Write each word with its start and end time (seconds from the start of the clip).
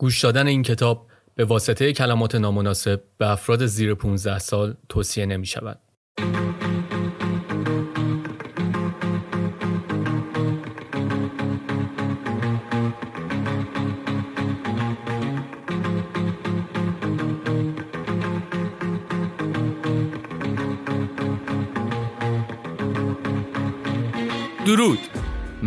گوش 0.00 0.20
دادن 0.20 0.46
این 0.46 0.62
کتاب 0.62 1.06
به 1.34 1.44
واسطه 1.44 1.92
کلمات 1.92 2.34
نامناسب 2.34 3.02
به 3.18 3.30
افراد 3.30 3.66
زیر 3.66 3.94
15 3.94 4.38
سال 4.38 4.76
توصیه 4.88 5.26
نمی 5.26 5.46
شود. 5.46 5.78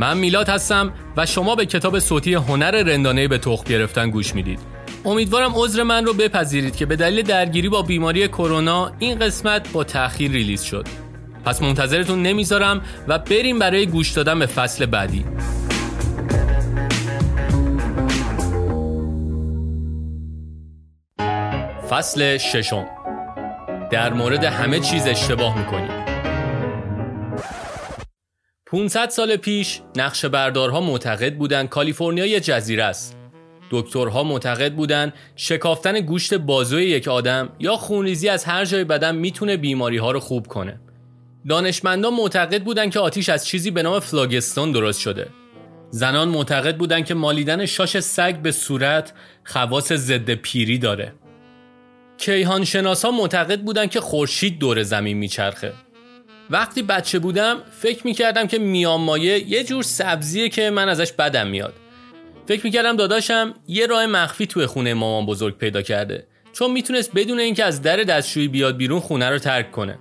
من 0.04 0.18
میلاد 0.18 0.50
هستم 0.50 0.94
و 1.18 1.26
شما 1.26 1.56
به 1.56 1.66
کتاب 1.66 2.00
صوتی 2.00 2.34
هنر 2.34 2.72
رندانه 2.72 3.28
به 3.28 3.38
تخم 3.38 3.64
گرفتن 3.64 4.10
گوش 4.10 4.36
می‌دید. 4.36 4.60
امیدوارم 5.06 5.52
عذر 5.56 5.84
من 5.84 6.06
رو 6.06 6.14
بپذیرید 6.14 6.76
که 6.76 6.86
به 6.86 6.96
دلیل 6.96 7.22
درگیری 7.22 7.70
با 7.70 7.82
بیماری 7.82 8.28
کرونا 8.28 8.92
این 9.00 9.20
قسمت 9.20 9.72
با 9.72 9.84
تأخیر 9.84 10.32
ریلیز 10.32 10.62
شد. 10.62 10.88
پس 11.46 11.62
منتظرتون 11.62 12.22
نمی‌ذارم 12.22 12.82
و 13.08 13.20
بریم 13.20 13.60
برای 13.60 13.86
گوش 13.86 14.12
دادن 14.12 14.40
به 14.40 14.46
فصل 14.46 14.86
بعدی. 14.86 15.26
فصل 21.90 22.38
ششم. 22.38 22.86
در 23.92 24.14
مورد 24.14 24.44
همه 24.44 24.80
چیز 24.80 25.08
اشتباه 25.08 25.58
می‌کنیم. 25.60 26.03
500 28.74 29.10
سال 29.10 29.36
پیش 29.36 29.82
نقش 29.96 30.26
بردارها 30.26 30.82
معتقد 30.82 31.36
بودند 31.36 31.70
کالیفرنیا 31.70 32.26
یه 32.26 32.40
جزیره 32.40 32.84
است. 32.84 33.18
دکترها 33.72 34.24
معتقد 34.24 34.74
بودند 34.74 35.14
شکافتن 35.36 36.00
گوشت 36.00 36.34
بازوی 36.34 36.86
یک 36.86 37.08
آدم 37.08 37.50
یا 37.60 37.76
خونریزی 37.76 38.30
از 38.30 38.46
هر 38.46 38.66
جای 38.66 38.84
بدن 38.84 39.16
می‌تونه 39.16 39.58
بیماری 39.58 39.98
ها 39.98 40.12
رو 40.12 40.20
خوب 40.20 40.48
کنه. 40.48 40.80
دانشمندان 41.50 42.14
معتقد 42.14 42.64
بودند 42.64 42.92
که 42.92 43.00
آتیش 43.00 43.30
از 43.30 43.46
چیزی 43.46 43.72
به 43.72 43.84
نام 43.84 44.00
فلاگستون 44.00 44.72
درست 44.72 45.00
شده. 45.00 45.28
زنان 45.90 46.28
معتقد 46.28 46.78
بودند 46.78 47.06
که 47.06 47.14
مالیدن 47.14 47.66
شاش 47.66 48.00
سگ 48.00 48.36
به 48.36 48.52
صورت 48.52 49.14
خواص 49.44 49.94
ضد 49.94 50.32
پیری 50.32 50.78
داره. 50.78 51.14
کیهان 52.18 52.64
شناسا 52.64 53.12
معتقد 53.12 53.62
بودند 53.62 53.90
که 53.90 54.02
خورشید 54.02 54.60
دور 54.60 54.84
زمین 54.84 55.18
میچرخه. 55.18 55.74
وقتی 56.50 56.82
بچه 56.82 57.20
بودم 57.20 57.58
فکر 57.72 58.08
می‌کردم 58.08 58.48
که 58.48 58.60
میامایه 58.60 59.50
یه 59.50 59.64
جور 59.64 59.84
سبزیه 59.84 60.50
که 60.50 60.70
من 60.70 60.90
ازش 60.90 61.12
بدم 61.12 61.48
میاد. 61.48 61.74
فکر 62.48 62.62
می‌کردم 62.64 62.96
داداشم 62.96 63.54
یه 63.68 63.86
راه 63.86 64.06
مخفی 64.06 64.46
توی 64.46 64.66
خونه 64.66 64.94
مامان 64.94 65.26
بزرگ 65.26 65.58
پیدا 65.58 65.82
کرده 65.82 66.28
چون 66.54 66.72
می‌تونست 66.72 67.12
بدون 67.16 67.40
اینکه 67.40 67.64
از 67.64 67.82
در 67.82 67.98
دستشویی 67.98 68.48
بیاد 68.48 68.78
بیرون 68.78 69.00
خونه 69.00 69.30
رو 69.30 69.40
ترک 69.40 69.72
کنه. 69.72 70.00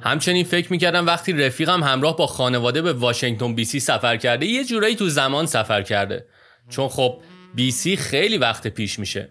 همچنین 0.00 0.44
فکر 0.44 0.72
می‌کردم 0.72 1.06
وقتی 1.06 1.32
رفیقم 1.32 1.82
همراه 1.82 2.16
با 2.16 2.26
خانواده 2.26 2.82
به 2.82 2.92
واشنگتن 2.92 3.54
بی 3.54 3.64
سی 3.64 3.80
سفر 3.80 4.16
کرده 4.16 4.46
یه 4.46 4.64
جورایی 4.64 4.96
تو 4.96 5.08
زمان 5.08 5.46
سفر 5.46 5.82
کرده. 5.82 6.26
چون 6.68 6.88
خب 6.88 7.20
بی 7.54 7.70
سی 7.70 7.96
خیلی 7.96 8.38
وقت 8.38 8.66
پیش 8.68 8.98
میشه. 8.98 9.28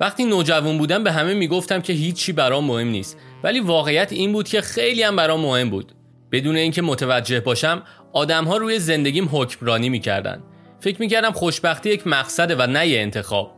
وقتی 0.00 0.24
نوجوان 0.24 0.78
بودم 0.78 1.04
به 1.04 1.12
همه 1.12 1.34
می‌گفتم 1.34 1.80
که 1.80 1.92
هیچی 1.92 2.32
برام 2.32 2.64
مهم 2.64 2.88
نیست. 2.88 3.18
ولی 3.42 3.60
واقعیت 3.60 4.12
این 4.12 4.32
بود 4.32 4.48
که 4.48 4.60
خیلی 4.60 5.02
هم 5.02 5.16
برام 5.16 5.40
مهم 5.40 5.70
بود. 5.70 5.92
بدون 6.32 6.56
اینکه 6.56 6.82
متوجه 6.82 7.40
باشم 7.40 7.82
آدمها 8.12 8.56
روی 8.56 8.78
زندگیم 8.78 9.28
حکمرانی 9.32 9.88
می‌کردن. 9.88 10.42
فکر 10.80 11.00
می‌کردم 11.00 11.32
خوشبختی 11.32 11.90
یک 11.90 12.06
مقصده 12.06 12.54
و 12.54 12.66
نه 12.66 12.88
یه 12.88 13.00
انتخاب. 13.00 13.54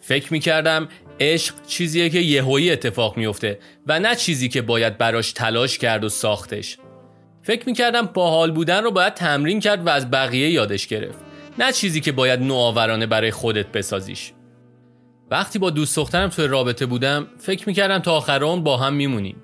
فکر 0.00 0.32
می‌کردم 0.32 0.88
عشق 1.20 1.54
چیزیه 1.66 2.10
که 2.10 2.18
یهویی 2.18 2.70
اتفاق 2.70 3.16
میفته 3.16 3.58
و 3.86 4.00
نه 4.00 4.14
چیزی 4.14 4.48
که 4.48 4.62
باید 4.62 4.98
براش 4.98 5.32
تلاش 5.32 5.78
کرد 5.78 6.04
و 6.04 6.08
ساختش. 6.08 6.78
فکر 7.42 7.66
می‌کردم 7.66 8.06
باحال 8.06 8.50
بودن 8.50 8.84
رو 8.84 8.90
باید 8.90 9.14
تمرین 9.14 9.60
کرد 9.60 9.86
و 9.86 9.90
از 9.90 10.10
بقیه 10.10 10.50
یادش 10.50 10.86
گرفت. 10.86 11.18
نه 11.58 11.72
چیزی 11.72 12.00
که 12.00 12.12
باید 12.12 12.40
نوآورانه 12.40 13.06
برای 13.06 13.30
خودت 13.30 13.66
بسازیش. 13.66 14.32
وقتی 15.32 15.58
با 15.58 15.70
دوست 15.70 15.96
دخترم 15.96 16.28
توی 16.28 16.46
رابطه 16.46 16.86
بودم 16.86 17.26
فکر 17.38 17.68
می‌کردم 17.68 17.98
تا 17.98 18.12
آخر 18.12 18.44
اون 18.44 18.62
با 18.62 18.76
هم 18.76 18.94
میمونیم. 18.94 19.36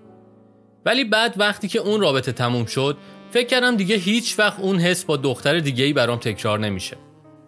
ولی 0.87 1.05
بعد 1.05 1.35
وقتی 1.37 1.69
که 1.69 1.79
اون 1.79 2.01
رابطه 2.01 2.33
تموم 2.33 2.65
شد 2.65 2.97
فکر 3.31 3.47
کردم 3.47 3.77
دیگه 3.77 3.97
هیچ 3.97 4.39
وقت 4.39 4.61
اون 4.61 4.79
حس 4.79 5.05
با 5.05 5.17
دختر 5.17 5.59
دیگه 5.59 5.85
ای 5.85 5.93
برام 5.93 6.19
تکرار 6.19 6.59
نمیشه. 6.59 6.97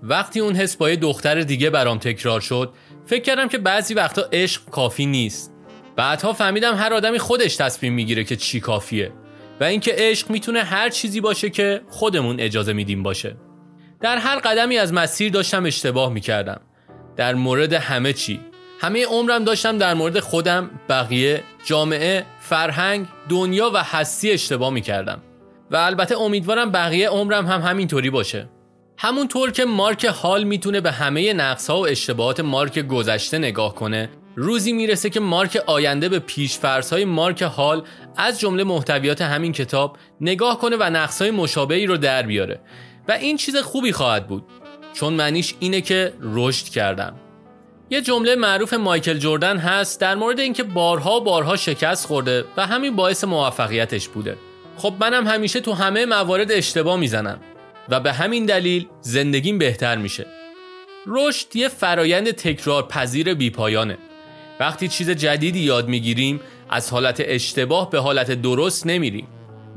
وقتی 0.03 0.41
اون 0.41 0.57
حس 0.57 0.77
با 0.77 0.91
یه 0.91 0.97
دختر 0.97 1.41
دیگه 1.41 1.71
برام 1.71 1.99
تکرار 1.99 2.41
شد 2.41 2.73
فکر 3.07 3.23
کردم 3.23 3.49
که 3.49 3.59
بعضی 3.59 3.95
وقتا 3.95 4.23
عشق 4.33 4.65
کافی 4.65 5.07
نیست. 5.07 5.55
بعدها 5.97 6.33
فهمیدم 6.33 6.77
هر 6.77 6.95
آدمی 6.95 7.19
خودش 7.19 7.57
تصمیم 7.57 7.93
می‌گیره 7.93 8.25
که 8.25 8.37
چی 8.37 8.61
کافیه 8.61 9.13
و 9.61 9.65
اینکه 9.65 9.95
عشق 9.97 10.31
می‌تونه 10.31 10.63
هر 10.63 10.89
چیزی 10.89 11.21
باشه 11.21 11.51
که 11.51 11.81
خودمون 11.89 12.41
اجازه 12.41 12.73
میدیم 12.73 13.03
باشه. 13.03 13.37
در 14.01 14.19
هر 14.19 14.39
قدمی 14.39 14.79
از 14.79 14.93
مسیر 14.93 15.33
داشتم 15.33 15.65
اشتباه 15.65 16.13
می‌کردم. 16.13 16.61
در 17.21 17.35
مورد 17.35 17.73
همه 17.73 18.13
چی. 18.13 18.41
همه 18.81 19.07
عمرم 19.07 19.45
داشتم 19.45 19.79
در 19.79 19.95
مورد 19.95 20.21
خودم 20.21 20.71
بقیه 20.89 21.43
جامعه 21.65 22.27
فرهنگ 22.41 23.07
دنیا 23.29 23.71
و 23.75 23.83
هستی 23.83 24.31
اشتباه 24.31 24.71
می 24.71 24.81
کردم 24.81 25.23
و 25.71 25.77
البته 25.77 26.21
امیدوارم 26.21 26.71
بقیه 26.71 27.09
عمرم 27.09 27.47
هم 27.47 27.61
همینطوری 27.61 28.11
باشه. 28.11 28.49
همونطور 28.99 29.51
که 29.51 29.65
مارک 29.65 30.05
حال 30.05 30.45
می‌تونه 30.45 30.81
به 30.81 30.93
همه 30.93 31.33
نقص 31.33 31.71
ها 31.71 31.81
و 31.81 31.87
اشتباهات 31.87 32.41
مارک 32.41 32.79
گذشته 32.79 33.39
نگاه 33.39 33.75
کنه 33.75 34.11
روزی 34.37 34.73
می‌رسه 34.73 35.11
که 35.11 35.21
مارک 35.21 35.63
آینده 35.67 36.09
به 36.09 36.19
پیشفرس 36.19 36.93
های 36.93 37.05
مارک 37.05 37.43
حال 37.43 37.83
از 38.17 38.41
جمله 38.41 38.65
محتویات 38.65 39.23
همین 39.23 39.53
کتاب 39.53 39.97
نگاه 40.21 40.59
کنه 40.59 40.77
و 40.77 40.83
نقص 40.83 41.23
های 41.23 41.31
مشابهی 41.31 41.87
رو 41.87 41.97
در 41.97 42.23
بیاره. 42.23 42.61
و 43.09 43.13
این 43.13 43.37
چیز 43.37 43.57
خوبی 43.57 43.93
خواهد 43.93 44.27
بود. 44.27 44.45
چون 44.93 45.13
معنیش 45.13 45.55
اینه 45.61 45.81
که 45.81 46.13
رشد 46.21 46.65
کردم. 46.69 47.15
یه 47.91 48.01
جمله 48.01 48.35
معروف 48.35 48.75
مایکل 48.75 49.19
جردن 49.19 49.57
هست 49.57 50.01
در 50.01 50.15
مورد 50.15 50.41
اینکه 50.41 50.63
بارها 50.63 51.21
بارها 51.21 51.57
شکست 51.57 52.07
خورده 52.07 52.45
و 52.57 52.67
همین 52.67 52.97
باعث 52.97 53.25
موفقیتش 53.25 54.09
بوده. 54.09 54.37
خب 54.77 54.95
منم 55.01 55.27
همیشه 55.27 55.61
تو 55.61 55.73
همه 55.73 56.07
موارد 56.07 56.53
اشتباه 56.53 56.97
می‌زنم 56.97 57.41
و 57.89 58.01
به 58.01 58.13
همین 58.13 58.47
دلیل 58.47 58.89
زندگیم 59.01 59.59
بهتر 59.59 59.97
میشه. 59.97 60.27
رشد 61.07 61.57
یه 61.57 61.69
فرایند 61.69 62.31
تکرار 62.31 62.87
پذیر 62.87 63.35
بیپایانه. 63.35 63.99
وقتی 64.61 64.89
چیز 64.89 65.11
جدیدی 65.11 65.61
یاد 65.61 65.89
می‌گیریم 65.89 66.41
از 66.71 66.91
حالت 66.91 67.23
اشتباه 67.25 67.91
به 67.91 67.99
حالت 67.99 68.31
درست 68.31 68.87
نمیریم 68.87 69.29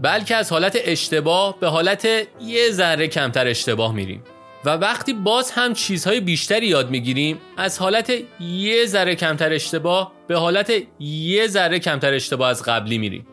بلکه 0.01 0.35
از 0.35 0.51
حالت 0.51 0.77
اشتباه 0.85 1.59
به 1.59 1.67
حالت 1.67 2.07
یه 2.41 2.71
ذره 2.71 3.07
کمتر 3.07 3.47
اشتباه 3.47 3.93
میریم. 3.93 4.23
و 4.65 4.69
وقتی 4.69 5.13
باز 5.13 5.51
هم 5.51 5.73
چیزهای 5.73 6.19
بیشتری 6.19 6.67
یاد 6.67 6.89
می‌گیریم 6.89 7.37
از 7.57 7.79
حالت 7.79 8.13
یه 8.39 8.85
ذره 8.85 9.15
کمتر 9.15 9.53
اشتباه 9.53 10.11
به 10.27 10.37
حالت 10.37 10.73
یه 10.99 11.47
ذره 11.47 11.79
کمتر 11.79 12.13
اشتباه 12.13 12.49
از 12.49 12.63
قبلی 12.63 12.97
میریم. 12.97 13.27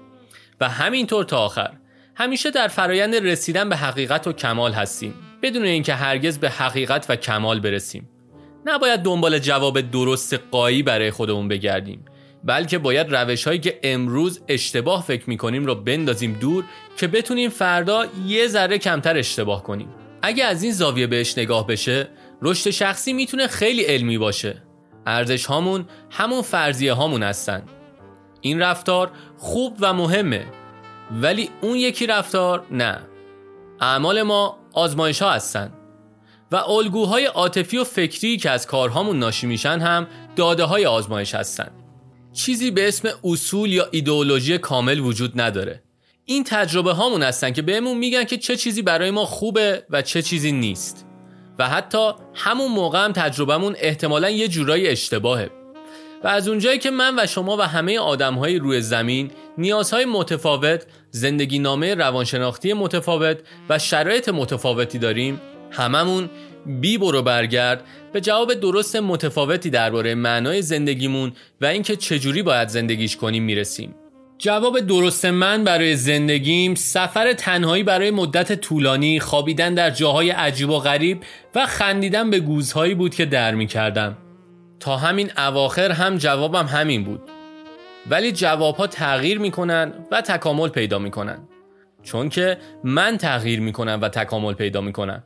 و 0.61 0.69
همینطور 0.69 1.25
تا 1.25 1.39
آخر. 1.39 1.71
همیشه 2.15 2.51
در 2.51 2.69
فرایند 2.69 3.15
رسیدن 3.15 3.69
به 3.69 3.77
حقیقت 3.77 4.27
و 4.27 4.33
کمال 4.33 4.73
هستیم. 4.73 5.15
بدون 5.43 5.65
اینکه 5.65 5.95
هرگز 5.95 6.39
به 6.39 6.51
حقیقت 6.51 7.07
و 7.09 7.17
کمال 7.17 7.61
برسیم. 7.61 8.09
نباید 8.67 9.01
دنبال 9.01 9.39
جواب 9.39 9.81
درست 9.81 10.35
قایی 10.51 10.83
برای 10.83 11.11
خودمون 11.11 11.49
بگردیم 11.49 12.05
بلکه 12.45 12.79
باید 12.79 13.17
روش 13.17 13.47
هایی 13.47 13.59
که 13.59 13.81
امروز 13.83 14.41
اشتباه 14.49 15.03
فکر 15.03 15.31
می‌کنیم 15.31 15.67
رو 15.67 15.75
بندازیم 15.75 16.39
دور 16.41 16.65
که 16.97 17.07
بتونیم 17.07 17.51
فردا 17.51 18.07
یه 18.27 18.47
ذره 18.47 18.79
کمتر 18.79 19.17
اشتباه 19.17 19.63
کنیم. 19.63 19.89
اگه 20.23 20.45
از 20.45 20.63
این 20.63 20.73
زاویه 20.73 21.07
بهش 21.07 21.39
نگاه 21.39 21.67
بشه 21.67 22.09
رشد 22.43 22.71
شخصی 22.71 23.13
می‌تونه 23.13 23.47
خیلی 23.47 23.83
علمی 23.83 24.19
باشه. 24.19 24.63
ارزش 25.07 25.47
هامون 25.47 25.87
همون 26.11 26.43
فرضیه 26.43 26.93
هامون 26.93 27.23
هستن. 27.23 27.63
این 28.41 28.61
رفتار 28.61 29.11
خوب 29.39 29.77
و 29.81 29.93
مهمه 29.93 30.47
ولی 31.13 31.51
اون 31.61 31.77
یکی 31.77 32.07
رفتار 32.07 32.67
نه. 32.71 32.99
اعمال 33.81 34.23
ما 34.23 34.59
آزمایش 34.73 35.23
ها 35.23 35.31
هستن 35.31 35.73
و 36.53 36.57
الگوهای 36.57 37.25
عاطفی 37.25 37.79
و 37.79 37.85
فکری 37.85 38.37
که 38.37 38.51
از 38.51 38.67
کارهامون 38.67 39.19
ناشی 39.19 39.47
میشن 39.47 39.79
هم 39.79 40.07
داده 40.37 40.65
های 40.65 40.87
آزمایش 40.87 41.35
هستن. 41.35 41.71
چیزی 42.33 42.71
به 42.71 42.89
اسم 42.89 43.09
اصول 43.25 43.73
یا 43.73 43.89
ایدئولوژی 43.91 44.59
کامل 44.59 45.01
وجود 45.01 45.41
نداره. 45.41 45.83
این 46.31 46.45
تجربه 46.45 46.93
هامون 46.93 47.23
هستن 47.23 47.53
که 47.53 47.63
بهمون 47.63 47.99
میگن 47.99 48.25
که 48.25 48.37
چه 48.37 48.57
چیزی 48.57 48.83
برای 48.83 49.11
ما 49.11 49.25
خوبه 49.25 49.83
و 49.91 50.03
چه 50.03 50.23
چیزی 50.23 50.53
نیست 50.53 51.07
و 51.59 51.69
حتی 51.69 52.13
همون 52.35 52.73
موقع 52.73 53.05
هم 53.05 53.13
تجربهمون 53.13 53.77
احتمالا 53.79 54.31
یه 54.31 54.49
جورایی 54.49 54.89
اشتباهه 54.89 55.51
و 56.25 56.29
از 56.29 56.49
اونجایی 56.49 56.79
که 56.79 56.91
من 56.91 57.19
و 57.19 57.27
شما 57.27 57.57
و 57.57 57.61
همه 57.61 57.99
آدمهای 57.99 58.59
روی 58.59 58.81
زمین 58.81 59.31
نیازهای 59.59 60.05
متفاوت 60.05 60.87
زندگی 61.11 61.59
نامه 61.59 61.95
روانشناختی 61.95 62.73
متفاوت 62.73 63.39
و 63.69 63.79
شرایط 63.79 64.29
متفاوتی 64.29 64.99
داریم 64.99 65.41
هممون 65.71 66.31
بی 66.67 66.99
برو 66.99 67.23
برگرد 67.23 67.85
به 68.13 68.21
جواب 68.21 68.55
درست 68.55 68.97
متفاوتی 68.97 69.71
درباره 69.71 70.15
معنای 70.15 70.63
زندگیمون 70.63 71.33
و 71.61 71.67
اینکه 71.67 71.97
چجوری 71.97 72.43
باید 72.43 72.69
زندگیش 72.69 73.17
کنیم 73.17 73.43
می‌رسیم. 73.43 73.95
جواب 74.43 74.81
درست 74.81 75.25
من 75.25 75.65
برای 75.65 75.97
زندگیم 75.97 76.75
سفر 76.75 77.33
تنهایی 77.33 77.83
برای 77.83 78.11
مدت 78.11 78.61
طولانی 78.61 79.21
خوابیدن 79.21 79.75
در 79.75 79.91
جاهای 79.91 80.31
عجیب 80.31 80.71
و 80.71 80.79
غریب 80.79 81.23
و 81.55 81.67
خندیدن 81.67 82.31
به 82.31 82.41
گوزهایی 82.41 82.95
بود 82.95 83.15
که 83.15 83.25
در 83.25 83.55
می 83.55 83.67
کردم. 83.67 84.17
تا 84.81 84.97
همین 84.97 85.31
اواخر 85.37 85.91
هم 85.91 86.17
جوابم 86.17 86.67
همین 86.67 87.05
بود. 87.05 87.21
ولی 88.11 88.33
جوابها 88.33 88.87
تغییر 88.87 89.39
می‌کنن 89.39 89.93
و 90.11 90.21
تکامل 90.21 90.69
پیدا 90.69 90.99
می‌کنن. 90.99 91.39
چون 92.03 92.29
که 92.29 92.59
من 92.85 93.17
تغییر 93.17 93.61
می‌کنم 93.61 93.99
و 94.03 94.09
تکامل 94.09 94.55
پیدا 94.55 94.81
می‌کنم. 94.81 95.23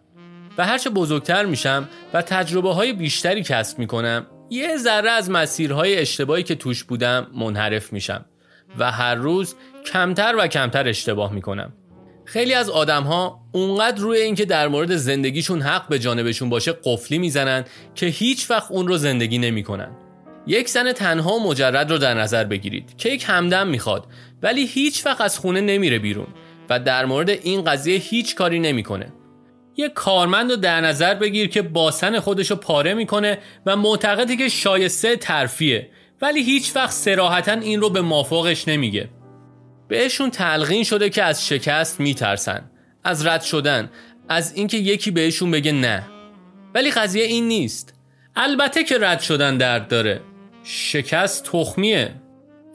و 0.58 0.66
هرچه 0.66 0.90
بزرگتر 0.90 1.44
میشم 1.44 1.88
و 2.14 2.22
تجربه 2.22 2.74
های 2.74 2.92
بیشتری 2.92 3.42
کسب 3.42 3.78
می‌کنم 3.78 4.26
یه 4.50 4.76
ذره 4.76 5.10
از 5.10 5.30
مسیرهای 5.30 5.98
اشتباهی 5.98 6.42
که 6.42 6.54
توش 6.54 6.84
بودم 6.84 7.26
منحرف 7.34 7.92
میشم. 7.92 8.24
و 8.78 8.92
هر 8.92 9.14
روز 9.14 9.54
کمتر 9.92 10.34
و 10.38 10.46
کمتر 10.46 10.88
اشتباه 10.88 11.32
می‌کنم 11.32 11.72
خیلی 12.24 12.54
از 12.54 12.70
آدم 12.70 13.02
ها 13.02 13.40
اونقدر 13.52 14.00
روی 14.00 14.18
اینکه 14.18 14.44
در 14.44 14.68
مورد 14.68 14.96
زندگیشون 14.96 15.62
حق 15.62 15.88
به 15.88 15.98
جانبشون 15.98 16.48
باشه 16.48 16.72
قفلی 16.84 17.18
می‌زنن 17.18 17.64
که 17.94 18.06
هیچ 18.06 18.50
وقت 18.50 18.70
اون 18.70 18.88
رو 18.88 18.96
زندگی 18.96 19.38
نمی‌کنن. 19.38 19.96
یک 20.46 20.68
زن 20.68 20.92
تنها 20.92 21.38
مجرد 21.38 21.90
رو 21.90 21.98
در 21.98 22.14
نظر 22.14 22.44
بگیرید 22.44 22.96
که 22.96 23.08
یک 23.08 23.24
همدم 23.28 23.68
می‌خواد 23.68 24.06
ولی 24.42 24.66
هیچ 24.66 25.06
وقت 25.06 25.20
از 25.20 25.38
خونه 25.38 25.60
نمیره 25.60 25.98
بیرون 25.98 26.26
و 26.70 26.80
در 26.80 27.04
مورد 27.04 27.30
این 27.30 27.64
قضیه 27.64 27.98
هیچ 27.98 28.34
کاری 28.34 28.60
نمی‌کنه. 28.60 29.12
یک 29.76 29.92
کارمند 29.92 30.50
رو 30.50 30.56
در 30.56 30.80
نظر 30.80 31.14
بگیر 31.14 31.48
که 31.48 31.62
باسن 31.62 32.20
خودش 32.20 32.50
رو 32.50 32.56
پاره 32.56 32.94
می‌کنه 32.94 33.38
و 33.66 33.76
معتقده 33.76 34.36
که 34.36 34.48
شایسته 34.48 35.16
ترفیه 35.16 35.90
ولی 36.22 36.42
هیچ 36.42 36.76
وقت 36.76 36.92
سراحتا 36.92 37.52
این 37.52 37.80
رو 37.80 37.90
به 37.90 38.00
مافوقش 38.00 38.68
نمیگه. 38.68 39.08
بهشون 39.88 40.30
تلقین 40.30 40.84
شده 40.84 41.10
که 41.10 41.22
از 41.22 41.46
شکست 41.46 42.00
میترسن 42.00 42.70
از 43.04 43.26
رد 43.26 43.42
شدن 43.42 43.90
از 44.28 44.54
اینکه 44.54 44.76
یکی 44.76 45.10
بهشون 45.10 45.50
بگه 45.50 45.72
نه. 45.72 46.02
ولی 46.74 46.90
قضیه 46.90 47.24
این 47.24 47.48
نیست. 47.48 47.94
البته 48.36 48.84
که 48.84 48.98
رد 49.00 49.20
شدن 49.20 49.56
درد 49.56 49.88
داره. 49.88 50.20
شکست 50.64 51.44
تخمیه. 51.44 52.14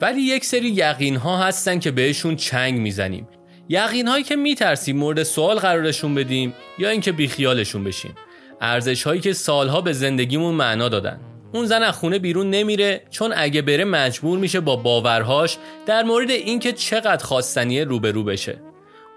ولی 0.00 0.20
یک 0.20 0.44
سری 0.44 0.68
یقین 0.68 1.16
ها 1.16 1.38
هستن 1.38 1.78
که 1.78 1.90
بهشون 1.90 2.36
چنگ 2.36 2.78
می‌زنیم. 2.78 3.28
یقین 3.68 4.08
هایی 4.08 4.24
که 4.24 4.36
میترسیم 4.36 4.96
مورد 4.96 5.22
سوال 5.22 5.58
قرارشون 5.58 6.14
بدیم 6.14 6.54
یا 6.78 6.88
اینکه 6.88 7.12
بیخیالشون 7.12 7.84
بشیم. 7.84 8.14
ارزش 8.60 9.02
هایی 9.02 9.20
که 9.20 9.32
سالها 9.32 9.80
به 9.80 9.92
زندگیمون 9.92 10.54
معنا 10.54 10.88
دادن. 10.88 11.20
اون 11.52 11.66
زن 11.66 11.82
از 11.82 11.94
خونه 11.94 12.18
بیرون 12.18 12.50
نمیره 12.50 13.02
چون 13.10 13.32
اگه 13.36 13.62
بره 13.62 13.84
مجبور 13.84 14.38
میشه 14.38 14.60
با 14.60 14.76
باورهاش 14.76 15.56
در 15.86 16.02
مورد 16.02 16.30
اینکه 16.30 16.72
چقدر 16.72 17.24
خواستنیه 17.24 17.84
روبرو 17.84 18.24
بشه. 18.24 18.58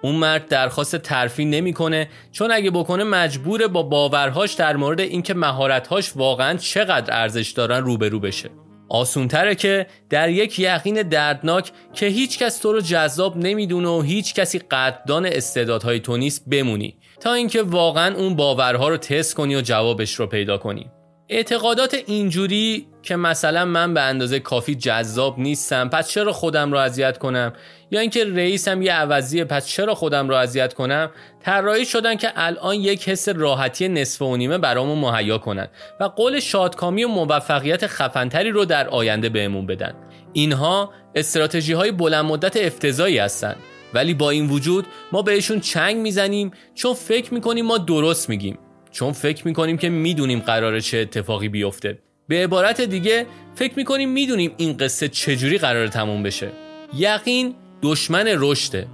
اون 0.02 0.16
مرد 0.16 0.48
درخواست 0.48 0.96
ترفی 0.96 1.46
نمی‌کنه 1.46 2.10
چون 2.32 2.52
اگه 2.52 2.72
بکنه 2.72 3.04
مجبوره 3.04 3.68
با 3.68 3.84
باورهاش 3.84 4.54
در 4.54 4.76
مورد 4.76 5.00
اینکه 5.00 5.34
مهارتهاش 5.34 6.12
واقعا 6.16 6.58
چقدر 6.58 7.22
ارزش 7.22 7.50
دارن 7.50 7.84
روبرو 7.84 8.20
بشه. 8.20 8.50
آسونتره 8.90 9.56
که 9.56 9.88
در 10.10 10.30
یک 10.30 10.60
یقین 10.60 11.02
دردناک 11.02 11.72
که 11.94 12.06
هیچ 12.06 12.40
کس 12.40 12.58
تو 12.58 12.74
رو 12.74 12.82
جذاب 12.82 13.38
نمی‌دونه 13.38 13.90
و 13.90 14.02
هیچ 14.02 14.34
کسی 14.34 14.60
قدردان 14.60 15.26
استعدادهای 15.26 16.00
تو 16.00 16.18
نیست 16.18 16.50
بمونی 16.50 16.98
تا 17.20 17.34
اینکه 17.34 17.62
واقعا 17.62 18.16
اون 18.16 18.36
باورها 18.36 18.90
رو 18.90 18.98
تست 18.98 19.36
کنی 19.36 19.56
و 19.56 19.62
جوابش 19.62 20.14
رو 20.14 20.28
پیدا 20.28 20.58
کنی. 20.58 20.92
اعتقادات 21.30 21.94
اینجوری 22.06 22.88
که 23.04 23.16
مثلا 23.16 23.66
من 23.66 23.94
به 23.94 24.02
اندازه 24.02 24.40
کافی 24.40 24.76
جذاب 24.76 25.40
نیستم 25.40 25.90
پس 25.90 26.10
چرا 26.10 26.34
خودم 26.34 26.72
رو 26.72 26.78
اذیت 26.78 27.18
کنم؟ 27.18 27.54
یا 27.92 28.00
اینکه 28.00 28.26
رئیسم 28.26 28.82
یه 28.82 28.94
عوضیه 28.94 29.46
پس 29.46 29.68
چرا 29.68 29.96
خودم 29.96 30.30
رو 30.30 30.36
اذیت 30.36 30.74
کنم؟ 30.74 31.12
طراحی 31.44 31.86
شدن 31.86 32.16
که 32.16 32.32
الان 32.36 32.76
یک 32.76 33.10
حس 33.10 33.30
راحتی 33.30 33.88
نصف 33.88 34.22
و 34.22 34.38
نیمه 34.38 34.58
برامون 34.58 34.98
مهیا 34.98 35.38
کنن 35.38 35.68
و 36.00 36.04
قول 36.04 36.40
شادکامی 36.40 37.04
و 37.04 37.08
موفقیت 37.08 37.88
خفنتری 37.88 38.52
رو 38.52 38.66
در 38.66 38.88
آینده 38.88 39.30
بهمون 39.30 39.66
بدن. 39.66 39.94
اینها 40.34 40.94
استراتژی 41.16 41.74
های 41.74 41.92
بلند 41.92 42.26
مدت 42.26 42.58
افتضایی 42.58 43.18
هستند 43.18 43.56
ولی 43.94 44.14
با 44.14 44.30
این 44.30 44.50
وجود 44.50 44.86
ما 45.12 45.22
بهشون 45.22 45.60
چنگ 45.60 45.98
می‌زنیم 45.98 46.52
چون 46.76 46.94
فکر 46.94 47.34
می‌کنیم 47.34 47.66
ما 47.66 47.78
درست 47.78 48.30
میگیم. 48.30 48.58
چون 48.94 49.12
فکر 49.12 49.48
می‌کنیم 49.48 49.78
که 49.78 49.90
می‌دونیم 49.90 50.40
قراره 50.40 50.82
چه 50.82 50.98
اتفاقی 50.98 51.50
بیفته. 51.50 52.00
به 52.28 52.44
عبارت 52.44 52.82
دیگه 52.82 53.26
فکر 53.56 53.74
می‌کنیم 53.76 54.10
می‌دونیم 54.10 54.54
این 54.58 54.78
قصه 54.78 55.08
چجوری 55.08 55.58
قراره 55.58 55.90
تموم 55.90 56.24
بشه. 56.24 56.52
یقین 56.98 57.56
دشمن 57.82 58.26
رشده. 58.28 58.88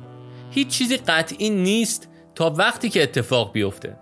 هیچ 0.51 0.67
چیزی 0.67 0.97
قطعی 0.97 1.49
نیست 1.49 2.09
تا 2.35 2.49
وقتی 2.49 2.89
که 2.89 3.03
اتفاق 3.03 3.51
بیفته. 3.51 3.95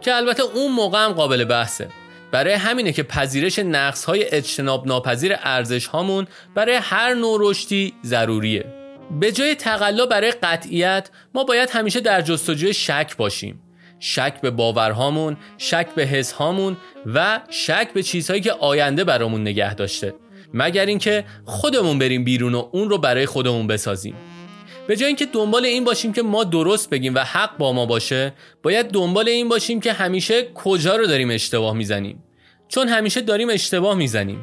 که 0.00 0.14
البته 0.14 0.42
اون 0.42 0.72
موقع 0.72 1.04
هم 1.04 1.12
قابل 1.12 1.44
بحثه. 1.44 1.88
برای 2.32 2.54
همینه 2.54 2.92
که 2.92 3.02
پذیرش 3.02 3.58
نقص 3.58 4.04
های 4.04 4.34
اجتناب 4.34 4.86
ناپذیر 4.86 5.34
ارزش 5.38 5.86
هامون 5.86 6.26
برای 6.54 6.74
هر 6.74 7.14
نوع 7.14 7.38
رشدی 7.40 7.92
ضروریه. 8.04 8.64
به 9.20 9.32
جای 9.32 9.54
تقلا 9.54 10.06
برای 10.06 10.30
قطعیت 10.30 11.10
ما 11.34 11.44
باید 11.44 11.70
همیشه 11.70 12.00
در 12.00 12.20
جستجوی 12.20 12.74
شک 12.74 13.16
باشیم. 13.16 13.60
شک 14.04 14.40
به 14.40 14.50
باورهامون 14.50 15.36
شک 15.58 15.86
به 15.94 16.02
حسهامون 16.02 16.76
و 17.06 17.40
شک 17.50 17.88
به 17.94 18.02
چیزهایی 18.02 18.42
که 18.42 18.52
آینده 18.52 19.04
برامون 19.04 19.40
نگه 19.40 19.74
داشته. 19.74 20.14
مگر 20.54 20.86
اینکه 20.86 21.24
خودمون 21.44 21.98
بریم 21.98 22.24
بیرون 22.24 22.54
و 22.54 22.68
اون 22.72 22.90
رو 22.90 22.98
برای 22.98 23.26
خودمون 23.26 23.66
بسازیم. 23.66 24.14
به 24.86 24.96
جای 24.96 25.06
اینکه 25.06 25.26
دنبال 25.26 25.64
این 25.64 25.84
باشیم 25.84 26.12
که 26.12 26.22
ما 26.22 26.44
درست 26.44 26.90
بگیم 26.90 27.14
و 27.14 27.18
حق 27.18 27.56
با 27.58 27.72
ما 27.72 27.86
باشه 27.86 28.32
باید 28.62 28.86
دنبال 28.90 29.28
این 29.28 29.48
باشیم 29.48 29.80
که 29.80 29.92
همیشه 29.92 30.42
کجا 30.54 30.96
رو 30.96 31.06
داریم 31.06 31.30
اشتباه 31.30 31.74
می‌زنیم. 31.74 32.22
چون 32.68 32.88
همیشه 32.88 33.20
داریم 33.20 33.50
اشتباه 33.50 33.94
می‌زنیم. 33.94 34.38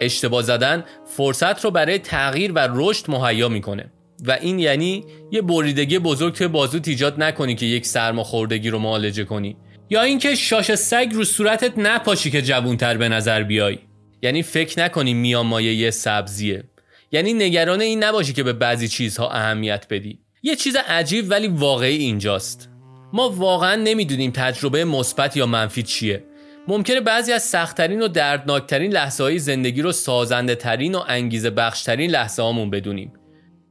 اشتباه 0.00 0.42
زدن 0.42 0.84
فرصت 1.16 1.64
رو 1.64 1.70
برای 1.70 1.98
تغییر 1.98 2.52
و 2.52 2.68
رشد 2.72 3.10
مهیا 3.10 3.48
می‌کنه. 3.48 3.92
و 4.24 4.38
این 4.40 4.58
یعنی 4.58 5.04
یه 5.30 5.42
بریدگی 5.42 5.98
بزرگ 5.98 6.34
توی 6.34 6.48
بازوت 6.48 6.88
ایجاد 6.88 7.22
نکنی 7.22 7.54
که 7.54 7.66
یک 7.66 7.86
سرماخوردگی 7.86 8.70
رو 8.70 8.78
معالجه 8.78 9.24
کنی. 9.24 9.56
یا 9.90 10.02
اینکه 10.02 10.34
شاش 10.34 10.74
سگ 10.74 11.08
رو 11.12 11.24
صورتت 11.24 11.78
نپاشی 11.78 12.30
که 12.30 12.42
جوونتر 12.42 12.96
به 12.96 13.08
نظر 13.08 13.42
بیای. 13.42 13.78
یعنی 14.22 14.42
فکر 14.42 14.80
نکنی 14.80 15.14
میان 15.14 15.46
مایه 15.46 15.74
یه 15.74 15.90
سبزیه. 15.90 16.64
یعنی 17.12 17.32
نگران 17.32 17.80
این 17.80 18.04
نباشی 18.04 18.32
که 18.32 18.42
به 18.42 18.52
بعضی 18.52 18.88
چیزها 18.88 19.30
اهمیت 19.30 19.86
بدی. 19.90 20.18
یه 20.42 20.56
چیز 20.56 20.76
عجیب 20.76 21.30
ولی 21.30 21.48
واقعی 21.48 21.96
اینجاست. 21.96 22.68
ما 23.12 23.30
واقعا 23.30 23.74
نمی‌دونیم 23.74 24.30
تجربه 24.30 24.84
مثبت 24.84 25.36
یا 25.36 25.46
منفی 25.46 25.82
چیه. 25.82 26.24
ممکنه 26.68 27.00
بعضی 27.00 27.32
از 27.32 27.42
سختترین 27.42 28.02
و 28.02 28.08
دردناکترین 28.08 28.92
لحظه 28.92 29.24
های 29.24 29.38
زندگی 29.38 29.82
رو 29.82 29.92
سازنده 29.92 30.54
ترین 30.54 30.94
و 30.94 31.02
انگیزه 31.08 31.50
بخشترین 31.50 32.10
لحظه 32.10 32.42
هامون 32.42 32.70
بدونیم. 32.70 33.12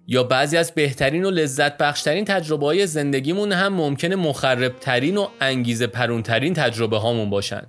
یا 0.08 0.24
بعضی 0.24 0.58
از 0.58 0.72
بهترین 0.72 1.26
و 1.26 1.32
لذت 1.32 1.78
بخشترین 1.78 2.26
تجربه 2.26 2.66
های 2.66 2.88
زندگیمون 2.88 3.52
هم 3.52 3.74
ممکنه 3.74 4.16
مخربترین 4.16 5.18
و 5.18 5.28
انگیزه 5.42 5.88
پرونترین 5.88 6.54
تجربه 6.54 6.98
هامون 6.98 7.30
باشن. 7.30 7.62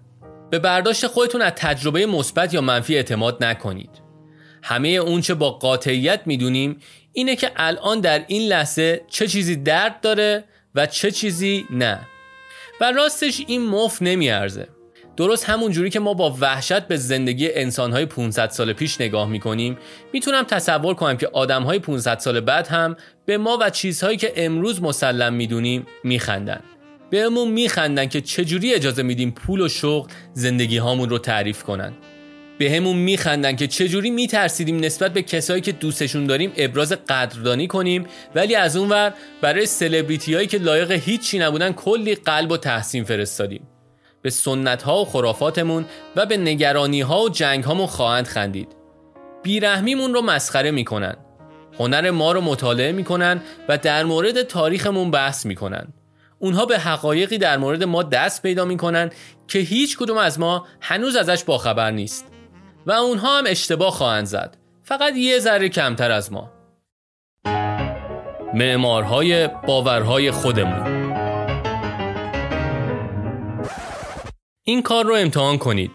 به 0.50 0.58
برداشت 0.58 1.06
خودتون 1.06 1.42
از 1.42 1.52
تجربه 1.56 2.06
مثبت 2.06 2.54
یا 2.54 2.60
منفی 2.60 2.96
اعتماد 2.96 3.44
نکنید. 3.44 3.90
همه 4.62 4.88
اونچه 4.88 5.34
با 5.34 5.50
قاطعیت 5.50 6.20
می‌دونیم 6.26 6.76
اینه 7.12 7.36
که 7.36 7.50
الان 7.56 8.00
در 8.00 8.24
این 8.26 8.48
لحظه 8.48 9.00
چه 9.08 9.28
چیزی 9.28 9.56
درد 9.56 10.00
داره 10.00 10.44
و 10.74 10.86
چه 10.86 11.10
چیزی 11.10 11.66
نه. 11.70 12.00
و 12.80 12.92
راستش 12.92 13.42
این 13.46 13.66
مف 13.66 14.02
نمیارزه. 14.02 14.68
درست 15.16 15.44
همون 15.44 15.72
جوری 15.72 15.90
که 15.90 16.00
ما 16.00 16.14
با 16.14 16.36
وحشت 16.40 16.80
به 16.80 16.96
زندگی 16.96 17.52
انسانهای 17.52 18.06
500 18.06 18.50
سال 18.50 18.72
پیش 18.72 19.00
نگاه 19.00 19.28
می‌کنیم 19.28 19.78
می‌تونم 20.12 20.42
تصور 20.42 20.94
کنم 20.94 21.16
که 21.16 21.28
آدمهای 21.32 21.78
500 21.78 22.18
سال 22.18 22.40
بعد 22.40 22.66
هم 22.66 22.96
به 23.26 23.38
ما 23.38 23.58
و 23.60 23.70
چیزهایی 23.70 24.16
که 24.16 24.32
امروز 24.36 24.82
مسلم 24.82 25.34
می‌دونیم 25.34 25.86
میخندن. 26.04 26.60
بهمون 27.10 27.48
میخندن 27.48 28.06
که 28.06 28.20
چجوری 28.20 28.74
اجازه 28.74 29.02
میدیم 29.02 29.30
پول 29.30 29.60
و 29.60 29.68
شغل 29.68 30.08
زندگی 30.32 30.76
هامون 30.76 31.08
رو 31.08 31.18
تعریف 31.18 31.62
کنن. 31.62 31.92
به 32.58 32.70
همون 32.70 32.96
میخندن 32.96 33.56
که 33.56 33.66
چجوری 33.66 34.10
میترسیدیم 34.10 34.80
نسبت 34.80 35.12
به 35.12 35.22
کسایی 35.22 35.60
که 35.60 35.72
دوستشون 35.72 36.26
داریم 36.26 36.52
ابراز 36.56 36.92
قدردانی 36.92 37.66
کنیم 37.66 38.06
ولی 38.34 38.54
از 38.54 38.76
اونور 38.76 39.14
برای 39.40 39.66
سلبریتی 39.66 40.34
هایی 40.34 40.46
که 40.46 40.58
لایق 40.58 40.90
هیچی 40.90 41.38
نبودن 41.38 41.72
کلی 41.72 42.14
قلب 42.14 42.50
و 42.50 42.56
تحسین 42.56 43.04
فرستادیم. 43.04 43.75
به 44.26 44.30
سنت 44.30 44.82
ها 44.82 45.00
و 45.00 45.04
خرافاتمون 45.04 45.84
و 46.16 46.26
به 46.26 46.36
نگرانی 46.36 47.00
ها 47.00 47.22
و 47.22 47.28
جنگ 47.28 47.64
هامون 47.64 47.86
خواهند 47.86 48.26
خندید. 48.26 48.76
بیرحمیمون 49.42 50.14
رو 50.14 50.22
مسخره 50.22 50.70
می‌کنن. 50.70 51.16
هنر 51.78 52.10
ما 52.10 52.32
رو 52.32 52.40
مطالعه 52.40 52.92
می‌کنن 52.92 53.40
و 53.68 53.78
در 53.78 54.04
مورد 54.04 54.42
تاریخمون 54.42 55.10
بحث 55.10 55.46
می‌کنن. 55.46 55.88
اونها 56.38 56.66
به 56.66 56.78
حقایقی 56.78 57.38
در 57.38 57.56
مورد 57.56 57.84
ما 57.84 58.02
دست 58.02 58.42
پیدا 58.42 58.64
می‌کنن 58.64 59.10
که 59.48 59.58
هیچ 59.58 59.98
کدوم 59.98 60.18
از 60.18 60.40
ما 60.40 60.66
هنوز 60.80 61.16
ازش 61.16 61.44
باخبر 61.44 61.90
نیست. 61.90 62.26
و 62.86 62.92
اونها 62.92 63.38
هم 63.38 63.44
اشتباه 63.46 63.90
خواهند 63.90 64.26
زد. 64.26 64.56
فقط 64.82 65.16
یه 65.16 65.38
ذره 65.38 65.68
کمتر 65.68 66.10
از 66.10 66.32
ما. 66.32 66.50
معمارهای 68.54 69.48
باورهای 69.48 70.30
خودمون. 70.30 71.05
این 74.68 74.82
کار 74.82 75.04
رو 75.04 75.14
امتحان 75.14 75.58
کنید. 75.58 75.90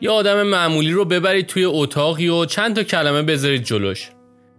یه 0.00 0.10
آدم 0.10 0.42
معمولی 0.42 0.92
رو 0.92 1.04
ببرید 1.04 1.46
توی 1.46 1.64
اتاقی 1.64 2.28
و 2.28 2.44
چند 2.44 2.76
تا 2.76 2.82
کلمه 2.82 3.22
بذارید 3.22 3.64
جلوش. 3.64 4.08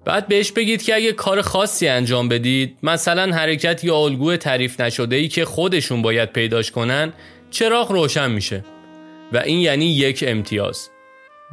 بعد 0.06 0.28
بهش 0.28 0.52
بگید 0.52 0.84
که 0.84 0.96
اگه 0.96 1.12
کار 1.12 1.42
خاصی 1.42 1.88
انجام 1.88 2.30
بدید 2.30 2.78
مثلا 2.84 3.36
حرکت 3.36 3.84
یا 3.84 3.96
الگوی 3.96 4.38
تعریف 4.38 4.80
نشده 4.82 5.16
ای 5.16 5.28
که 5.28 5.46
خودشون 5.46 6.02
باید 6.02 6.34
پیداش 6.34 6.72
کنن 6.72 7.14
چراغ 7.52 7.92
روشن 7.92 8.32
میشه. 8.32 8.66
و 9.34 9.38
این 9.38 9.60
یعنی 9.60 9.86
یک 9.86 10.24
امتیاز. 10.28 10.90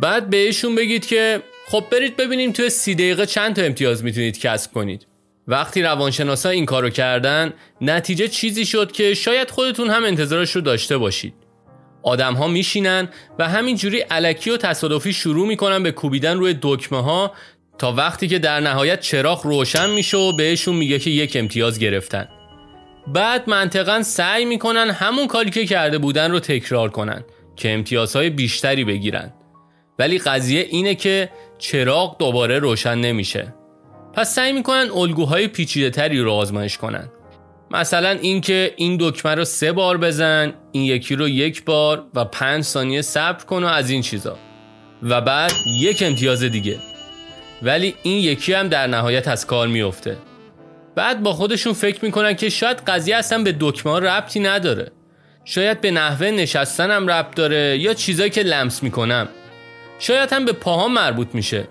بعد 0.01 0.31
بهشون 0.31 0.75
بگید 0.75 1.07
که 1.07 1.43
خب 1.67 1.85
برید 1.91 2.17
ببینیم 2.17 2.53
توی 2.53 2.71
سی 2.71 2.95
دقیقه 2.95 3.27
چند 3.27 3.57
تا 3.57 3.63
امتیاز 3.63 4.05
می‌تونید 4.05 4.39
کسب 4.39 4.73
کنید. 4.73 5.07
وقتی 5.49 5.83
روانشناسا 5.83 6.49
این 6.49 6.67
کارو 6.67 6.91
کردن 6.91 7.53
نتیجه 7.81 8.29
چیزی 8.29 8.67
شد 8.67 8.93
که 8.93 9.15
شاید 9.15 9.51
خودتون 9.51 9.91
هم 9.91 10.05
انتظارش 10.05 10.51
رو 10.51 10.61
داشته 10.61 10.99
باشید. 10.99 11.42
آدم 12.03 12.35
ها 12.35 12.47
میشینن 12.47 13.09
و 13.39 13.49
همینجوری 13.49 14.01
علکی 14.01 14.51
و 14.51 14.57
تصادفی 14.57 15.13
شروع 15.13 15.47
می‌کنن 15.47 15.83
به 15.83 15.93
کوبیدن 15.93 16.39
روی 16.39 16.59
دکمه 16.63 17.03
ها 17.03 17.33
تا 17.79 17.93
وقتی 17.93 18.29
که 18.29 18.39
در 18.39 18.61
نهایت 18.61 19.01
چراغ 19.01 19.47
روشن 19.47 19.91
میشه 19.91 20.17
و 20.17 20.33
بهشون 20.33 20.77
میگه 20.77 20.99
که 20.99 21.11
یک 21.11 21.37
امتیاز 21.37 21.79
گرفتن. 21.79 22.29
بعد 23.07 23.49
منطقا 23.49 24.03
سعی 24.03 24.45
می‌کنن 24.45 24.91
همون 24.91 25.27
کاری 25.27 25.51
که 25.51 25.67
کرده 25.67 25.99
بودن 25.99 26.31
رو 26.31 26.41
تکرار 26.41 26.91
کنن 26.91 27.25
که 27.57 27.75
امتیازهای 27.75 28.31
بیشتری 28.31 28.85
بگیرن. 28.85 29.33
ولی 29.99 30.19
قضیه 30.19 30.67
اینه 30.71 30.95
که 30.95 31.31
چراغ 31.59 32.19
دوباره 32.19 32.59
روشن 32.59 32.99
نمیشه. 32.99 33.55
پس 34.15 34.35
سعی 34.35 34.53
می‌کنن 34.53 34.91
الگوهای 34.95 35.49
پیچیده 35.49 35.91
تری 35.91 36.21
رو 36.21 36.33
آزمایش 36.33 36.79
کنن. 36.79 37.11
مثلا 37.73 38.11
اینکه 38.11 38.75
این 38.77 38.97
دکمه 39.01 39.35
رو 39.35 39.45
سه 39.45 39.73
بار 39.73 39.99
بزن 39.99 40.55
این 40.73 40.85
یکی 40.85 41.17
رو 41.17 41.29
یک 41.29 41.65
بار 41.65 42.05
و 42.15 42.25
پنج 42.25 42.65
ثانیه 42.65 43.03
صبر 43.03 43.45
کن 43.45 43.65
و 43.65 43.67
از 43.67 43.91
این 43.91 44.03
چیزا. 44.03 44.39
و 45.03 45.21
بعد 45.21 45.53
یک 45.67 46.03
امتیاز 46.07 46.43
دیگه. 46.43 46.77
ولی 47.63 47.95
این 48.03 48.19
یکی 48.19 48.53
هم 48.53 48.69
در 48.69 48.87
نهایت 48.87 49.29
از 49.29 49.47
کار 49.47 49.69
میفته 49.69 50.17
بعد 50.95 51.23
با 51.23 51.33
خودشون 51.33 51.73
فکر 51.73 52.05
می‌کنن 52.05 52.35
که 52.35 52.49
شاید 52.49 52.83
قضیه 52.87 53.17
اصلا 53.17 53.43
به 53.43 53.57
دکمه 53.61 54.01
ربطی 54.01 54.41
نداره. 54.41 54.93
شاید 55.45 55.81
به 55.81 55.91
نحوه 55.91 56.31
نشستنم 56.31 57.11
ربط 57.11 57.35
داره 57.35 57.79
یا 57.79 57.95
چیزایی 57.95 58.31
که 58.31 58.43
لمس 58.43 58.83
می‌کنم. 58.83 59.29
شاید 59.99 60.33
هم 60.33 60.45
به 60.45 60.53
پاهام 60.53 60.93
مربوط 60.93 61.29
میشه. 61.35 61.69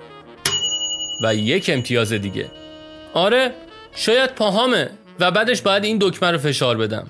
و 1.24 1.36
یک 1.36 1.70
امتیاز 1.74 2.13
دیگه. 2.13 2.51
آره 3.13 3.51
شاید 3.96 4.36
پاهامه. 4.36 4.89
و 5.21 5.31
بعدش 5.31 5.61
باید 5.61 5.83
این 5.83 5.97
دکمه 6.01 6.31
رو 6.31 6.37
فشار 6.37 6.77
بدم. 6.77 7.07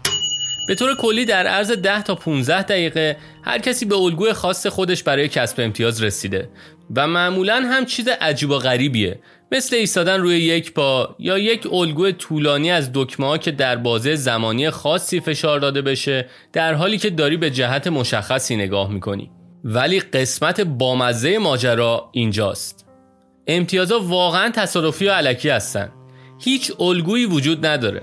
به 0.67 0.75
طور 0.75 0.95
کلی 0.95 1.25
در 1.25 1.47
عرض 1.47 1.71
10 1.71 2.01
تا 2.01 2.15
15 2.15 2.63
دقیقه 2.63 3.17
هر 3.43 3.59
کسی 3.59 3.85
به 3.85 3.95
الگوی 3.95 4.33
خاص 4.33 4.67
خودش 4.67 5.03
برای 5.03 5.27
کسب 5.27 5.61
امتیاز 5.61 6.03
رسیده 6.03 6.49
و 6.95 7.07
معمولا 7.07 7.55
هم 7.55 7.85
چیز 7.85 8.07
عجیب 8.07 8.49
و 8.49 8.57
غریبیه. 8.57 9.19
مثل 9.51 9.75
ایستادن 9.75 10.21
روی 10.21 10.37
یک 10.37 10.73
پا 10.73 11.15
یا 11.19 11.37
یک 11.37 11.67
الگوی 11.73 12.13
طولانی 12.13 12.71
از 12.71 12.89
دکمه 12.93 13.27
ها 13.27 13.37
که 13.37 13.51
در 13.51 13.75
بازه 13.75 14.15
زمانی 14.15 14.69
خاصی 14.69 15.19
فشار 15.19 15.59
داده 15.59 15.81
بشه 15.81 16.25
در 16.53 16.73
حالی 16.73 16.97
که 16.97 17.09
داری 17.09 17.37
به 17.37 17.49
جهت 17.49 17.87
مشخصی 17.87 18.55
نگاه 18.55 18.91
می‌کنی. 18.91 19.31
ولی 19.63 19.99
قسمت 19.99 20.61
بامزه 20.61 21.37
ماجرا 21.37 22.09
اینجاست. 22.11 22.85
امتیازها 23.47 23.99
واقعا 23.99 24.49
تصادفی 24.49 25.07
و 25.07 25.11
علکی 25.11 25.49
هستن. 25.49 25.91
هیچ 26.43 26.71
الگویی 26.79 27.25
وجود 27.25 27.65
نداره. 27.65 28.01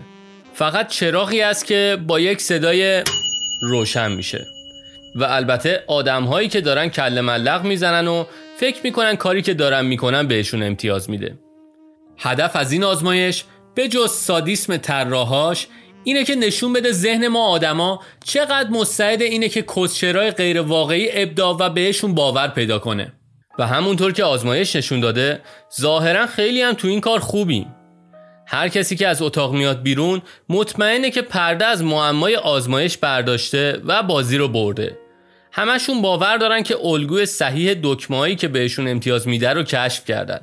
فقط 0.55 0.89
چراغی 0.89 1.43
است 1.43 1.67
که 1.67 1.99
با 2.07 2.21
یک 2.21 2.41
صدای 2.41 3.03
روشن 3.63 4.13
میشه. 4.13 4.47
و 5.15 5.25
البته 5.25 5.85
آدم 5.87 6.25
هایی 6.25 6.49
که 6.49 6.61
دارن 6.61 6.89
کل 6.89 7.21
ملق 7.21 7.65
می‌زنن 7.65 8.09
و 8.09 8.25
فکر 8.57 8.81
می‌کنن 8.85 9.17
کاری 9.17 9.43
که 9.43 9.55
دارن 9.55 9.85
می‌کنن 9.85 10.27
بهشون 10.27 10.63
امتیاز 10.63 11.11
میده. 11.11 11.39
هدف 12.19 12.57
از 12.57 12.73
این 12.73 12.85
آزمایش 12.85 13.45
به 13.75 13.89
جز 13.89 14.13
سادیسم 14.13 14.77
طراحاش 14.77 15.67
اینه 16.05 16.25
که 16.25 16.35
نشون 16.35 16.73
بده 16.73 16.93
ذهن 16.93 17.29
ما 17.29 17.47
آدما 17.47 18.03
چقدر 18.25 18.71
مستعد 18.71 19.23
اینه 19.23 19.49
که 19.49 19.65
کسچرای 19.77 20.31
غیر 20.31 20.61
واقعی 20.61 21.09
ابداع 21.13 21.57
و 21.61 21.71
بهشون 21.71 22.15
باور 22.15 22.49
پیدا 22.49 22.79
کنه. 22.79 23.13
و 23.59 23.67
همونطور 23.67 24.13
که 24.13 24.25
آزمایش 24.25 24.77
نشون 24.77 25.01
داده 25.01 25.41
ظاهرا 25.81 26.27
خیلی 26.27 26.63
هم 26.63 26.73
تو 26.73 26.89
این 26.89 27.01
کار 27.01 27.19
خوبیم. 27.19 27.75
هر 28.51 28.69
کسی 28.69 28.97
که 28.97 29.09
از 29.09 29.23
اتاق 29.23 29.53
میاد 29.53 29.83
بیرون 29.83 30.23
مطمئنه 30.49 31.11
که 31.11 31.23
پرده 31.23 31.67
از 31.67 31.83
معمای 31.83 32.37
آزمایش 32.37 32.97
برداشته 32.97 33.81
و 33.85 34.03
بازی 34.03 34.37
رو 34.37 34.49
برده. 34.49 34.99
همشون 35.53 36.03
باور 36.03 36.37
دارن 36.37 36.63
که 36.63 36.77
الگوی 36.85 37.27
صحیح 37.27 37.75
دکمه‌ای 37.83 38.37
که 38.37 38.49
بهشون 38.49 38.89
امتیاز 38.89 39.29
میده 39.29 39.53
رو 39.53 39.63
کشف 39.63 40.05
کردن. 40.05 40.41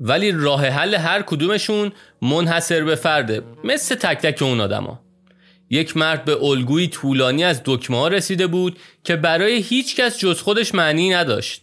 ولی 0.00 0.32
راه 0.32 0.66
حل 0.66 0.94
هر 0.94 1.22
کدومشون 1.22 1.92
منحصر 2.22 2.84
به 2.84 2.94
فرده 2.94 3.42
مثل 3.64 3.94
تک 3.94 4.18
تک 4.18 4.42
اون 4.42 4.60
آدما. 4.60 5.00
یک 5.70 5.96
مرد 5.96 6.24
به 6.24 6.44
الگوی 6.44 6.88
طولانی 6.88 7.44
از 7.44 7.62
دکمه 7.64 7.96
ها 7.96 8.08
رسیده 8.08 8.46
بود 8.46 8.78
که 9.04 9.16
برای 9.16 9.56
هیچ 9.56 9.96
کس 9.96 10.18
جز 10.18 10.40
خودش 10.40 10.74
معنی 10.74 11.10
نداشت. 11.10 11.62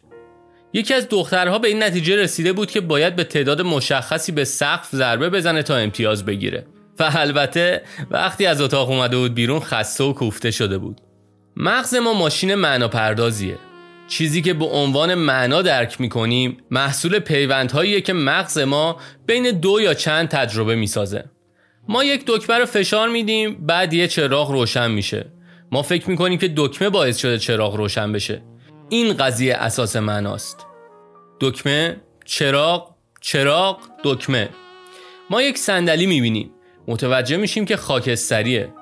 یکی 0.74 0.94
از 0.94 1.10
دخترها 1.10 1.60
به 1.60 1.68
این 1.68 1.84
نتیجه 1.84 2.16
رسیده 2.16 2.54
بود 2.54 2.72
که 2.72 2.82
باید 2.82 3.16
به 3.16 3.24
تعداد 3.24 3.62
مشخصی 3.62 4.32
به 4.32 4.44
سقف 4.44 4.96
ضربه 4.96 5.30
بزنه 5.30 5.64
تا 5.64 5.76
امتیاز 5.76 6.26
بگیره. 6.26 6.66
و 7.00 7.12
البته 7.16 7.82
وقتی 8.12 8.46
از 8.46 8.62
اتاق 8.62 8.90
اومده 8.90 9.18
بود 9.18 9.36
بیرون 9.36 9.60
خسته 9.60 10.04
و 10.04 10.14
کوفته 10.14 10.52
شده 10.52 10.78
بود. 10.78 11.02
مغز 11.58 11.96
ما 11.96 12.14
ماشین 12.14 12.56
معنا 12.56 12.88
پردازیه 12.88 13.58
چیزی 14.08 14.42
که 14.42 14.54
به 14.54 14.66
عنوان 14.66 15.16
معنا 15.16 15.62
درک 15.62 16.02
می‌کنیم 16.02 16.58
محصول 16.72 17.20
پیوندهاییه 17.20 18.02
که 18.02 18.14
مغز 18.14 18.58
ما 18.58 18.98
بین 19.26 19.52
دو 19.52 19.82
یا 19.82 19.94
چند 19.94 20.28
تجربه 20.28 20.76
می‌سازه. 20.76 21.24
ما 21.88 22.04
یک 22.04 22.24
دکمه 22.28 22.58
رو 22.58 22.66
فشار 22.66 23.10
میدیم 23.10 23.66
بعد 23.66 23.94
یه 23.94 24.08
چراغ 24.08 24.52
روشن 24.52 24.92
میشه. 24.92 25.26
ما 25.72 25.82
فکر 25.82 26.10
می‌کنیم 26.10 26.38
که 26.38 26.54
دکمه 26.56 26.90
باعث 26.90 27.18
شده 27.18 27.40
چراغ 27.40 27.76
روشن 27.76 28.12
بشه. 28.12 28.42
این 28.90 29.14
قضیه 29.14 29.56
اساس 29.56 29.96
معناست. 29.96 30.66
دکمه 31.40 32.02
چراغ 32.26 32.96
چراغ 33.22 33.80
دکمه. 34.04 34.50
ما 35.30 35.42
یک 35.42 35.58
صندلی 35.58 36.06
می‌بینیم. 36.06 36.52
متوجه 36.88 37.38
میشیم 37.38 37.66
که 37.66 37.78
خاکستریه. 37.78 38.74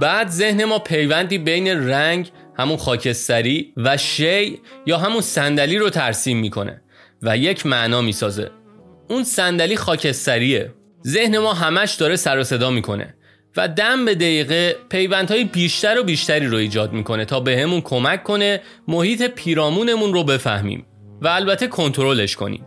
بعد 0.00 0.28
ذهن 0.28 0.64
ما 0.64 0.78
پیوندی 0.78 1.38
بین 1.38 1.88
رنگ 1.88 2.32
همون 2.58 2.76
خاکستری 2.76 3.72
و 3.76 3.96
شی 3.96 4.60
یا 4.86 4.98
همون 4.98 5.20
صندلی 5.20 5.78
رو 5.78 5.90
ترسیم 5.90 6.38
می‌کنه 6.38 6.82
و 7.22 7.36
یک 7.36 7.66
معنا 7.66 8.00
می‌سازه. 8.00 8.50
اون 9.08 9.24
صندلی 9.24 9.76
خاکستریه. 9.76 10.74
ذهن 11.06 11.38
ما 11.38 11.54
همش 11.54 11.94
داره 11.94 12.16
سر 12.16 12.38
و 12.38 12.44
صدا 12.44 12.70
می‌کنه. 12.70 13.14
و 13.56 13.68
دم 13.68 14.04
به 14.04 14.14
دقیقه 14.14 14.76
پیوندهای 14.88 15.44
بیشتر 15.44 15.98
و 16.00 16.02
بیشتری 16.02 16.46
رو 16.46 16.56
ایجاد 16.56 16.92
می‌کنه 16.92 17.24
تا 17.24 17.40
بهمون 17.40 17.80
کمک 17.80 18.22
کنه 18.22 18.60
محیط 18.88 19.22
پیرامونمون 19.22 20.12
رو 20.12 20.24
بفهمیم 20.24 20.86
و 21.22 21.28
البته 21.28 21.66
کنترلش 21.66 22.36
کنیم. 22.36 22.66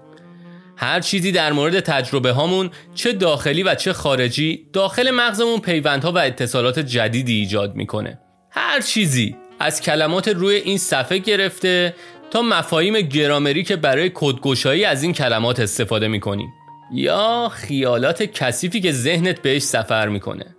هر 0.78 1.00
چیزی 1.00 1.32
در 1.32 1.52
مورد 1.52 1.80
تجربه 1.80 2.32
هامون 2.32 2.70
چه 2.96 3.12
داخلی 3.12 3.63
و 3.63 3.75
چه 3.75 3.94
خارجی 3.94 4.68
داخل 4.74 5.12
مغزمون 5.12 5.60
پیوندها 5.60 6.12
و 6.12 6.18
اتصالات 6.18 6.80
جدیدی 6.80 7.34
ایجاد 7.34 7.75
می‌کنه. 7.75 8.20
هر 8.52 8.82
چیزی 8.82 9.36
از 9.60 9.82
کلمات 9.82 10.28
روی 10.28 10.56
این 10.56 10.78
صفحه 10.78 11.18
گرفته 11.18 11.96
تا 12.32 12.42
مفاهیم 12.42 13.02
گرامری 13.02 13.63
که 13.63 13.75
برای 13.75 14.12
کدگشایی 14.13 14.86
از 14.86 15.04
این 15.04 15.13
کلمات 15.13 15.60
استفاده 15.60 16.08
می‌کنیم. 16.08 16.50
یا 16.94 17.52
خیالات 17.54 18.24
کثیفی 18.24 18.82
که 18.82 18.92
ذهنت 18.92 19.42
بهش 19.42 19.62
سفر 19.62 20.08
می‌کنه. 20.08 20.56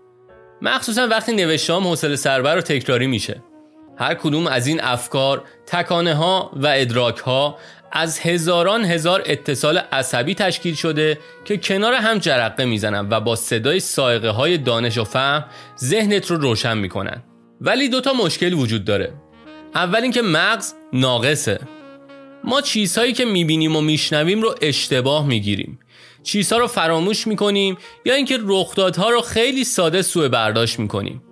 مخصوصا 0.65 1.07
وقتی 1.07 1.33
نوشتام 1.33 1.87
حوصله 1.87 2.17
سربر 2.17 2.59
و 2.59 2.61
تکراری 2.61 3.07
میشه. 3.07 3.43
هر 3.99 4.15
کدوم 4.15 4.47
از 4.47 4.67
این 4.67 4.81
افکار، 4.83 5.45
تکانه 5.67 6.15
ها 6.15 6.53
و 6.57 6.67
ادراک 6.67 7.19
ها 7.19 7.59
از 7.93 8.19
هزاران 8.19 8.85
هزار 8.85 9.23
اتصال 9.27 9.79
عصبی 9.79 10.35
تشکیل 10.35 10.75
شده 10.75 11.19
که 11.45 11.57
کنار 11.57 11.95
هم 11.95 12.19
جرقه 12.19 12.65
می‌زنن 12.65 13.09
و 13.11 13.21
با 13.21 13.37
صدای 13.37 13.81
سائقه 13.81 14.29
های 14.31 14.59
دانش 14.59 14.99
و 14.99 15.05
فهم 15.05 15.45
ذهنت 15.79 16.31
رو 16.31 16.37
روشن 16.37 16.79
می‌کنن. 16.79 17.23
ولی 17.61 17.89
دوتا 17.89 18.13
مشکل 18.13 18.53
وجود 18.53 18.85
داره. 18.85 19.13
اول 19.75 20.03
اینکه 20.03 20.23
مغز 20.23 20.75
ناقصه. 20.93 21.61
ما 22.45 22.61
چیزهایی 22.61 23.13
که 23.13 23.25
می‌بینیم 23.25 23.77
و 23.77 23.81
میشنویم 23.81 24.43
رو 24.43 24.55
اشتباه 24.63 25.27
می‌گیریم. 25.27 25.79
چیزها 26.25 26.59
رو 26.59 26.67
فراموش 26.67 27.27
می‌کنیم 27.27 27.77
یا 28.05 28.15
اینکه 28.15 28.39
رخدادها 28.47 29.11
رو 29.11 29.21
خیلی 29.21 29.65
ساده 29.65 30.03
سوء 30.03 30.29
برداشت 30.29 30.79
می‌کنیم. 30.79 31.23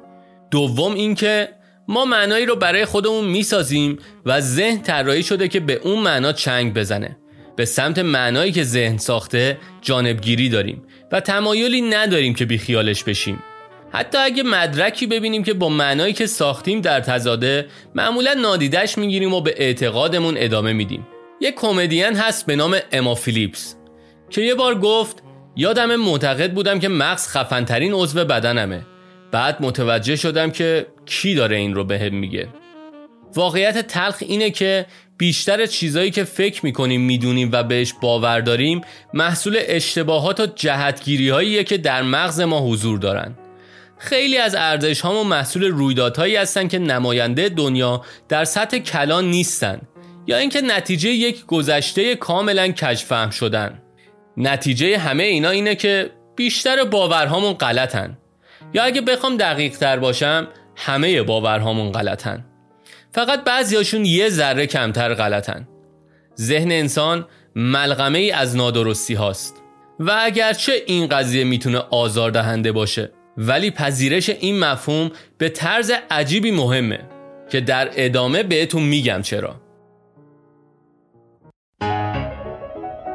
دوم 0.51 0.95
اینکه 0.95 1.49
ما 1.89 2.05
معنایی 2.05 2.47
رو 2.47 2.57
برای 2.57 2.85
خودمون 2.85 3.25
می‌سازیم 3.25 3.99
و 4.27 4.41
ذهن 4.41 4.83
طراحی 4.83 5.23
شده 5.23 5.49
که 5.49 5.61
به 5.61 5.75
اون 5.75 5.99
معنا 5.99 6.33
چنگ 6.33 6.75
بزنه. 6.75 7.19
به 7.57 7.65
سمت 7.65 7.99
معنایی 7.99 8.53
که 8.53 8.65
ذهن 8.65 8.99
ساخته 8.99 9.59
جانبگیری 9.83 10.49
داریم 10.49 10.83
و 11.13 11.21
تمایلی 11.21 11.81
نداریم 11.81 12.35
که 12.35 12.45
بیخیالش 12.45 13.05
بشیم. 13.05 13.43
حتی 13.93 14.19
اگه 14.19 14.43
مدرکی 14.43 15.07
ببینیم 15.07 15.45
که 15.45 15.55
با 15.55 15.69
معنایی 15.69 16.13
که 16.13 16.27
ساختیم 16.27 16.81
در 16.81 17.01
تزاده 17.01 17.67
معمولا 17.95 18.35
نادیدش 18.35 18.99
می‌گیریم 18.99 19.35
و 19.35 19.41
به 19.41 19.55
اعتقادمون 19.57 20.35
ادامه 20.39 20.73
میدیم. 20.73 21.07
یک 21.41 21.55
کمدین 21.55 22.17
هست 22.17 22.47
به 22.47 22.57
نام 22.57 22.77
اما 22.93 23.15
فیلیپس. 23.15 23.77
که 24.33 24.41
یه 24.41 24.55
بار 24.55 24.75
گفت 24.75 25.23
یادم 25.57 25.97
معتقد 25.97 26.53
بودم 26.53 26.79
که 26.79 26.89
مغز 26.89 27.29
خفنترین 27.29 27.93
عضو 27.93 28.25
بدنمه. 28.25 28.87
بعد 29.33 29.62
متوجه 29.62 30.17
شدم 30.17 30.51
که 30.51 30.87
کی 31.07 31.35
داره 31.35 31.57
این 31.57 31.75
رو 31.75 31.85
بهم 31.85 32.15
میگه. 32.15 32.49
واقعیت 33.35 33.87
تلخ 33.87 34.17
اینه 34.21 34.51
که 34.51 34.87
بیشتر 35.19 35.67
چیزایی 35.67 36.11
که 36.11 36.25
فکر 36.25 36.65
می‌کنیم 36.65 37.01
می‌دونیم 37.01 37.51
و 37.53 37.62
بهش 37.62 37.95
باور 38.03 38.41
داریم 38.41 38.81
محصول 39.15 39.59
اشتباهات 39.61 40.41
و 40.41 40.47
جهتگیری 40.47 41.29
هاییه 41.29 41.65
که 41.65 41.79
در 41.79 42.03
مغز 42.03 42.41
ما 42.41 42.61
حضور 42.61 42.99
دارن. 42.99 43.39
خیلی 43.99 44.39
از 44.39 44.55
ارزش 44.55 45.01
ها 45.01 45.21
و 45.21 45.25
محصول 45.25 45.65
رویدادهایی 45.65 46.37
هستن 46.37 46.69
که 46.69 46.79
نماینده 46.79 47.49
دنیا 47.49 48.03
در 48.29 48.45
سطح 48.45 48.79
کلان 48.79 49.25
نیستن 49.25 49.81
یا 50.27 50.37
اینکه 50.37 50.61
نتیجه 50.61 51.09
یک 51.09 51.47
گذشته 51.47 52.17
کاملا 52.17 52.69
کجفهم 52.69 53.31
شدن. 53.31 53.82
نتیجه 54.37 54.99
همه 54.99 55.23
اینا 55.23 55.51
اینه 55.51 55.75
که 55.75 56.11
بیشتر 56.37 56.85
باورهامون 56.85 57.53
غلطن. 57.53 58.19
یا 58.75 58.83
اگه 58.85 59.01
بخوام 59.01 59.37
دقیق 59.37 59.77
تر 59.77 59.99
باشم 59.99 60.49
همه 60.77 61.23
باورهامون 61.23 61.93
غلطن. 61.93 62.45
فقط 63.12 63.45
بعضیاشون 63.45 64.05
یه 64.05 64.29
ذره 64.29 64.67
کمتر 64.67 65.15
غلطن. 65.15 65.69
ذهن 66.41 66.73
انسان 66.73 67.27
ملغمه 67.57 68.19
ای 68.19 68.31
از 68.31 68.57
نادرستی 68.57 69.15
هاست. 69.15 69.62
و 69.99 70.17
اگرچه 70.21 70.73
این 70.87 71.07
قضیه 71.07 71.45
می‌تونه 71.45 71.79
آزاردهنده 71.79 72.73
باشه 72.73 73.12
ولی 73.37 73.71
پذیرش 73.71 74.29
این 74.31 74.59
مفهوم 74.59 75.11
به 75.39 75.49
طرز 75.49 75.93
عجیبی 76.11 76.51
مهمه 76.51 77.01
که 77.51 77.61
در 77.61 77.91
ادامه 77.93 78.43
بهتون 78.43 78.83
میگم 78.83 79.23
چرا. 79.23 79.57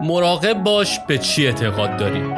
مراقب 0.02 0.64
باش 0.64 1.00
به 1.08 1.18
چی 1.18 1.48
اعتقاد 1.48 1.98
داری. 1.98 2.34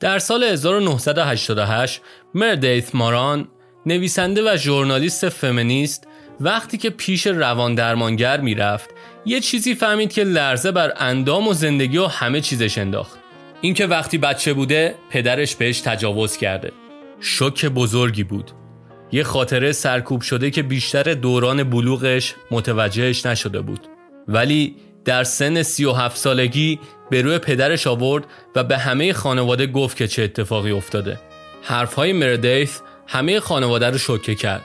در 0.00 0.18
سال 0.18 0.44
1988 0.44 2.00
مردیث 2.34 2.94
ماران 2.94 3.48
نویسنده 3.86 4.52
و 4.52 4.56
ژورنالیست 4.56 5.28
فمینیست 5.28 6.06
وقتی 6.40 6.78
که 6.78 6.90
پیش 6.90 7.26
روان 7.26 7.74
درمانگر 7.74 8.40
می‌رفت 8.40 8.90
یه 9.26 9.40
چیزی 9.40 9.74
فهمید 9.74 10.12
که 10.12 10.24
لرزه 10.24 10.72
بر 10.72 10.92
اندام 10.96 11.48
و 11.48 11.52
زندگی 11.52 11.98
و 11.98 12.06
همه 12.06 12.40
چیزش 12.40 12.78
انداخت. 12.78 13.18
اینکه 13.60 13.86
وقتی 13.86 14.18
بچه 14.18 14.52
بوده 14.54 14.94
پدرش 15.10 15.56
بهش 15.56 15.80
تجاوز 15.80 16.36
کرده. 16.36 16.72
شوک 17.20 17.66
بزرگی 17.66 18.24
بود. 18.24 18.50
یه 19.12 19.22
خاطره 19.22 19.72
سرکوب 19.72 20.20
شده 20.20 20.50
که 20.50 20.62
بیشتر 20.62 21.02
دوران 21.02 21.62
بلوغش 21.62 22.34
متوجهش 22.50 23.26
نشده 23.26 23.60
بود. 23.60 23.80
ولی 24.28 24.76
در 25.04 25.24
سن 25.24 25.62
37 25.62 26.16
سالگی 26.16 26.80
به 27.10 27.22
روی 27.22 27.38
پدرش 27.38 27.86
آورد 27.86 28.24
و 28.54 28.64
به 28.64 28.78
همه 28.78 29.12
خانواده 29.12 29.66
گفت 29.66 29.96
که 29.96 30.08
چه 30.08 30.22
اتفاقی 30.22 30.70
افتاده. 30.70 31.20
حرفهای 31.62 32.12
مردیث 32.12 32.80
همه 33.06 33.40
خانواده 33.40 33.90
رو 33.90 33.98
شوکه 33.98 34.34
کرد. 34.34 34.64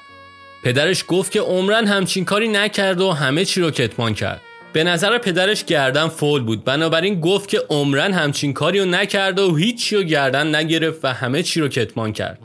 پدرش 0.63 1.03
گفت 1.07 1.31
که 1.31 1.41
عمرن 1.41 1.87
همچین 1.87 2.25
کاری 2.25 2.47
نکرد 2.47 3.01
و 3.01 3.11
همه 3.11 3.45
چی 3.45 3.61
رو 3.61 3.71
کتمان 3.71 4.13
کرد. 4.13 4.41
به 4.73 4.83
نظر 4.83 5.17
پدرش 5.17 5.65
گردن 5.65 6.07
فول 6.07 6.43
بود. 6.43 6.63
بنابراین 6.63 7.19
گفت 7.19 7.49
که 7.49 7.62
عمرن 7.69 8.13
همچین 8.13 8.53
کاری 8.53 8.79
رو 8.79 8.86
نکرد 8.86 9.39
و 9.39 9.55
هیچی 9.55 9.95
رو 9.95 10.03
گردن 10.03 10.55
نگرفت 10.55 11.05
و 11.05 11.07
همه 11.07 11.43
چی 11.43 11.62
رو 11.62 11.67
کتمان 11.67 12.13
کرد. 12.13 12.39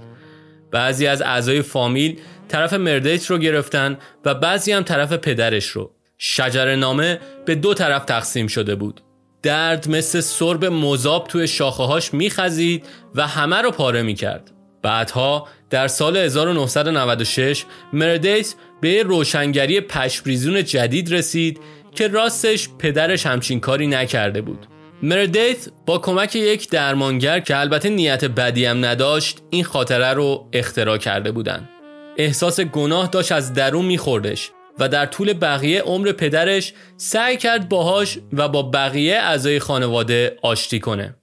بعضی 0.72 1.06
از 1.06 1.22
اعضای 1.22 1.62
فامیل 1.62 2.18
طرف 2.48 2.72
مردیت 2.72 3.26
رو 3.26 3.38
گرفتن 3.38 3.98
و 4.24 4.34
بعضی 4.34 4.72
هم 4.72 4.82
طرف 4.82 5.12
پدرش 5.12 5.66
رو. 5.66 5.90
شجر 6.18 6.76
نامه 6.76 7.20
به 7.46 7.54
دو 7.54 7.74
طرف 7.74 8.04
تقسیم 8.04 8.46
شده 8.46 8.74
بود. 8.74 9.00
درد 9.42 9.88
مثل 9.88 10.20
سرب 10.20 10.64
مذاب 10.64 11.26
توی 11.28 11.48
شاخه 11.48 11.82
هاش 11.82 12.14
میخزید 12.14 12.86
و 13.14 13.26
همه 13.26 13.56
رو 13.56 13.70
پاره 13.70 14.02
می‌کرد. 14.02 14.50
بعدها 14.82 15.48
در 15.70 15.88
سال 15.88 16.16
1996 16.16 17.64
مردیت 17.92 18.54
به 18.80 19.02
روشنگری 19.02 19.80
پشپریزون 19.80 20.64
جدید 20.64 21.14
رسید 21.14 21.60
که 21.94 22.08
راستش 22.08 22.68
پدرش 22.78 23.26
همچین 23.26 23.60
کاری 23.60 23.86
نکرده 23.86 24.40
بود. 24.40 24.66
مردیت 25.02 25.68
با 25.86 25.98
کمک 25.98 26.36
یک 26.36 26.70
درمانگر 26.70 27.40
که 27.40 27.60
البته 27.60 27.88
نیت 27.88 28.24
بدی 28.24 28.64
هم 28.64 28.84
نداشت 28.84 29.42
این 29.50 29.64
خاطره 29.64 30.12
رو 30.12 30.48
اختراع 30.52 30.96
کرده 30.96 31.32
بودن. 31.32 31.68
احساس 32.16 32.60
گناه 32.60 33.06
داشت 33.06 33.32
از 33.32 33.54
درون 33.54 33.84
میخوردش 33.84 34.50
و 34.78 34.88
در 34.88 35.06
طول 35.06 35.32
بقیه 35.32 35.82
عمر 35.82 36.12
پدرش 36.12 36.72
سعی 36.96 37.36
کرد 37.36 37.68
باهاش 37.68 38.18
و 38.32 38.48
با 38.48 38.62
بقیه 38.62 39.16
اعضای 39.16 39.58
خانواده 39.58 40.36
آشتی 40.42 40.80
کنه. 40.80 41.16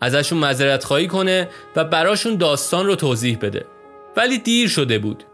ازشون 0.00 0.38
مذارت 0.38 0.84
خواهی 0.84 1.06
کنه 1.06 1.48
و 1.76 1.84
براشون 1.84 2.36
داستان 2.36 2.86
رو 2.86 2.96
توضیح 2.96 3.38
بده. 3.38 3.64
ولی 4.16 4.38
دیر 4.38 4.68
شده 4.68 4.98
بود. 4.98 5.24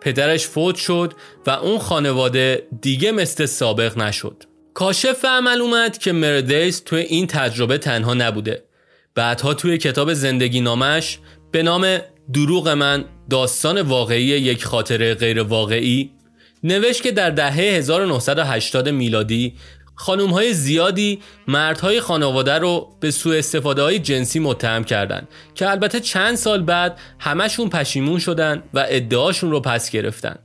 پدرش 0.00 0.46
فوت 0.46 0.76
شد 0.76 1.14
و 1.46 1.50
اون 1.50 1.78
خانواده 1.78 2.68
دیگه 2.80 3.12
مثل 3.12 3.46
سابق 3.46 3.98
نشد. 3.98 4.49
کاشف 4.74 5.24
عمل 5.24 5.60
اومد 5.60 5.98
که 5.98 6.12
مردیس 6.12 6.80
توی 6.80 7.00
این 7.00 7.26
تجربه 7.26 7.78
تنها 7.78 8.14
نبوده. 8.14 8.64
بعدها 9.14 9.54
توی 9.54 9.78
کتاب 9.78 10.12
زندگی 10.12 10.60
نامش 10.60 11.18
به 11.50 11.62
نام 11.62 11.98
دروغ 12.32 12.68
من 12.68 13.04
داستان 13.30 13.80
واقعی 13.80 14.22
یک 14.22 14.64
خاطره 14.64 15.14
غیر 15.14 15.42
واقعی 15.42 16.10
نوشت 16.62 17.02
که 17.02 17.12
در 17.12 17.30
دهه 17.30 17.54
1980 17.54 18.88
میلادی 18.88 19.54
خانوم 19.94 20.30
های 20.30 20.52
زیادی 20.52 21.20
مردهای 21.48 22.00
خانواده 22.00 22.58
رو 22.58 22.96
به 23.00 23.10
سوء 23.10 23.38
استفاده 23.38 23.82
های 23.82 23.98
جنسی 23.98 24.38
متهم 24.38 24.84
کردند 24.84 25.28
که 25.54 25.70
البته 25.70 26.00
چند 26.00 26.34
سال 26.34 26.62
بعد 26.62 26.98
همشون 27.18 27.68
پشیمون 27.68 28.18
شدن 28.18 28.62
و 28.74 28.86
ادعاشون 28.88 29.50
رو 29.50 29.60
پس 29.60 29.90
گرفتن. 29.90 30.36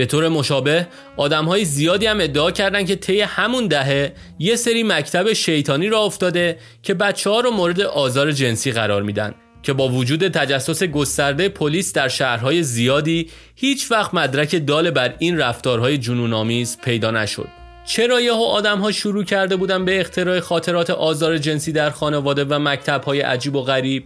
به 0.00 0.06
طور 0.06 0.28
مشابه 0.28 0.86
آدم 1.16 1.44
های 1.44 1.64
زیادی 1.64 2.06
هم 2.06 2.20
ادعا 2.20 2.50
کردند 2.50 2.86
که 2.86 2.96
طی 2.96 3.20
همون 3.20 3.66
دهه 3.66 4.12
یه 4.38 4.56
سری 4.56 4.82
مکتب 4.82 5.32
شیطانی 5.32 5.88
را 5.88 6.00
افتاده 6.00 6.58
که 6.82 6.94
بچه 6.94 7.30
ها 7.30 7.40
رو 7.40 7.50
مورد 7.50 7.80
آزار 7.80 8.32
جنسی 8.32 8.72
قرار 8.72 9.02
میدن 9.02 9.34
که 9.62 9.72
با 9.72 9.88
وجود 9.88 10.28
تجسس 10.28 10.82
گسترده 10.82 11.48
پلیس 11.48 11.92
در 11.92 12.08
شهرهای 12.08 12.62
زیادی 12.62 13.30
هیچ 13.54 13.90
وقت 13.90 14.14
مدرک 14.14 14.66
دال 14.66 14.90
بر 14.90 15.14
این 15.18 15.38
رفتارهای 15.38 15.98
جنونآمیز 15.98 16.78
پیدا 16.84 17.10
نشد. 17.10 17.48
چرا 17.86 18.20
یهو 18.20 18.42
آدم 18.42 18.78
ها 18.78 18.92
شروع 18.92 19.24
کرده 19.24 19.56
بودن 19.56 19.84
به 19.84 20.00
اختراع 20.00 20.40
خاطرات 20.40 20.90
آزار 20.90 21.38
جنسی 21.38 21.72
در 21.72 21.90
خانواده 21.90 22.44
و 22.44 22.58
مکتب 22.58 23.04
های 23.04 23.20
عجیب 23.20 23.56
و 23.56 23.62
غریب 23.62 24.04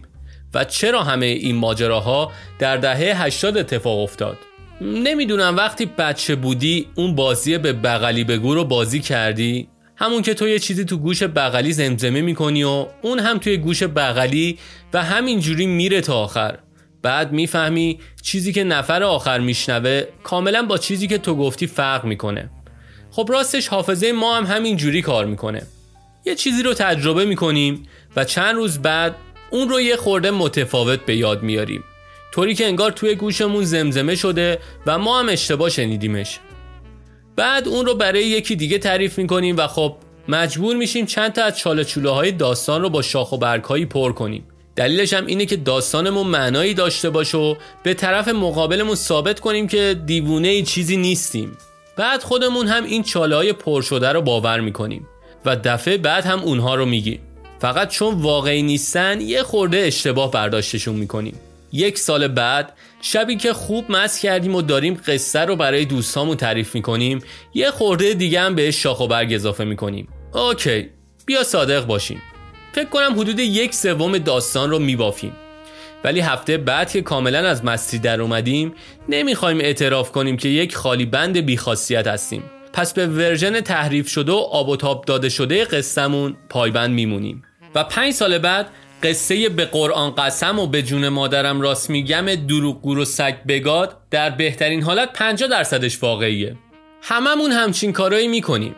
و 0.53 0.63
چرا 0.63 1.03
همه 1.03 1.25
این 1.25 1.55
ماجراها 1.55 2.31
در 2.59 2.77
دهه 2.77 3.23
80 3.23 3.57
اتفاق 3.57 3.99
افتاد 3.99 4.37
نمی‌دونم 4.81 5.57
وقتی 5.57 5.85
بچه 5.85 6.35
بودی 6.35 6.87
اون 6.95 7.15
بازی 7.15 7.57
به 7.57 7.73
بغلی 7.73 8.23
بگو 8.23 8.55
رو 8.55 8.63
بازی 8.63 8.99
کردی؟ 8.99 9.67
همون 9.95 10.21
که 10.21 10.33
تو 10.33 10.47
یه 10.47 10.59
چیزی 10.59 10.85
تو 10.85 10.97
گوش 10.97 11.23
بغلی 11.23 11.73
زمزمه 11.73 12.21
می‌کنی 12.21 12.63
و 12.63 12.87
اون 13.01 13.19
هم 13.19 13.37
توی 13.37 13.57
گوش 13.57 13.83
بغلی 13.83 14.57
و 14.93 15.03
همینجوری 15.03 15.65
میره 15.65 16.01
تا 16.01 16.23
آخر. 16.23 16.59
بعد 17.01 17.31
می‌فهمی 17.31 17.99
چیزی 18.21 18.53
که 18.53 18.63
نفر 18.63 19.03
آخر 19.03 19.39
میشنوه 19.39 20.03
کاملا 20.23 20.63
با 20.63 20.77
چیزی 20.77 21.07
که 21.07 21.17
تو 21.17 21.35
گفتی 21.35 21.67
فرق 21.67 22.05
می‌کنه. 22.05 22.49
خب 23.11 23.27
راستش 23.31 23.67
حافظه 23.67 24.11
ما 24.11 24.37
هم 24.37 24.45
همین 24.45 24.77
جوری 24.77 25.01
کار 25.01 25.25
می‌کنه. 25.25 25.61
یه 26.25 26.35
چیزی 26.35 26.63
رو 26.63 26.73
تجربه 26.73 27.25
می‌کنیم 27.25 27.83
و 28.15 28.23
چند 28.23 28.55
روز 28.55 28.79
بعد 28.79 29.15
اون 29.49 29.69
رو 29.69 29.81
یه 29.81 29.95
خورده 29.95 30.31
متفاوت 30.31 31.05
به 31.05 31.15
یاد 31.15 31.43
میاریم. 31.43 31.83
طوری 32.35 32.55
که 32.55 32.65
انگار 32.65 32.91
توی 32.91 33.15
گوشمون 33.15 33.63
زمزمه 33.63 34.15
شده 34.15 34.59
و 34.85 34.97
ما 34.97 35.19
هم 35.19 35.29
اشتباه 35.29 35.69
شنیدیمش. 35.69 36.39
بعد 37.35 37.67
اون 37.67 37.85
رو 37.85 37.95
برای 37.95 38.23
یکی 38.23 38.55
دیگه 38.55 38.77
تعریف 38.77 39.17
می‌کنیم 39.17 39.57
و 39.57 39.67
خب 39.67 39.95
مجبور 40.27 40.75
میشیم 40.75 41.05
چند 41.05 41.33
تا 41.33 41.43
از 41.43 41.57
چاله 41.57 41.83
چوله 41.83 42.09
های 42.09 42.31
داستان 42.31 42.81
رو 42.81 42.89
با 42.89 43.01
شاخ 43.01 43.31
و 43.31 43.37
برگ 43.37 43.63
هایی 43.63 43.85
پر 43.85 44.13
کنیم. 44.13 44.43
دلیلش 44.75 45.13
هم 45.13 45.25
اینه 45.25 45.45
که 45.45 45.55
داستانمون 45.55 46.27
معنایی 46.27 46.73
داشته 46.73 47.09
باشه 47.09 47.37
و 47.37 47.55
به 47.83 47.93
طرف 47.93 48.27
مقابلمون 48.27 48.95
ثابت 48.95 49.39
کنیم 49.39 49.67
که 49.67 49.95
دیوونه 50.05 50.47
ای 50.47 50.63
چیزی 50.63 50.97
نیستیم. 50.97 51.57
بعد 51.97 52.23
خودمون 52.23 52.67
هم 52.67 52.83
این 52.83 53.03
چاله 53.03 53.35
های 53.35 53.53
پر 53.53 53.81
شده 53.81 54.09
رو 54.11 54.21
باور 54.21 54.59
می‌کنیم 54.59 55.07
و 55.45 55.55
دفعه 55.55 55.97
بعد 55.97 56.25
هم 56.25 56.39
اونها 56.39 56.75
رو 56.75 56.85
میگیم. 56.85 57.19
فقط 57.59 57.89
چون 57.89 58.13
واقعی 58.13 58.63
نیستن 58.63 59.21
یه 59.21 59.43
خورده 59.43 59.77
اشتباه 59.77 60.31
برداشتشون 60.31 60.95
می‌کنیم. 60.95 61.39
یک 61.75 61.97
سال 61.97 62.27
بعد 62.27 62.73
شبی 63.01 63.35
که 63.35 63.53
خوب 63.53 63.91
مس 63.91 64.19
کردیم 64.19 64.55
و 64.55 64.61
داریم 64.61 65.01
قصه 65.07 65.39
رو 65.39 65.55
برای 65.55 65.85
دوستامون 65.85 66.37
تعریف 66.37 66.75
می‌کنیم 66.75 67.19
یه 67.53 67.71
خورده 67.71 68.13
دیگه 68.13 68.41
هم 68.41 68.55
بهش 68.55 68.83
شاخ 68.83 68.99
و 68.99 69.07
برگ 69.07 69.33
اضافه 69.33 69.63
می‌کنیم. 69.63 70.07
OK 70.33 70.89
بیا 71.25 71.43
صادق 71.43 71.85
باشیم. 71.85 72.21
فکر 72.73 72.89
کنم 72.89 73.19
حدود 73.19 73.39
یک 73.39 73.73
سوم 73.73 74.17
داستان 74.17 74.69
رو 74.69 74.79
میبافیم. 74.79 75.33
ولی 76.03 76.19
هفته 76.19 76.57
بعد 76.57 76.91
که 76.91 77.01
کاملا 77.01 77.39
از 77.39 77.65
مستی 77.65 77.99
در 77.99 78.21
اومدیم 78.21 78.73
نمی‌خوایم 79.09 79.59
اعتراف 79.59 80.11
کنیم 80.11 80.37
که 80.37 80.49
یک 80.49 80.75
خالی 80.75 81.05
بند 81.05 81.37
بیخاصیت 81.37 82.07
هستیم. 82.07 82.43
پس 82.73 82.93
به 82.93 83.07
version 83.07 83.61
تحریف 83.61 84.09
شده 84.09 84.31
و 84.31 84.35
آب 84.35 84.69
و 84.69 84.75
تاب 84.75 85.05
داده 85.05 85.29
شده 85.29 85.65
قصهمون 85.65 86.37
پایبند 86.49 86.91
میمونیم. 86.91 87.43
و 87.75 87.83
پنج 87.83 88.13
سال 88.13 88.37
بعد 88.37 88.69
قصه 89.05 89.49
به 89.49 89.65
قرآن 89.65 90.15
قسم 90.15 90.59
و 90.59 90.67
به 90.67 90.81
جون 90.81 91.09
مادرم 91.09 91.61
راست 91.61 91.89
میگم 91.89 92.35
دروغگو 92.35 92.97
و 92.97 93.05
سگ 93.05 93.35
بگاد 93.47 93.97
در 94.11 94.29
بهترین 94.29 94.83
حالت 94.83 95.13
50 95.13 95.49
درصدش 95.49 96.03
واقعیه. 96.03 96.55
هممون 97.01 97.51
همچین 97.51 97.93
کارایی 97.93 98.27
می‌کنیم. 98.27 98.75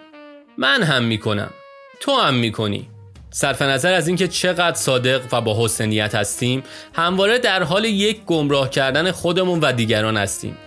من 0.57 0.83
هم 0.83 1.03
می‌کنم. 1.03 1.49
تو 1.99 2.11
هم 2.11 2.33
می‌کنی. 2.33 2.89
صرف 3.29 3.61
نظر 3.61 3.93
از 3.93 4.07
اینکه 4.07 4.27
چقدر 4.27 4.77
صادق 4.77 5.21
و 5.31 5.41
با 5.41 5.65
حسنیت 5.65 6.15
هستیم 6.15 6.63
همواره 6.93 7.39
در 7.39 7.63
حال 7.63 7.85
یک 7.85 8.25
گمراه 8.25 8.69
کردن 8.69 9.11
خودمون 9.11 9.59
و 9.59 9.71
دیگران 9.71 10.17
هستیم. 10.17 10.57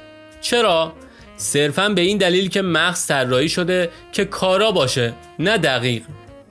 چرا؟ 0.41 0.93
صرفا 1.37 1.89
به 1.89 2.01
این 2.01 2.19
دلیل 2.19 2.49
که 2.49 2.63
مغز 2.63 3.07
طراحی 3.07 3.49
شده 3.49 3.91
که 4.13 4.25
کارا 4.25 4.73
باشه 4.73 5.13
نه 5.39 5.59
دقیق. 5.59 6.03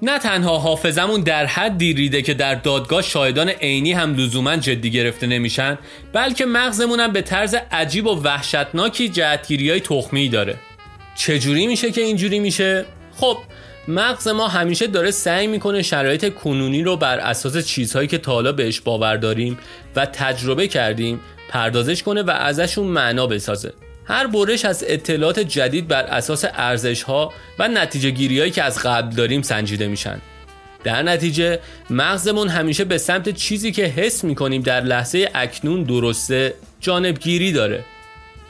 نه 0.02 0.20
تنها 0.20 0.58
حافظمون 0.58 1.22
در 1.22 1.46
حدی 1.46 1.94
ریده 1.94 2.22
که 2.22 2.34
در 2.34 2.56
دادگاه 2.56 3.02
شاهدان 3.02 3.50
عینی 3.50 3.92
هم 3.92 4.16
لزوما 4.16 4.56
جدی 4.56 4.92
گرفته 4.92 5.28
نمیشن 5.28 5.78
بلکه 6.14 6.46
مغزمون 6.46 7.00
هم 7.00 7.12
به 7.12 7.22
طرز 7.22 7.56
عجیب 7.72 8.08
و 8.08 8.22
وحشتناکی 8.24 9.10
جهتگیری 9.10 9.70
های 9.70 9.80
تخمی 9.80 10.30
داره 10.30 10.56
چجوری 11.16 11.68
میشه 11.68 11.92
که 11.92 12.02
اینجوری 12.02 12.40
میشه؟ 12.40 12.86
خب 13.16 13.38
مغز 13.88 14.28
ما 14.28 14.48
همیشه 14.48 14.88
داره 14.88 15.12
سعی 15.12 15.48
می‌کنه 15.48 15.82
شرایط 15.82 16.34
کنونی 16.34 16.84
رو 16.84 16.98
بر 16.98 17.20
اساس 17.20 17.58
چیزهایی 17.58 18.08
که 18.08 18.18
تا 18.18 18.32
حالا 18.32 18.52
بهش 18.52 18.80
باور 18.80 19.18
داریم 19.18 19.58
و 19.96 20.06
تجربه 20.06 20.68
کردیم 20.68 21.20
پردازش 21.50 22.04
کنه 22.04 22.22
و 22.22 22.30
ازشون 22.30 22.88
معنا 22.88 23.28
بسازه 23.28 23.74
هر 24.10 24.28
برش 24.28 24.66
از 24.66 24.86
اطلاعات 24.88 25.40
جدید 25.40 25.88
بر 25.88 26.04
اساس 26.04 26.46
ارزش 26.54 27.04
ها 27.04 27.34
و 27.60 27.68
نتیجه 27.68 28.10
گیری 28.10 28.52
که 28.52 28.64
از 28.64 28.80
قبل 28.84 29.16
داریم 29.16 29.42
سنجیده 29.42 29.88
میشن. 29.88 30.22
در 30.84 31.04
نتیجه 31.04 31.60
مغزمون 31.90 32.48
همیشه 32.48 32.86
به 32.86 32.98
سمت 32.98 33.30
چیزی 33.30 33.72
که 33.72 33.84
حس 33.84 34.24
می‌کنیم 34.24 34.62
در 34.62 34.82
لحظه 34.82 35.30
اکنون 35.36 35.84
درسته 35.84 36.54
جانبگیری 36.82 37.52
داره. 37.52 37.86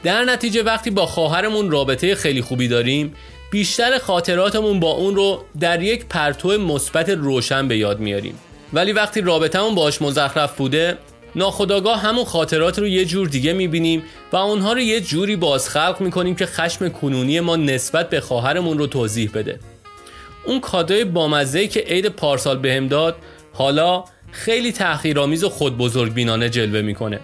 در 0.02 0.24
نتیجه 0.24 0.62
وقتی 0.62 0.90
با 0.90 1.06
خواهرمون 1.06 1.70
رابطه 1.70 2.14
خیلی 2.14 2.42
خوبی 2.42 2.68
داریم 2.68 3.14
بیشتر 3.50 3.98
خاطراتمون 3.98 4.80
با 4.80 4.90
اون 4.90 5.16
رو 5.16 5.44
در 5.60 5.82
یک 5.82 6.06
پرتو 6.06 6.58
مثبت 6.58 7.08
روشن 7.08 7.68
به 7.68 7.76
یاد 7.76 8.00
میاریم. 8.00 8.38
ولی 8.72 8.92
وقتی 8.92 9.20
رابطمون 9.20 9.74
باش 9.74 10.02
مزخرف 10.02 10.56
بوده 10.56 10.98
ناخداگاه 11.36 12.00
همون 12.00 12.24
خاطرات 12.24 12.78
رو 12.78 12.88
یه 12.88 13.04
جور 13.04 13.28
دیگه 13.28 13.52
می‌بینیم 13.52 14.02
و 14.32 14.36
اونها 14.36 14.72
رو 14.72 14.80
یه 14.80 15.00
جوری 15.00 15.36
بازخلق 15.36 16.00
می‌کنیم 16.00 16.34
که 16.34 16.46
خشم 16.46 16.88
کنونی 16.88 17.40
ما 17.40 17.56
نسبت 17.56 18.10
به 18.10 18.20
خواهرمون 18.20 18.78
رو 18.78 18.86
توضیح 18.86 19.30
بده. 19.34 19.58
اون 20.44 20.60
کادوی 20.60 21.04
بامزهی 21.04 21.68
که 21.68 21.80
عید 21.80 22.06
پارسال 22.06 22.58
بهم 22.58 22.88
داد 22.88 23.16
حالا 23.52 24.04
خیلی 24.32 24.72
تحقیرآمیز 24.72 25.44
و 25.44 25.48
خود 25.48 25.78
بزرگ 25.78 26.14
بینانه 26.14 26.48
جلوه 26.48 26.82
می‌کنه. 26.82 27.20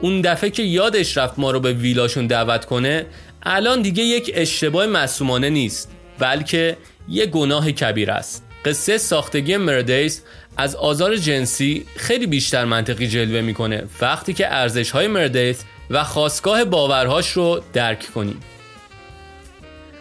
اون 0.00 0.20
دفعه 0.20 0.50
که 0.50 0.62
یادش 0.62 1.16
رفت 1.16 1.38
ما 1.38 1.50
رو 1.50 1.60
به 1.60 1.72
ویلاشون 1.72 2.26
دعوت 2.26 2.64
کنه 2.64 3.06
الان 3.42 3.82
دیگه 3.82 4.02
یک 4.02 4.30
اشتباه 4.34 4.86
معصومانه 4.86 5.50
نیست 5.50 5.90
بلکه 6.18 6.76
یه 7.08 7.26
گناه 7.26 7.72
کبیر 7.72 8.10
است. 8.10 8.44
قصه 8.64 8.98
ساختگی 8.98 9.56
مردیس 9.56 10.22
از 10.56 10.76
آزار 10.76 11.16
جنسی 11.16 11.86
خیلی 11.96 12.26
بیشتر 12.26 12.64
منطقی 12.64 13.06
جلوه 13.06 13.40
می‌کنه. 13.40 13.84
وقتی 14.00 14.34
که 14.34 14.54
ارزش 14.54 14.90
های 14.90 15.08
مردیس 15.08 15.64
و 15.90 16.04
خواستگاه 16.04 16.64
باورهاش 16.64 17.30
رو 17.30 17.62
درک 17.72 18.06
کنیم. 18.14 18.40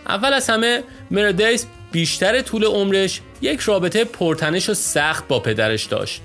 اول 0.08 0.34
از 0.34 0.50
همه 0.50 0.84
مردیس 1.12 1.66
بیشتر 1.92 2.42
طول 2.42 2.63
عمرش 2.63 3.22
یک 3.42 3.60
رابطه 3.60 4.04
پرتنش 4.04 4.70
و 4.70 4.74
سخت 4.74 5.28
با 5.28 5.39
پدرش 5.39 5.86
داشت. 5.86 6.22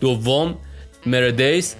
دوم 0.00 0.58
مردیس 1.06 1.74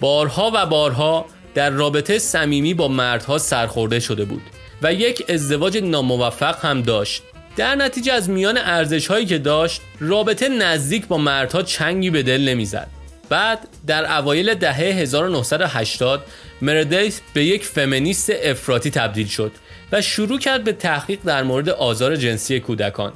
بارها 0.00 0.50
و 0.54 0.66
بارها 0.66 1.26
در 1.54 1.70
رابطه 1.70 2.18
صمیمی 2.18 2.74
با 2.74 2.88
مردها 2.88 3.38
سرخورده 3.38 4.00
شده 4.00 4.24
بود 4.24 4.42
و 4.82 4.92
یک 4.92 5.24
ازدواج 5.28 5.78
ناموفق 5.78 6.64
هم 6.64 6.82
داشت. 6.82 7.22
در 7.58 7.74
نتیجه 7.74 8.12
از 8.12 8.30
میان 8.30 8.58
ارزش 8.58 9.06
هایی 9.06 9.26
که 9.26 9.38
داشت 9.38 9.80
رابطه 10.00 10.48
نزدیک 10.48 11.06
با 11.06 11.18
مردها 11.18 11.62
چنگی 11.62 12.10
به 12.10 12.22
دل 12.22 12.48
نمی‌زد 12.48 12.86
بعد 13.28 13.68
در 13.86 14.18
اوایل 14.18 14.54
دهه 14.54 14.76
1980 14.76 16.24
مردیس 16.62 17.20
به 17.34 17.44
یک 17.44 17.64
فمینیست 17.64 18.32
افراطی 18.42 18.90
تبدیل 18.90 19.26
شد 19.26 19.52
و 19.92 20.02
شروع 20.02 20.38
کرد 20.38 20.64
به 20.64 20.72
تحقیق 20.72 21.18
در 21.24 21.42
مورد 21.42 21.68
آزار 21.68 22.16
جنسی 22.16 22.60
کودکان 22.60 23.12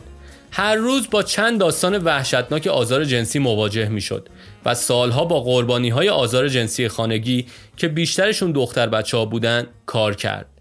هر 0.53 0.75
روز 0.75 1.11
با 1.11 1.23
چند 1.23 1.61
داستان 1.61 2.05
وحشتناک 2.05 2.67
آزار 2.67 3.05
جنسی 3.05 3.39
مواجه 3.39 3.89
می 3.89 4.01
شد 4.01 4.29
و 4.65 4.75
سالها 4.75 5.25
با 5.25 5.41
قربانی 5.41 5.89
های 5.89 6.09
آزار 6.09 6.49
جنسی 6.49 6.89
خانگی 6.89 7.47
که 7.77 7.89
بیشترشون 7.89 8.53
دختر 8.53 8.87
بچه 8.87 9.17
ها 9.17 9.25
بودن 9.25 9.67
کار 9.87 10.15
کرد. 10.15 10.52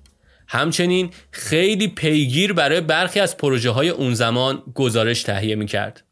همچنین 0.54 1.10
خیلی 1.32 1.88
پیگیر 1.88 2.54
برای 2.54 2.82
برخی 2.82 3.20
از 3.20 3.38
پروژه 3.38 3.70
های 3.70 3.90
اون 3.90 4.14
زمان 4.14 4.64
گزارش 4.76 5.24
تهیه 5.24 5.56
می 5.56 5.66
کرد. 5.66 6.04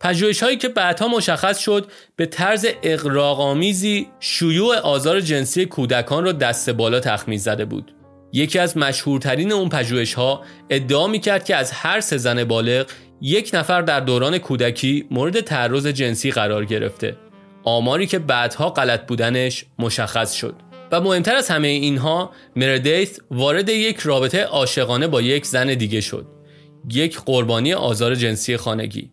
پژوهش 0.00 0.42
هایی 0.42 0.56
که 0.56 0.68
بعدها 0.68 1.08
مشخص 1.08 1.58
شد 1.58 1.90
به 2.16 2.26
طرز 2.26 2.66
اقراقامیزی 2.82 4.08
شیوع 4.20 4.76
آزار 4.76 5.20
جنسی 5.20 5.66
کودکان 5.66 6.24
را 6.24 6.32
دست 6.32 6.70
بالا 6.70 7.00
تخمین 7.00 7.38
زده 7.38 7.64
بود. 7.64 7.94
یکی 8.32 8.58
از 8.58 8.76
مشهورترین 8.76 9.52
اون 9.52 9.68
پژوهش 9.68 10.14
ها 10.14 10.44
ادعا 10.70 11.06
می 11.06 11.20
کرد 11.20 11.44
که 11.44 11.56
از 11.56 11.72
هر 11.72 12.00
سه 12.00 12.16
زن 12.16 12.44
بالغ 12.44 12.86
یک 13.20 13.50
نفر 13.54 13.82
در 13.82 14.00
دوران 14.00 14.38
کودکی 14.38 15.06
مورد 15.10 15.40
تعرض 15.40 15.86
جنسی 15.86 16.30
قرار 16.30 16.64
گرفته 16.64 17.16
آماری 17.64 18.06
که 18.06 18.18
بعدها 18.18 18.70
غلط 18.70 19.06
بودنش 19.06 19.64
مشخص 19.78 20.32
شد 20.32 20.67
و 20.92 21.00
مهمتر 21.00 21.36
از 21.36 21.48
همه 21.48 21.68
اینها 21.68 22.30
مردیث 22.56 23.20
وارد 23.30 23.68
یک 23.68 23.98
رابطه 23.98 24.42
عاشقانه 24.42 25.08
با 25.08 25.22
یک 25.22 25.46
زن 25.46 25.74
دیگه 25.74 26.00
شد 26.00 26.26
یک 26.92 27.18
قربانی 27.20 27.72
آزار 27.72 28.14
جنسی 28.14 28.56
خانگی 28.56 29.10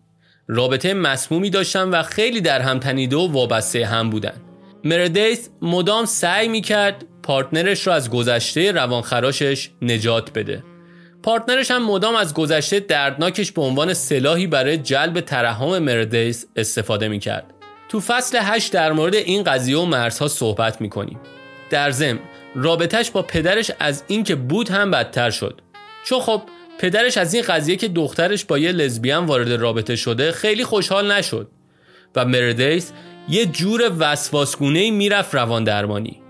رابطه 0.47 0.93
مسمومی 0.93 1.49
داشتن 1.49 1.89
و 1.89 2.03
خیلی 2.03 2.41
در 2.41 2.61
هم 2.61 2.79
تنیده 2.79 3.15
و 3.15 3.31
وابسته 3.31 3.85
هم 3.85 4.09
بودن 4.09 4.41
مردیث 4.83 5.49
مدام 5.61 6.05
سعی 6.05 6.47
می 6.47 6.61
کرد 6.61 7.05
پارتنرش 7.23 7.87
رو 7.87 7.93
از 7.93 8.09
گذشته 8.09 8.71
روانخراشش 8.71 9.69
نجات 9.81 10.33
بده 10.33 10.63
پارتنرش 11.25 11.71
هم 11.71 11.85
مدام 11.85 12.15
از 12.15 12.33
گذشته 12.33 12.79
دردناکش 12.79 13.51
به 13.51 13.61
عنوان 13.61 13.93
سلاحی 13.93 14.47
برای 14.47 14.77
جلب 14.77 15.19
ترحم 15.19 15.79
مردیس 15.79 16.45
استفاده 16.55 17.07
می 17.07 17.19
کرد. 17.19 17.53
تو 17.89 17.99
فصل 17.99 18.37
8 18.41 18.73
در 18.73 18.91
مورد 18.91 19.15
این 19.15 19.43
قضیه 19.43 19.77
و 19.77 19.85
مرزها 19.85 20.27
صحبت 20.27 20.81
می 20.81 20.89
کنیم. 20.89 21.19
در 21.69 21.91
ضمن 21.91 22.19
رابطش 22.55 23.11
با 23.11 23.21
پدرش 23.21 23.71
از 23.79 24.03
اینکه 24.07 24.35
بود 24.35 24.69
هم 24.69 24.91
بدتر 24.91 25.29
شد. 25.29 25.61
چون 26.03 26.19
خب 26.19 26.41
پدرش 26.79 27.17
از 27.17 27.33
این 27.33 27.43
قضیه 27.43 27.75
که 27.75 27.87
دخترش 27.87 28.45
با 28.45 28.57
یه 28.57 28.71
لزبیان 28.71 29.25
وارد 29.25 29.51
رابطه 29.51 29.95
شده 29.95 30.31
خیلی 30.31 30.63
خوشحال 30.63 31.11
نشد 31.11 31.47
و 32.15 32.25
مردیس 32.25 32.91
یه 33.29 33.45
جور 33.45 33.91
وسواسگونه 33.99 34.91
می‌رفت 34.91 35.35
روان 35.35 35.63
درمانی. 35.63 36.21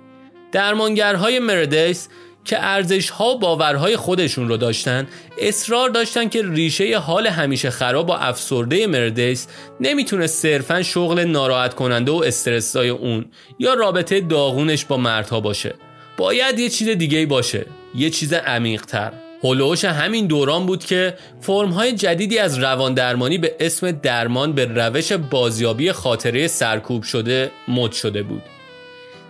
درمانگرهای 0.52 1.40
مردیس 1.40 2.10
که 2.46 2.64
ارزش 2.64 3.10
ها 3.10 3.36
باورهای 3.36 3.98
خودشون 3.98 4.50
رو 4.50 4.58
داشتن 4.58 5.08
اصرار 5.40 5.90
داشتن 5.90 6.30
که 6.30 6.42
ریشه 6.44 6.98
حال 6.98 7.28
همیشه 7.28 7.70
خراب 7.70 8.10
و 8.10 8.12
افسرده 8.12 8.88
مردیس 8.88 9.48
نمی‌تونه 9.80 10.28
صرفا 10.28 10.84
شغل 10.84 11.20
ناراحت 11.20 11.74
کننده 11.74 12.12
و 12.12 12.16
استرسای 12.16 12.90
اون 12.90 13.26
یا 13.60 13.74
رابطه 13.74 14.22
داغونش 14.22 14.86
با 14.86 14.98
مردها 14.98 15.40
باشه. 15.40 15.74
باید 16.18 16.60
یه 16.60 16.70
چیز 16.70 16.90
دیگه 16.90 17.26
باشه 17.26 17.66
یه 17.96 18.10
چیز 18.10 18.34
عمیقتر. 18.34 19.12
هلوش 19.44 19.86
همین 19.86 20.28
دوران 20.28 20.66
بود 20.66 20.86
که 20.86 21.18
فرمهای 21.42 21.92
جدیدی 21.94 22.38
از 22.38 22.58
روان 22.58 22.94
درمانی 22.94 23.38
به 23.38 23.56
اسم 23.60 23.92
درمان 23.92 24.54
به 24.54 24.66
روش 24.66 25.12
بازیابی 25.12 25.92
خاطره 25.92 26.48
سرکوب 26.48 27.04
شده 27.04 27.52
مد 27.68 27.92
شده 27.92 28.24
بود. 28.24 28.55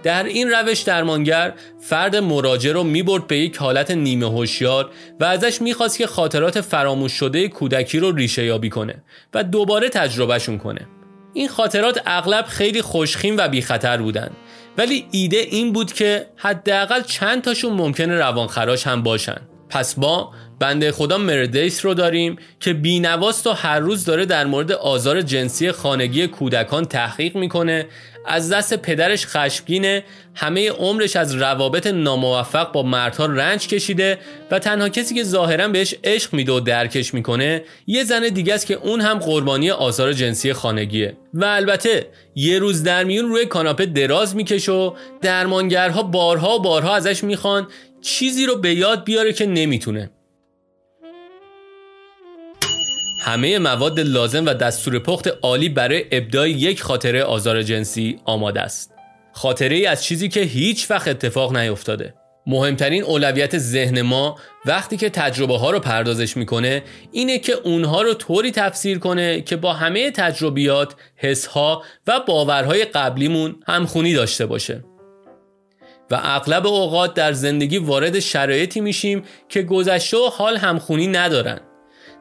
در 0.05 0.23
این 0.23 0.51
روش 0.51 0.81
درمانگر 0.81 1.53
فرد 1.79 2.15
مراجع 2.15 2.71
رو 2.71 2.83
می‌برد 2.83 3.27
به 3.27 3.37
یک 3.37 3.57
حالت 3.57 3.91
نیمه 3.91 4.25
هوشیار 4.29 4.91
و 5.19 5.25
ازش 5.25 5.61
می‌خواست 5.61 5.97
که 5.97 6.07
خاطرات 6.07 6.61
فراموش 6.61 7.11
شده 7.11 7.47
کودکی 7.47 7.99
رو 7.99 8.11
ریشه 8.11 8.45
یابی 8.45 8.69
کنه 8.69 9.03
و 9.33 9.43
دوباره 9.43 9.89
تجربهشون 9.89 10.57
کنه. 10.57 10.87
این 11.33 11.47
خاطرات 11.47 12.01
اغلب 12.05 12.45
خیلی 12.45 12.81
خوشخیم 12.81 13.37
و 13.37 13.47
بی 13.47 13.61
خطر 13.61 13.97
بودن 13.97 14.29
ولی 14.77 15.05
ایده 15.11 15.37
این 15.37 15.73
بود 15.73 15.93
که 15.93 16.27
حداقل 16.35 17.01
چند 17.01 17.41
تاشون 17.41 17.73
ممکنه 17.73 18.17
روانخراش 18.17 18.87
هم 18.87 19.03
باشن. 19.03 19.41
پس 19.69 19.99
ما 19.99 20.33
بنده 20.59 20.91
خدا 20.91 21.17
مردیس 21.17 21.85
رو 21.85 21.93
داریم 21.93 22.35
که 22.59 22.73
بینواست 22.73 23.47
و 23.47 23.51
هر 23.51 23.79
روز 23.79 24.05
داره 24.05 24.25
در 24.25 24.45
مورد 24.45 24.71
آزار 24.71 25.21
جنسی 25.21 25.71
خانگی 25.71 26.27
کودکان 26.27 26.85
تحقیق 26.85 27.35
می‌کنه 27.35 27.85
از 28.27 28.53
دست 28.53 28.73
پدرش 28.73 29.25
خشمگینه. 29.25 30.03
همه 30.35 30.69
عمرش 30.69 31.15
از 31.15 31.35
روابط 31.35 31.87
ناموفق 31.87 32.71
با 32.71 32.83
مردها 32.83 33.25
رنج 33.25 33.67
کشیده 33.67 34.19
و 34.51 34.59
تنها 34.59 34.89
کسی 34.89 35.15
که 35.15 35.23
ظاهرا 35.23 35.67
بهش 35.67 35.95
عشق 36.03 36.33
میده 36.33 36.51
و 36.51 36.59
درکش 36.59 37.13
می‌کنه 37.13 37.63
یه 37.87 38.03
زن 38.03 38.29
دیگه 38.29 38.53
است 38.53 38.65
که 38.65 38.73
اون 38.73 39.01
هم 39.01 39.19
قربانی 39.19 39.71
آزار 39.71 40.13
جنسی 40.13 40.53
خانگیه. 40.53 41.17
و 41.33 41.45
البته 41.45 42.07
یه 42.35 42.59
روز 42.59 42.83
در 42.83 43.03
میون 43.03 43.29
روی 43.29 43.45
کاناپه 43.45 43.85
دراز 43.85 44.35
می‌کشه 44.35 44.71
و 44.71 44.93
درمانگرها 45.21 46.03
بارها 46.03 46.55
و 46.55 46.61
بارها 46.61 46.95
ازش 46.95 47.23
می‌خوان 47.23 47.67
چیزی 48.01 48.45
رو 48.45 48.55
به 48.55 48.73
یاد 48.73 49.03
بیاره 49.03 49.33
که 49.33 49.45
نمی‌تونه. 49.45 50.11
همه 53.25 53.59
مواد 53.59 53.99
لازم 53.99 54.45
و 54.45 54.53
دستور 54.53 54.99
پخت 54.99 55.27
عالی 55.41 55.69
برای 55.69 56.05
ابداع 56.11 56.49
یک 56.49 56.81
خاطره 56.81 57.23
آزار 57.23 57.63
جنسی 57.63 58.19
آماده 58.25 58.61
است. 58.61 58.93
خاطره 59.33 59.75
ای 59.75 59.85
از 59.85 60.03
چیزی 60.03 60.29
که 60.29 60.39
هیچ 60.39 60.91
وقت 60.91 61.07
اتفاق 61.07 61.57
نیفتاده. 61.57 62.13
مهمترین 62.47 63.03
اولویت 63.03 63.57
ذهن 63.57 64.01
ما 64.01 64.39
وقتی 64.65 64.97
که 64.97 65.09
تجربه 65.09 65.57
ها 65.57 65.71
رو 65.71 65.79
پردازش 65.79 66.37
می‌کنه 66.37 66.83
اینه 67.11 67.39
که 67.39 67.53
اونها 67.53 68.01
رو 68.01 68.13
طوری 68.13 68.51
تفسیر 68.51 68.99
کنه 68.99 69.41
که 69.41 69.55
با 69.55 69.73
همه 69.73 70.11
تجربیات، 70.11 70.95
حس 71.15 71.45
ها 71.45 71.83
و 72.07 72.19
باورهای 72.27 72.85
قبلیمون 72.85 73.55
همخونی 73.67 74.13
داشته 74.13 74.45
باشه. 74.45 74.83
و 76.11 76.19
اغلب 76.23 76.67
اوقات 76.67 77.13
در 77.13 77.33
زندگی 77.33 77.77
وارد 77.77 78.19
شرایطی 78.19 78.81
میشیم 78.81 79.23
که 79.49 79.61
گذشته 79.61 80.17
و 80.17 80.29
حال 80.29 80.57
همخونی 80.57 81.07
ندارن. 81.07 81.59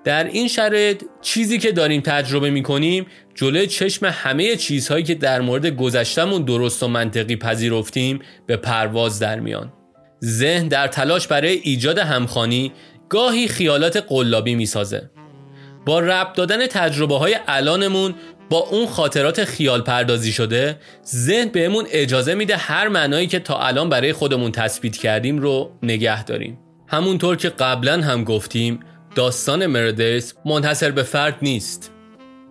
در 0.05 0.25
این 0.25 0.49
شرایط 0.49 1.05
چیزی 1.23 1.59
که 1.59 1.73
داریم 1.73 2.01
تجربه 2.01 2.51
می‌کنیم 2.51 3.07
جلوی 3.35 3.67
چشم 3.67 4.07
همه 4.07 4.57
چیزهایی 4.57 5.05
که 5.05 5.14
در 5.14 5.40
مورد 5.40 5.67
گذشتمون 5.67 6.43
درست 6.43 6.83
و 6.83 6.88
منطقی 6.88 7.37
پذیرفتیم 7.37 8.19
به 8.47 8.57
پرواز 8.57 9.19
در 9.19 9.40
میان. 9.40 9.73
ذهن 10.25 10.69
در 10.69 10.88
تلاش 10.88 11.27
برای 11.27 11.61
ایجاد 11.62 11.99
همخانی 11.99 12.73
گاهی 13.09 13.49
خیالات 13.49 13.97
قلابی 14.09 14.55
می‌سازه. 14.55 15.11
با 15.87 16.01
ربط 16.01 16.37
دادن 16.37 16.67
تجربه 16.67 17.19
های 17.19 17.37
الانمون 17.49 18.14
با 18.51 18.59
اون 18.59 18.87
خاطرات 18.87 19.45
خیال 19.45 19.81
پردازی 19.81 20.33
شده 20.33 20.77
ذهن 21.07 21.49
بهمون 21.49 21.87
اجازه 21.90 22.35
میده 22.35 22.57
هر 22.57 22.88
معنایی 22.88 23.27
که 23.27 23.38
تا 23.38 23.59
الان 23.59 23.88
برای 23.88 24.12
خودمون 24.12 24.53
تثبیت 24.53 24.97
کردیم 24.97 25.38
رو 25.38 25.71
نگه 25.83 26.25
داریم. 26.25 26.59
همونطور 26.88 27.37
که 27.37 27.49
قبلا 27.49 28.01
هم 28.01 28.25
گفتیم 28.25 28.81
داستان 29.14 29.66
مردیس 29.66 30.35
منحصر 30.44 30.90
به 30.90 31.03
فرد 31.03 31.38
نیست. 31.42 31.92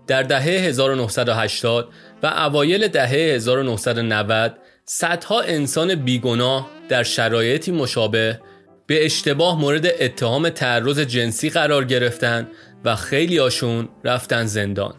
در 0.08 0.24
دهه 0.24 0.44
1980 0.44 1.90
و 2.24 2.28
اوایل 2.28 2.88
دهه 2.88 3.10
1990 3.10 4.58
صدها 4.86 5.42
انسان 5.42 5.96
بیگناه 5.96 6.70
در 6.90 7.04
شرایطی 7.04 7.72
مشابه 7.72 8.40
به 8.88 9.06
اشتباه 9.06 9.62
مورد 9.62 9.86
اتهام 10.00 10.50
تعرض 10.50 11.00
جنسی 11.00 11.50
قرار 11.50 11.86
گرفتن 11.86 12.48
و 12.86 12.96
خیلی 12.96 13.38
هاشون 13.38 13.90
رفتن 14.04 14.46
زندان. 14.46 14.94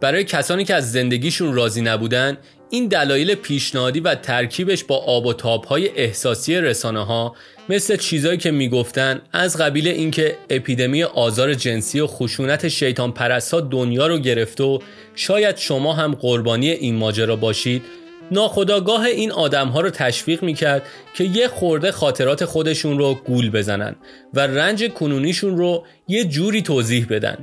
برای 0.00 0.24
کسانی 0.24 0.64
که 0.64 0.74
از 0.74 0.92
زندگیشون 0.92 1.54
راضی 1.54 1.82
نبودن 1.82 2.38
این 2.70 2.88
دلایل 2.88 3.34
پیشنهادی 3.34 4.00
و 4.00 4.14
ترکیبش 4.14 4.84
با 4.84 4.96
آب 4.96 5.26
و 5.26 5.32
تابهای 5.32 5.88
احساسی 5.88 6.60
رسانه 6.60 7.04
ها 7.04 7.36
مثل 7.68 7.96
چیزایی 7.96 8.38
که 8.38 8.50
می‌گفتن 8.50 9.20
از 9.32 9.56
قبیل 9.56 9.88
اینکه 9.88 10.36
اپیدمی 10.50 11.04
آزار 11.04 11.54
جنسی 11.54 12.00
و 12.00 12.06
خشونت 12.06 12.68
شیطان 12.68 13.12
پرستا 13.12 13.60
دنیا 13.60 14.06
رو 14.06 14.18
گرفت 14.18 14.60
و 14.60 14.82
شاید 15.14 15.56
شما 15.56 15.92
هم 15.92 16.14
قربانی 16.14 16.70
این 16.70 16.94
ماجرا 16.94 17.36
باشید 17.36 17.82
ناخداگاه 18.30 19.04
این 19.04 19.32
آدم 19.32 19.68
ها 19.68 19.80
رو 19.80 19.90
تشویق 19.90 20.42
می‌کرد 20.42 20.82
که 21.14 21.24
یه 21.24 21.48
خورده 21.48 21.92
خاطرات 21.92 22.44
خودشون 22.44 22.98
رو 22.98 23.14
گول 23.14 23.50
بزنن 23.50 23.94
و 24.34 24.40
رنج 24.40 24.92
کنونیشون 24.92 25.56
رو 25.56 25.84
یه 26.08 26.24
جوری 26.24 26.62
توضیح 26.62 27.06
بدن. 27.10 27.38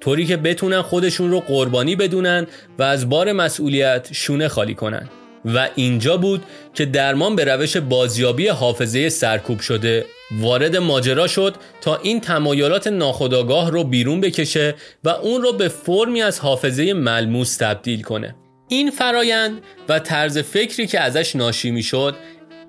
طوری 0.00 0.26
که 0.26 0.36
بتونن 0.36 0.82
خودشون 0.82 1.30
رو 1.30 1.40
قربانی 1.40 1.96
بدونن 1.96 2.46
و 2.78 2.82
از 2.82 3.08
بار 3.08 3.32
مسئولیت 3.32 4.08
شونه 4.12 4.48
خالی 4.48 4.74
کنن. 4.74 5.08
و 5.44 5.68
اینجا 5.74 6.16
بود 6.16 6.42
که 6.74 6.84
درمان 6.84 7.36
به 7.36 7.44
روش 7.44 7.76
بازیابی 7.76 8.48
حافظه 8.48 9.08
سرکوب 9.08 9.60
شده. 9.60 10.06
وارد 10.38 10.76
ماجرا 10.76 11.26
شد 11.26 11.54
تا 11.80 11.96
این 11.96 12.20
تمایلات 12.20 12.86
ناخودآگاه 12.86 13.70
رو 13.70 13.84
بیرون 13.84 14.20
بکشه 14.20 14.74
و 15.04 15.08
اون 15.08 15.42
رو 15.42 15.52
به 15.52 15.68
فرمی 15.68 16.22
از 16.22 16.40
حافظه 16.40 16.92
ملموس 16.92 17.56
تبدیل 17.56 18.02
کنه. 18.02 18.34
این 18.68 18.90
فرایند 18.90 19.62
و 19.88 19.98
طرز 19.98 20.38
فکری 20.38 20.86
که 20.86 21.00
ازش 21.00 21.36
ناشی 21.36 21.70
می 21.70 21.82
شد 21.82 22.14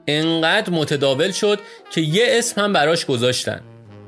انقدر 0.07 0.73
متداول 0.73 1.31
شد 1.31 1.59
که 1.91 2.01
یه 2.01 2.25
اسم 2.27 2.61
هم 2.61 2.73
براش 2.73 3.05
گذاشتن. 3.05 3.61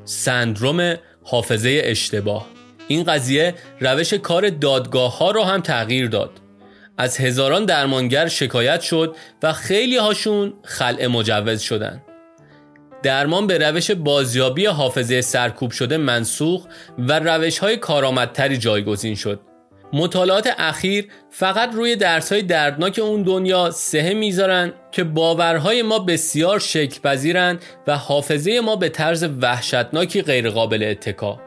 سندروم 0.04 0.94
حافظه 1.22 1.80
اشتباه. 1.84 2.46
این 2.88 3.04
قضیه 3.04 3.54
روش 3.80 4.14
کار 4.14 4.48
دادگاه 4.48 5.18
ها 5.18 5.30
رو 5.30 5.42
هم 5.42 5.60
تغییر 5.60 6.08
داد. 6.08 6.30
از 6.98 7.18
هزاران 7.18 7.64
درمانگر 7.64 8.28
شکایت 8.28 8.80
شد 8.80 9.16
و 9.42 9.52
خیلی 9.52 9.96
هاشون 9.96 10.54
خلع 10.62 11.06
مجوز 11.06 11.60
شدن. 11.60 12.02
درمان 13.02 13.46
به 13.46 13.58
روش 13.58 13.90
بازیابی 13.90 14.66
حافظه 14.66 15.20
سرکوب 15.20 15.70
شده 15.70 15.96
منسوخ 15.96 16.66
و 16.98 17.18
روش 17.18 17.58
های 17.58 17.76
کارآمدتری 17.76 18.56
جایگزین 18.56 19.14
شد. 19.14 19.40
مطالعات 19.92 20.54
اخیر 20.58 21.08
فقط 21.30 21.74
روی 21.74 21.96
درس 21.96 22.32
های 22.32 22.42
دردناک 22.42 23.00
اون 23.02 23.22
دنیا 23.22 23.70
سه 23.70 24.14
می‌ذارن 24.14 24.72
که 24.92 25.04
باورهای 25.04 25.82
ما 25.82 25.98
بسیار 25.98 26.58
شکل 26.58 27.00
پذیرن 27.00 27.58
و 27.86 27.96
حافظه 27.96 28.60
ما 28.60 28.76
به 28.76 28.88
طرز 28.88 29.26
وحشتناکی 29.40 30.22
غیرقابل 30.22 30.82
اتکا. 30.82 31.40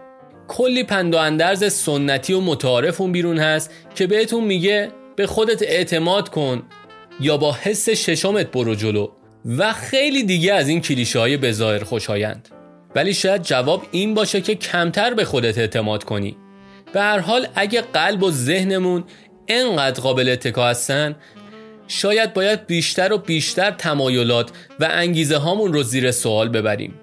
کلی 0.47 0.83
پند 0.83 1.15
و 1.15 1.17
اندرز 1.17 1.73
سنتی 1.73 2.33
و 2.33 2.41
متعارف 2.41 3.01
اون 3.01 3.11
بیرون 3.11 3.37
هست 3.37 3.71
که 3.95 4.07
بهتون 4.07 4.43
میگه 4.43 4.91
به 5.17 5.27
خودت 5.27 5.61
اعتماد 5.61 6.29
کن 6.29 6.63
یا 7.19 7.37
با 7.37 7.53
حس 7.61 7.89
ششمت 7.89 8.51
برو 8.51 8.75
جلو 8.75 9.11
و 9.45 9.73
خیلی 9.73 10.23
دیگه 10.23 10.53
از 10.53 10.67
این 10.67 10.81
کلیشه 10.81 11.19
های 11.19 11.37
بظاهر 11.37 11.83
خوشایند. 11.83 12.49
ولی 12.95 13.13
شاید 13.13 13.41
جواب 13.41 13.85
این 13.91 14.13
باشه 14.13 14.41
که 14.41 14.55
کمتر 14.55 15.13
به 15.13 15.25
خودت 15.25 15.57
اعتماد 15.57 16.03
کنی. 16.03 16.37
به 16.93 17.01
هر 17.01 17.19
حال 17.19 17.47
اگه 17.55 17.81
قلب 17.81 18.23
و 18.23 18.31
ذهنمون 18.31 19.03
انقدر 19.47 20.01
قابل 20.01 20.29
اتکا 20.29 20.67
هستن 20.67 21.15
شاید 21.87 22.33
باید 22.33 22.67
بیشتر 22.67 23.13
و 23.13 23.17
بیشتر 23.17 23.71
تمایلات 23.71 24.51
و 24.79 24.87
انگیزه 24.91 25.37
هامون 25.37 25.73
رو 25.73 25.83
زیر 25.83 26.11
سوال 26.11 26.49
ببریم. 26.49 26.93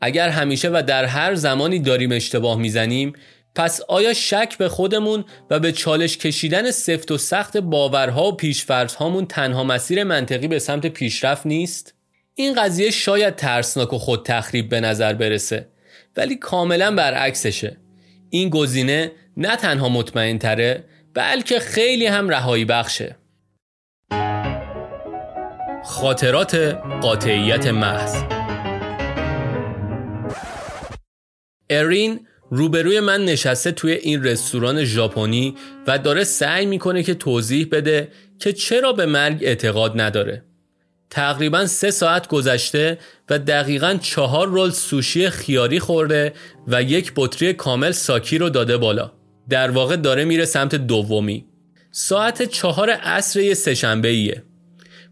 اگر 0.00 0.28
همیشه 0.28 0.68
و 0.68 0.82
در 0.86 1.04
هر 1.04 1.34
زمانی 1.34 1.78
داریم 1.78 2.12
اشتباه 2.12 2.58
می‌زنیم 2.58 3.12
پس 3.54 3.80
آیا 3.88 4.14
شک 4.14 4.58
به 4.58 4.68
خودمون 4.68 5.24
و 5.50 5.58
به 5.58 5.72
چالش 5.72 6.18
کشیدن 6.18 6.70
سفت 6.70 7.10
و 7.10 7.18
سخت 7.18 7.56
باورها 7.56 8.28
و 8.28 8.36
پیشفرزهامون 8.36 9.26
تنها 9.26 9.64
مسیر 9.64 10.04
منطقی 10.04 10.48
به 10.48 10.58
سمت 10.58 10.86
پیشرفت 10.86 11.46
نیست؟ 11.46 11.94
این 12.34 12.54
قضیه 12.54 12.90
شاید 12.90 13.36
ترسناک 13.36 13.92
و 13.92 13.98
خود 13.98 14.26
تخریب 14.26 14.68
به 14.68 14.80
نظر 14.80 15.12
برسه 15.12 15.68
ولی 16.16 16.36
کاملا 16.36 16.94
برعکسشه. 16.94 17.76
این 18.30 18.48
گزینه 18.48 19.12
نه 19.36 19.56
تنها 19.56 19.88
مطمئن 19.88 20.38
تره 20.38 20.84
بلکه 21.14 21.58
خیلی 21.58 22.06
هم 22.06 22.28
رهایی 22.28 22.64
بخشه. 22.64 23.16
خاطرات 25.84 26.54
قاطعیت 27.02 27.66
محض. 27.66 28.22
ارین 31.70 32.26
روبروی 32.54 33.00
من 33.00 33.24
نشسته 33.24 33.72
توی 33.72 33.92
این 33.92 34.24
رستوران 34.24 34.84
ژاپنی 34.84 35.54
و 35.86 35.98
داره 35.98 36.24
سعی 36.24 36.66
می‌کنه 36.66 37.02
که 37.02 37.14
توضیح 37.14 37.68
بده 37.72 38.08
که 38.38 38.52
چرا 38.52 38.92
به 38.92 39.06
مرگ 39.06 39.38
اعتقاد 39.40 40.00
نداره. 40.00 40.44
تقریبا 41.10 41.66
سه 41.66 41.90
ساعت 41.90 42.28
گذشته 42.28 42.98
و 43.30 43.38
دقیقا 43.38 43.98
چهار 44.02 44.48
رول 44.48 44.70
سوشی 44.70 45.30
خیاری 45.30 45.80
خورده 45.80 46.32
و 46.68 46.82
یک 46.82 47.12
بطری 47.16 47.52
کامل 47.52 47.90
ساکی 47.90 48.38
رو 48.38 48.48
داده 48.48 48.76
بالا. 48.76 49.12
در 49.48 49.70
واقع 49.70 49.96
داره 49.96 50.24
میره 50.24 50.44
سمت 50.44 50.74
دومی. 50.74 51.46
ساعت 51.90 52.42
چهار 52.42 52.90
عصر 52.90 53.40
یه 53.40 53.54
سهشنبه 53.54 54.08
ایه. 54.08 54.42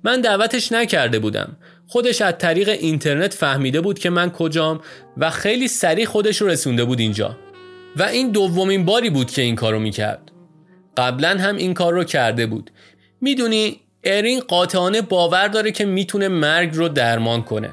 من 0.05 0.21
دعوتش 0.21 0.73
نکرده 0.73 1.19
بودم 1.19 1.57
خودش 1.93 2.23
از 2.23 2.35
طریق 2.39 2.69
اینترنت 2.69 3.35
فهمیده 3.35 3.81
بود 3.81 3.99
که 3.99 4.11
من 4.11 4.31
کجام 4.31 4.81
و 5.17 5.31
خیلی 5.31 5.69
سریع 5.69 6.05
خودش 6.05 6.41
رو 6.41 6.49
رسونده 6.49 6.85
بود 6.85 7.01
اینجا. 7.01 7.39
و 7.97 8.03
این 8.03 8.31
دومین 8.31 8.85
باری 8.85 9.11
بود 9.11 9.31
که 9.31 9.43
این 9.43 9.57
کارو 9.57 9.79
می‌کرد. 9.79 10.33
قبلا 10.97 11.29
هم 11.29 11.57
این 11.57 11.75
کار 11.75 11.93
رو 11.93 12.05
کرده 12.05 12.47
بود. 12.47 12.71
می‌دونی 13.21 13.81
ارین 14.05 14.41
قاطعانه 14.41 15.03
باور 15.03 15.49
داره 15.49 15.73
که 15.73 15.85
می‌تونه 15.85 16.29
مرگ 16.29 16.77
رو 16.77 16.89
درمان 16.89 17.43
کنه 17.43 17.71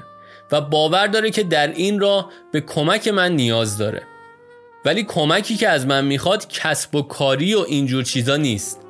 و 0.51 0.61
باور 0.61 1.07
داره 1.07 1.31
که 1.31 1.43
در 1.43 1.67
این 1.67 1.99
راه 1.99 2.31
به 2.51 2.61
کمک 2.61 3.07
من 3.07 3.31
نیاز 3.31 3.77
داره. 3.77 4.01
ولی 4.85 5.03
کمکی 5.03 5.55
که 5.55 5.69
از 5.69 5.85
من 5.85 6.05
می‌خواد 6.05 6.47
کسب 6.47 6.95
و 6.95 7.01
کاری 7.01 7.53
و 7.53 7.59
اینجور 7.59 8.03
چیزا 8.03 8.37
نیست. 8.37 8.86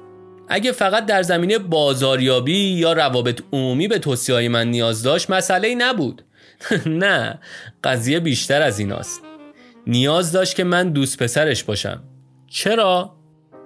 اگه 0.49 0.71
فقط 0.71 1.05
در 1.05 1.21
زمینه 1.21 1.57
بازاریابی 1.57 2.57
یا 2.57 2.93
روابط 2.93 3.41
عمومی 3.53 3.87
به 3.87 3.99
توصیه 3.99 4.49
من 4.49 4.67
نیاز 4.67 5.03
داشت 5.03 5.29
مسئله 5.29 5.75
نبود. 5.75 6.21
نه 6.85 7.39
قضیه 7.83 8.19
بیشتر 8.19 8.61
از 8.61 8.79
ایناست. 8.79 9.21
نیاز 9.87 10.31
داشت 10.31 10.55
که 10.55 10.63
من 10.63 10.89
دوست 10.89 11.23
پسرش 11.23 11.63
باشم. 11.63 12.03
چرا؟ 12.49 13.13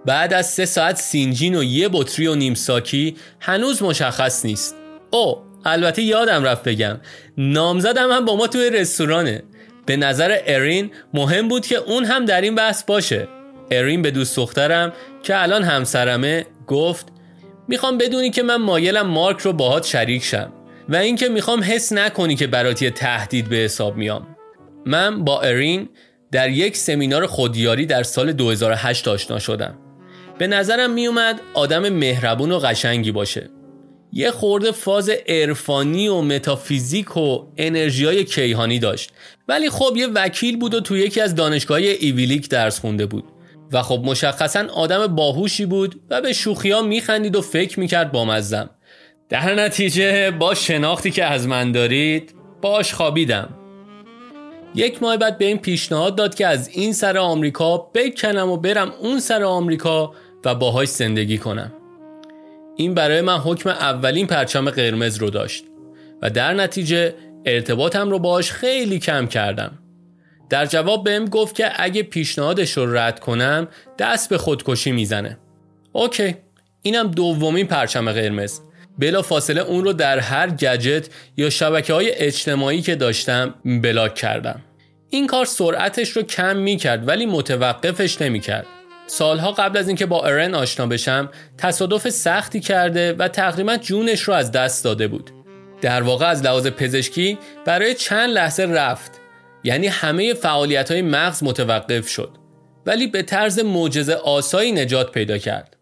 بعد 0.05 0.33
از 0.33 0.49
سه 0.49 0.65
ساعت 0.65 0.95
سینجین 0.95 1.55
و 1.55 1.63
یه 1.63 1.89
بطری 1.91 2.27
و 2.27 2.35
نیم 2.35 2.53
ساکی 2.53 3.15
هنوز 3.39 3.83
مشخص 3.83 4.45
نیست. 4.45 4.75
او 5.11 5.37
البته 5.65 6.01
یادم 6.01 6.43
رفت 6.43 6.63
بگم 6.63 6.99
نامزدم 7.37 8.11
هم 8.11 8.25
با 8.25 8.35
ما 8.35 8.47
توی 8.47 8.69
رستورانه. 8.69 9.43
به 9.85 9.97
نظر 9.97 10.37
ارین 10.45 10.91
مهم 11.13 11.47
بود 11.47 11.65
که 11.65 11.77
اون 11.77 12.05
هم 12.05 12.25
در 12.25 12.41
این 12.41 12.55
بحث 12.55 12.83
باشه. 12.83 13.27
ارین 13.71 14.01
به 14.01 14.11
دوست 14.11 14.35
دخترم 14.35 14.93
که 15.23 15.41
الان 15.41 15.63
همسرمه 15.63 16.45
گفت 16.71 17.07
می‌خوام 17.67 17.97
بدونی 17.97 18.29
که 18.29 18.43
من 18.43 18.55
مایلم 18.55 19.07
مارک 19.07 19.39
رو 19.39 19.53
باهات 19.53 19.85
شریک 19.85 20.23
شم 20.23 20.53
و 20.89 20.95
اینکه 20.95 21.29
می‌خوام 21.29 21.63
حس 21.63 21.93
نکنی 21.93 22.35
که 22.35 22.47
براتی 22.47 22.89
تهدید 22.89 23.49
به 23.49 23.55
حساب 23.55 23.97
میام. 23.97 24.27
من 24.85 25.23
با 25.23 25.41
ارین 25.41 25.89
در 26.31 26.49
یک 26.49 26.77
سمینار 26.77 27.25
خودیاری 27.25 27.85
در 27.85 28.03
سال 28.03 28.31
2008 28.31 29.07
آشنا 29.07 29.39
شدم. 29.39 29.77
به 30.37 30.47
نظرم 30.47 30.93
میومد 30.93 31.41
آدم 31.53 31.89
مهربون 31.89 32.51
و 32.51 32.59
قشنگی 32.59 33.11
باشه. 33.11 33.49
یه 34.13 34.31
خورده 34.31 34.71
فاز 34.71 35.09
عرفانی 35.27 36.07
و 36.07 36.21
متافیزیک 36.21 37.17
و 37.17 37.45
انرژی 37.57 38.05
های 38.05 38.23
کیهانی 38.23 38.79
داشت. 38.79 39.11
ولی 39.47 39.69
خب 39.69 39.93
یه 39.97 40.07
وکیل 40.07 40.57
بود 40.57 40.73
و 40.73 40.81
تو 40.81 40.97
یکی 40.97 41.21
از 41.21 41.35
دانشگاه 41.35 41.77
ایویلیک 41.77 42.49
درس 42.49 42.79
خونده 42.79 43.05
بود. 43.05 43.23
و 43.71 43.81
خب 43.81 44.01
مشخصا 44.05 44.67
آدم 44.73 45.07
باهوشی 45.07 45.65
بود 45.65 46.01
و 46.09 46.21
به 46.21 46.33
شوخی 46.33 46.71
ها 46.71 46.81
میخندید 46.81 47.35
و 47.35 47.41
فکر 47.41 47.79
می‌کرد 47.79 48.11
با 48.11 48.25
مزم 48.25 48.69
در 49.29 49.55
نتیجه 49.55 50.31
با 50.31 50.53
شناختی 50.53 51.11
که 51.11 51.25
از 51.25 51.47
من 51.47 51.71
دارید 51.71 52.35
باش 52.61 52.93
خوابیدم 52.93 53.49
یک 54.75 55.03
ماه 55.03 55.17
بعد 55.17 55.37
به 55.37 55.45
این 55.45 55.57
پیشنهاد 55.57 56.15
داد 56.15 56.35
که 56.35 56.47
از 56.47 56.67
این 56.67 56.93
سر 56.93 57.17
آمریکا 57.17 57.77
بکنم 57.77 58.49
و 58.49 58.57
برم 58.57 58.91
اون 59.01 59.19
سر 59.19 59.43
آمریکا 59.43 60.13
و 60.45 60.55
باهاش 60.55 60.87
زندگی 60.87 61.37
کنم. 61.37 61.73
این 62.75 62.93
برای 62.93 63.21
من 63.21 63.37
حکم 63.37 63.69
اولین 63.69 64.27
پرچم 64.27 64.69
قرمز 64.69 65.17
رو 65.17 65.29
داشت 65.29 65.65
و 66.21 66.29
در 66.29 66.53
نتیجه 66.53 67.15
ارتباطم 67.45 68.09
رو 68.09 68.19
باهاش 68.19 68.51
خیلی 68.51 68.99
کم 68.99 69.27
کردم. 69.27 69.80
در 70.51 70.65
جواب 70.65 71.03
بهم 71.03 71.25
گفت 71.25 71.55
که 71.55 71.71
اگه 71.75 72.03
پیشنهادش 72.03 72.77
رو 72.77 72.97
رد 72.97 73.19
کنم 73.19 73.67
دست 73.99 74.29
به 74.29 74.37
خودکشی 74.37 74.91
می‌زنه. 74.91 75.37
اوکی 75.91 76.35
اینم 76.81 77.11
دومین 77.11 77.67
پرچم 77.67 78.11
قرمز. 78.11 78.59
بلا 78.99 79.21
فاصله 79.21 79.61
اون 79.61 79.83
رو 79.83 79.93
در 79.93 80.19
هر 80.19 80.49
گجت 80.49 81.09
یا 81.37 81.49
شبکه 81.49 81.93
های 81.93 82.11
اجتماعی 82.11 82.81
که 82.81 82.95
داشتم 82.95 83.55
بلاک 83.83 84.15
کردم. 84.15 84.61
این 85.09 85.27
کار 85.27 85.45
سرعتش 85.45 86.09
رو 86.09 86.23
کم 86.23 86.57
می 86.57 86.77
کرد 86.77 87.07
ولی 87.07 87.25
متوقفش 87.25 88.21
نمی 88.21 88.39
کرد 88.39 88.65
سالها 89.07 89.51
قبل 89.51 89.77
از 89.77 89.87
اینکه 89.87 90.05
با 90.05 90.25
ارن 90.25 90.55
آشنا 90.55 90.87
بشم 90.87 91.29
تصادف 91.57 92.09
سختی 92.09 92.59
کرده 92.59 93.13
و 93.13 93.27
تقریبا 93.27 93.77
جونش 93.77 94.21
رو 94.21 94.33
از 94.33 94.51
دست 94.51 94.83
داده 94.83 95.07
بود. 95.07 95.31
در 95.81 96.01
واقع 96.01 96.25
از 96.25 96.43
لحاظ 96.43 96.67
پزشکی 96.67 97.37
برای 97.65 97.93
چند 97.93 98.29
لحظه 98.29 98.63
رفت. 98.63 99.20
یعنی 99.63 99.87
همه 99.87 100.33
فعالیت 100.33 100.91
های 100.91 101.01
مغز 101.01 101.43
متوقف 101.43 102.07
شد 102.07 102.29
ولی 102.85 103.07
به 103.07 103.23
طرز 103.23 103.59
معجزه 103.59 104.13
آسایی 104.13 104.71
نجات 104.71 105.11
پیدا 105.11 105.37
کرد 105.37 105.77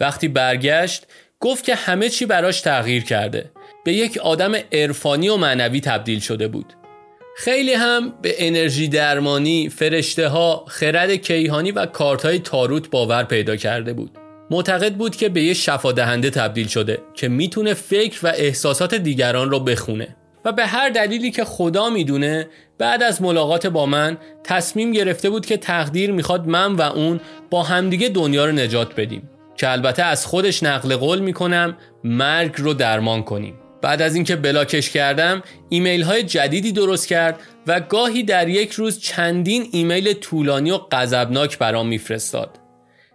وقتی 0.00 0.28
برگشت 0.28 1.06
گفت 1.40 1.64
که 1.64 1.74
همه 1.74 2.08
چی 2.08 2.26
براش 2.26 2.60
تغییر 2.60 3.04
کرده 3.04 3.50
به 3.84 3.92
یک 3.92 4.18
آدم 4.18 4.52
عرفانی 4.72 5.28
و 5.28 5.36
معنوی 5.36 5.80
تبدیل 5.80 6.20
شده 6.20 6.48
بود 6.48 6.74
خیلی 7.36 7.72
هم 7.72 8.14
به 8.22 8.34
انرژی 8.38 8.88
درمانی، 8.88 9.68
فرشته 9.68 10.28
ها، 10.28 10.64
خرد 10.68 11.14
کیهانی 11.14 11.72
و 11.72 11.86
کارت 11.86 12.24
های 12.24 12.38
تاروت 12.38 12.90
باور 12.90 13.24
پیدا 13.24 13.56
کرده 13.56 13.92
بود. 13.92 14.10
معتقد 14.50 14.94
بود 14.94 15.16
که 15.16 15.28
به 15.28 15.42
یه 15.42 15.54
شفا 15.54 15.92
دهنده 15.92 16.30
تبدیل 16.30 16.66
شده 16.66 16.98
که 17.14 17.28
می‌تونه 17.28 17.74
فکر 17.74 18.20
و 18.22 18.32
احساسات 18.36 18.94
دیگران 18.94 19.50
رو 19.50 19.60
بخونه. 19.60 20.16
و 20.44 20.52
به 20.52 20.66
هر 20.66 20.88
دلیلی 20.88 21.30
که 21.30 21.44
خدا 21.44 21.90
می‌دونه 21.90 22.48
بعد 22.78 23.02
از 23.02 23.22
ملاقات 23.22 23.66
با 23.66 23.86
من 23.86 24.18
تصمیم 24.44 24.92
گرفته 24.92 25.30
بود 25.30 25.46
که 25.46 25.56
تقدیر 25.56 26.12
می‌خواد 26.12 26.46
من 26.46 26.72
و 26.74 26.82
اون 26.82 27.20
با 27.50 27.62
همدیگه 27.62 28.08
دنیا 28.08 28.44
رو 28.44 28.52
نجات 28.52 28.94
بدیم. 28.94 29.30
که 29.56 29.70
البته 29.70 30.02
از 30.02 30.26
خودش 30.26 30.62
نقل 30.62 30.96
قول 30.96 31.18
می‌کنم 31.18 31.76
مرگ 32.04 32.52
رو 32.56 32.74
درمان 32.74 33.22
کنیم. 33.22 33.54
بعد 33.82 34.02
از 34.02 34.14
اینکه 34.14 34.36
بلاکش 34.36 34.90
کردم 34.90 35.42
ایمیل 35.68 36.02
های 36.02 36.22
جدیدی 36.22 36.72
درست 36.72 37.08
کرد 37.08 37.40
و 37.66 37.80
گاهی 37.80 38.22
در 38.22 38.48
یک 38.48 38.72
روز 38.72 39.00
چندین 39.00 39.68
ایمیل 39.72 40.12
طولانی 40.12 40.70
و 40.70 40.78
غضبناک 40.78 41.58
برام 41.58 41.88
میفرستاد. 41.88 42.50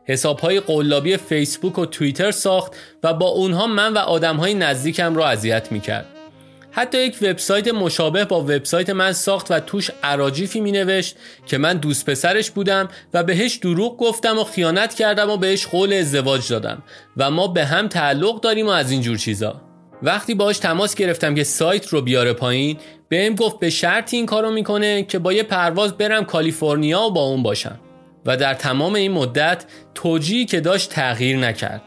حساب 0.06 0.40
های 0.40 0.60
قلابی 0.60 1.18
فیسبوک 1.18 1.80
و 1.80 1.86
توییتر 1.86 2.32
ساخت 2.32 2.74
و 3.04 3.14
با 3.14 3.28
اونها 3.28 3.68
من 3.68 3.94
و 3.94 3.98
آدم 3.98 4.36
های 4.36 4.54
نزدیکم 4.54 5.16
را 5.16 5.28
اذیت 5.28 5.72
می‌کرد. 5.72 6.19
حتی 6.72 7.06
یک 7.06 7.18
وبسایت 7.22 7.68
مشابه 7.68 8.26
با 8.26 8.42
وبسایت 8.42 8.90
من 8.90 9.14
ساخت 9.14 9.52
و 9.52 9.60
توش 9.60 9.92
عراجیفی 10.04 10.62
می 10.62 10.72
نوشت 10.72 11.16
که 11.46 11.58
من 11.58 11.78
دوست 11.78 12.10
پسرش 12.10 12.52
بودم 12.52 12.88
و 13.14 13.24
بهش 13.24 13.56
دروغ 13.56 13.98
گفتم 13.98 14.40
و 14.40 14.44
خیانت 14.44 14.94
کردم 14.94 15.30
و 15.30 15.38
بهش 15.38 15.68
قول 15.68 15.94
ازدواج 15.94 16.50
دادم 16.50 16.84
و 17.18 17.32
ما 17.32 17.48
به 17.48 17.66
هم 17.66 17.88
تعلق 17.88 18.42
داریم 18.42 18.68
و 18.68 18.70
از 18.70 18.92
اینجور 18.92 19.18
چیزا. 19.18 19.62
وقتی 20.04 20.36
باش 20.36 20.58
تماس 20.58 20.96
گرفتم 20.96 21.36
که 21.36 21.44
سایت 21.44 21.88
رو 21.88 22.02
بیاره 22.02 22.34
پایین 22.34 22.78
بهم 23.10 23.36
گفت 23.36 23.60
به 23.60 23.70
شرطی 23.70 24.18
این 24.18 24.26
کارو 24.26 24.52
می‌کنه 24.52 25.04
که 25.04 25.20
با 25.20 25.34
یه 25.34 25.44
پرواز 25.44 25.98
برم 25.98 26.26
کالیفرنیا 26.26 27.02
و 27.02 27.12
با 27.12 27.22
اون 27.22 27.44
باشم. 27.44 27.80
و 28.26 28.38
در 28.38 28.54
تمام 28.54 28.96
این 28.96 29.12
مدت 29.12 29.66
توجیهی 29.96 30.46
که 30.46 30.60
داشت 30.60 30.90
تغییر 30.90 31.38
نکرد. 31.38 31.82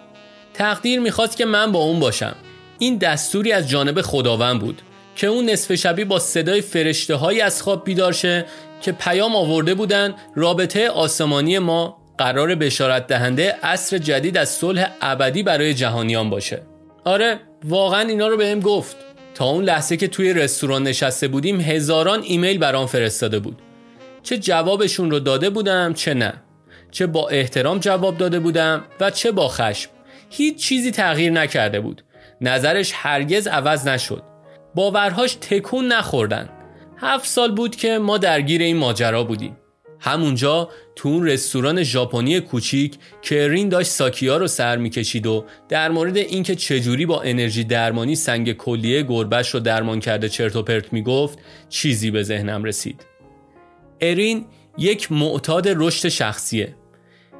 تقدیر 0.54 1.00
می‌خواست 1.00 1.36
که 1.36 1.44
من 1.44 1.72
با 1.72 1.78
اون 1.78 2.00
باشم. 2.00 2.36
این 2.82 2.96
دستوری 2.96 3.52
از 3.52 3.68
جانب 3.68 4.00
خداوند 4.00 4.60
بود 4.60 4.82
که 5.16 5.26
اون 5.26 5.50
نصف 5.50 5.74
شبی 5.74 6.04
با 6.04 6.18
صدای 6.18 6.60
فرشته 6.60 7.14
هایی 7.14 7.40
از 7.40 7.62
خواب 7.62 7.84
بیدار 7.84 8.12
شه 8.12 8.44
که 8.80 8.92
پیام 8.92 9.36
آورده 9.36 9.74
بودن 9.74 10.14
رابطه 10.34 10.88
آسمانی 10.88 11.58
ما 11.58 11.98
قرار 12.18 12.54
بشارت 12.54 13.06
دهنده 13.06 13.56
عصر 13.62 13.98
جدید 13.98 14.36
از 14.36 14.48
صلح 14.48 14.90
ابدی 15.00 15.42
برای 15.42 15.74
جهانیان 15.74 16.30
باشه. 16.30 16.62
آره 17.04 17.40
واقعا 17.64 18.00
اینا 18.00 18.28
رو 18.28 18.36
بهم 18.36 18.60
گفت. 18.60 18.96
تا 19.34 19.44
اون 19.44 19.64
لحظه 19.64 19.96
که 19.96 20.08
توی 20.08 20.32
رستوران 20.32 20.82
نشسته 20.82 21.28
بودیم 21.28 21.60
هزاران 21.60 22.22
ایمیل 22.22 22.58
برام 22.58 22.86
فرستاده 22.86 23.38
بود. 23.38 23.58
چه 24.22 24.38
جوابشون 24.38 25.10
رو 25.10 25.18
داده 25.18 25.50
بودم 25.50 25.94
چه 25.94 26.14
نه. 26.14 26.32
چه 26.90 27.06
با 27.06 27.28
احترام 27.28 27.78
جواب 27.78 28.18
داده 28.18 28.40
بودم 28.40 28.84
و 29.00 29.10
چه 29.10 29.32
با 29.32 29.48
خشم. 29.48 29.90
هیچ 30.30 30.56
چیزی 30.56 30.90
تغییر 30.90 31.32
نکرده 31.32 31.80
بود. 31.80 32.02
نظرش 32.42 32.92
هرگز 32.94 33.46
عوض 33.46 33.88
نشد. 33.88 34.22
باورهاش 34.74 35.34
تکون 35.34 35.92
نخوردن. 35.92 36.48
هفت 36.96 37.26
سال 37.26 37.54
بود 37.54 37.76
که 37.76 37.98
ما 37.98 38.18
درگیر 38.18 38.62
این 38.62 38.76
ماجرا 38.76 39.24
بودیم. 39.24 39.56
همونجا 40.00 40.68
تو 40.96 41.08
اون 41.08 41.26
رستوران 41.26 41.82
ژاپنی 41.82 42.40
کوچیک 42.40 42.98
که 43.22 43.48
رین 43.48 43.68
داشت 43.68 43.90
ساکیا 43.90 44.36
رو 44.36 44.46
سر 44.46 44.76
می‌کشید 44.76 45.26
و 45.26 45.44
در 45.68 45.90
مورد 45.90 46.16
اینکه 46.16 46.54
چجوری 46.54 47.06
با 47.06 47.22
انرژی 47.22 47.64
درمانی 47.64 48.16
سنگ 48.16 48.52
کلیه 48.52 49.02
گربش 49.02 49.50
رو 49.50 49.60
درمان 49.60 50.00
کرده 50.00 50.28
چرت 50.28 50.56
و 50.56 50.62
پرت 50.62 50.92
می‌گفت 50.92 51.38
چیزی 51.68 52.10
به 52.10 52.22
ذهنم 52.22 52.64
رسید. 52.64 53.06
ارین 54.00 54.44
یک 54.78 55.12
معتاد 55.12 55.68
رشد 55.68 56.08
شخصیه. 56.08 56.74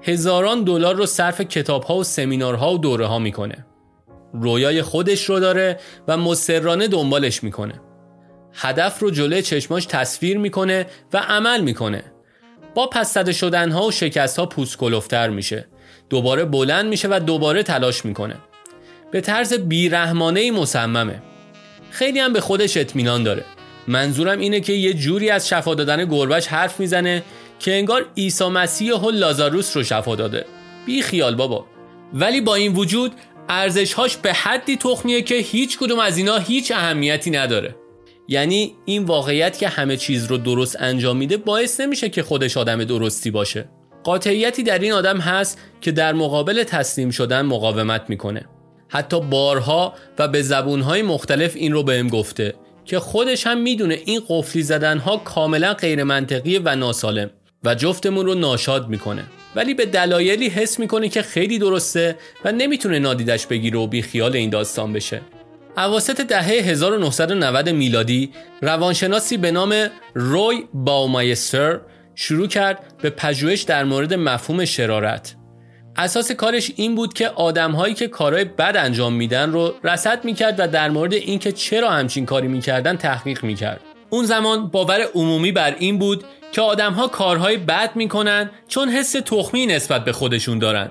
هزاران 0.02 0.64
دلار 0.64 0.94
رو 0.94 1.06
صرف 1.06 1.40
کتابها 1.40 1.96
و 1.96 2.04
سمینارها 2.04 2.74
و 2.74 2.78
دوره 2.78 3.06
ها 3.06 3.18
می‌کنه. 3.18 3.66
رویای 4.34 4.82
خودش 4.82 5.24
رو 5.24 5.40
داره 5.40 5.80
و 6.08 6.16
مصرانه 6.16 6.88
دنبالش 6.88 7.44
می‌کنه. 7.44 7.80
هدف 8.54 8.98
رو 8.98 9.10
جلوی 9.10 9.42
چشماش 9.42 9.86
تصویر 9.86 10.38
می‌کنه 10.38 10.86
و 11.12 11.16
عمل 11.16 11.60
می‌کنه. 11.60 12.04
با 12.74 12.86
پس 12.86 13.14
شدن 13.18 13.32
شدنها 13.32 13.86
و 13.86 13.90
شکست 13.90 14.38
ها 14.38 14.46
پوست 14.46 14.82
میشه. 15.12 15.66
دوباره 16.10 16.44
بلند 16.44 16.86
میشه 16.86 17.08
و 17.10 17.20
دوباره 17.26 17.62
تلاش 17.62 18.04
می‌کنه. 18.04 18.36
به 19.10 19.20
طرز 19.20 19.54
بیرحمانه 19.54 20.50
مصممه. 20.50 21.22
خیلی 21.90 22.18
هم 22.18 22.32
به 22.32 22.40
خودش 22.40 22.76
اطمینان 22.76 23.22
داره. 23.22 23.44
منظورم 23.88 24.38
اینه 24.38 24.60
که 24.60 24.72
یه 24.72 24.94
جوری 24.94 25.30
از 25.30 25.48
شفا 25.48 25.74
دادن 25.74 26.04
گربش 26.04 26.46
حرف 26.46 26.80
می‌زنه 26.80 27.22
که 27.58 27.74
انگار 27.74 28.06
عیسی 28.16 28.44
مسیح 28.44 28.94
و 28.94 29.10
لازاروس 29.10 29.76
رو 29.76 29.82
شفا 29.82 30.16
داده. 30.16 30.44
بی 30.86 31.02
خیال 31.02 31.34
بابا. 31.34 31.66
ولی 32.14 32.40
با 32.40 32.54
این 32.54 32.72
وجود 32.72 33.12
ارزشهاش 33.48 34.16
به 34.16 34.32
حدی 34.32 34.76
تخمیه 34.76 35.22
که 35.22 35.34
هیچ 35.34 35.78
کدوم 35.78 35.98
از 35.98 36.18
اینا 36.18 36.36
هیچ 36.36 36.72
اهمیتی 36.72 37.30
نداره. 37.30 37.76
یعنی 38.28 38.74
این 38.84 39.04
واقعیت 39.04 39.58
که 39.58 39.68
همه 39.68 39.96
چیز 39.96 40.26
رو 40.26 40.36
درست 40.36 40.76
انجام 40.80 41.16
میده 41.16 41.36
باعث 41.36 41.80
نمیشه 41.80 42.08
که 42.08 42.22
خودش 42.22 42.56
آدم 42.56 42.84
درستی 42.84 43.30
باشه. 43.30 43.68
قاطعیتی 44.04 44.62
در 44.62 44.78
این 44.78 44.92
آدم 44.92 45.18
هست 45.18 45.58
که 45.80 45.92
در 45.92 46.12
مقابل 46.12 46.62
تسلیم 46.62 47.10
شدن 47.10 47.42
مقاومت 47.42 48.04
می‌کنه. 48.08 48.44
حتی 48.88 49.20
بارها 49.20 49.94
و 50.18 50.28
به 50.28 50.42
زبونهای 50.42 51.02
مختلف 51.02 51.56
این 51.56 51.72
رو 51.72 51.82
بهم 51.82 52.08
گفته 52.08 52.54
که 52.84 52.98
خودش 52.98 53.46
هم 53.46 53.60
می‌دونه 53.60 53.98
این 54.04 54.22
قفلی 54.28 54.62
زدنها 54.62 55.16
کاملا 55.16 55.74
غیر 55.74 56.04
منطقی 56.04 56.58
و 56.58 56.74
ناسالم 56.74 57.30
و 57.64 57.74
جفتمون 57.74 58.26
رو 58.26 58.34
ناشاد 58.34 58.88
می‌کنه. 58.88 59.24
ولی 59.56 59.74
به 59.74 59.86
دلایلی 59.86 60.48
حس 60.48 60.78
می‌کنه 60.78 61.08
که 61.08 61.22
خیلی 61.22 61.58
درسته 61.58 62.16
و 62.44 62.52
نمی‌تونه 62.52 62.98
نادیدش 62.98 63.46
بگیره 63.46 63.78
و 63.78 63.86
بی 63.86 64.02
خیال 64.02 64.36
این 64.36 64.50
داستان 64.50 64.92
بشه. 64.92 65.20
اواسط 65.76 66.20
دهه 66.20 66.46
1990 66.46 67.68
میلادی 67.68 68.32
روانشناسی 68.62 69.36
به 69.36 69.50
نام 69.50 69.86
روی 70.14 70.56
باومایستر 70.74 71.80
شروع 72.14 72.48
کرد 72.48 72.94
به 73.02 73.10
پژوهش 73.10 73.62
در 73.62 73.84
مورد 73.84 74.14
مفهوم 74.14 74.64
شرارت. 74.64 75.36
اساس 75.96 76.32
کارش 76.32 76.72
این 76.76 76.94
بود 76.94 77.14
که 77.14 77.28
آدمهایی 77.28 77.94
که 77.94 78.08
کارهای 78.08 78.44
بد 78.44 78.76
انجام 78.76 79.12
میدن 79.12 79.52
رو 79.52 79.74
رصد 79.84 80.24
می‌کرد 80.24 80.54
و 80.58 80.68
در 80.68 80.90
مورد 80.90 81.12
اینکه 81.12 81.52
چرا 81.52 81.90
همچین 81.90 82.26
کاری 82.26 82.48
می‌کردن 82.48 82.96
تحقیق 82.96 83.44
می‌کرد. 83.44 83.80
اون 84.10 84.24
زمان 84.24 84.68
باور 84.68 85.00
عمومی 85.14 85.52
بر 85.52 85.74
این 85.78 85.98
بود 85.98 86.24
که 86.52 86.60
آدمها 86.60 87.08
کارهای 87.08 87.56
بد 87.56 87.96
می‌کنن 87.96 88.50
چون 88.68 88.88
حس 88.88 89.12
تخمی 89.12 89.66
نسبت 89.66 90.04
به 90.04 90.12
خودشون 90.12 90.58
دارن 90.58 90.90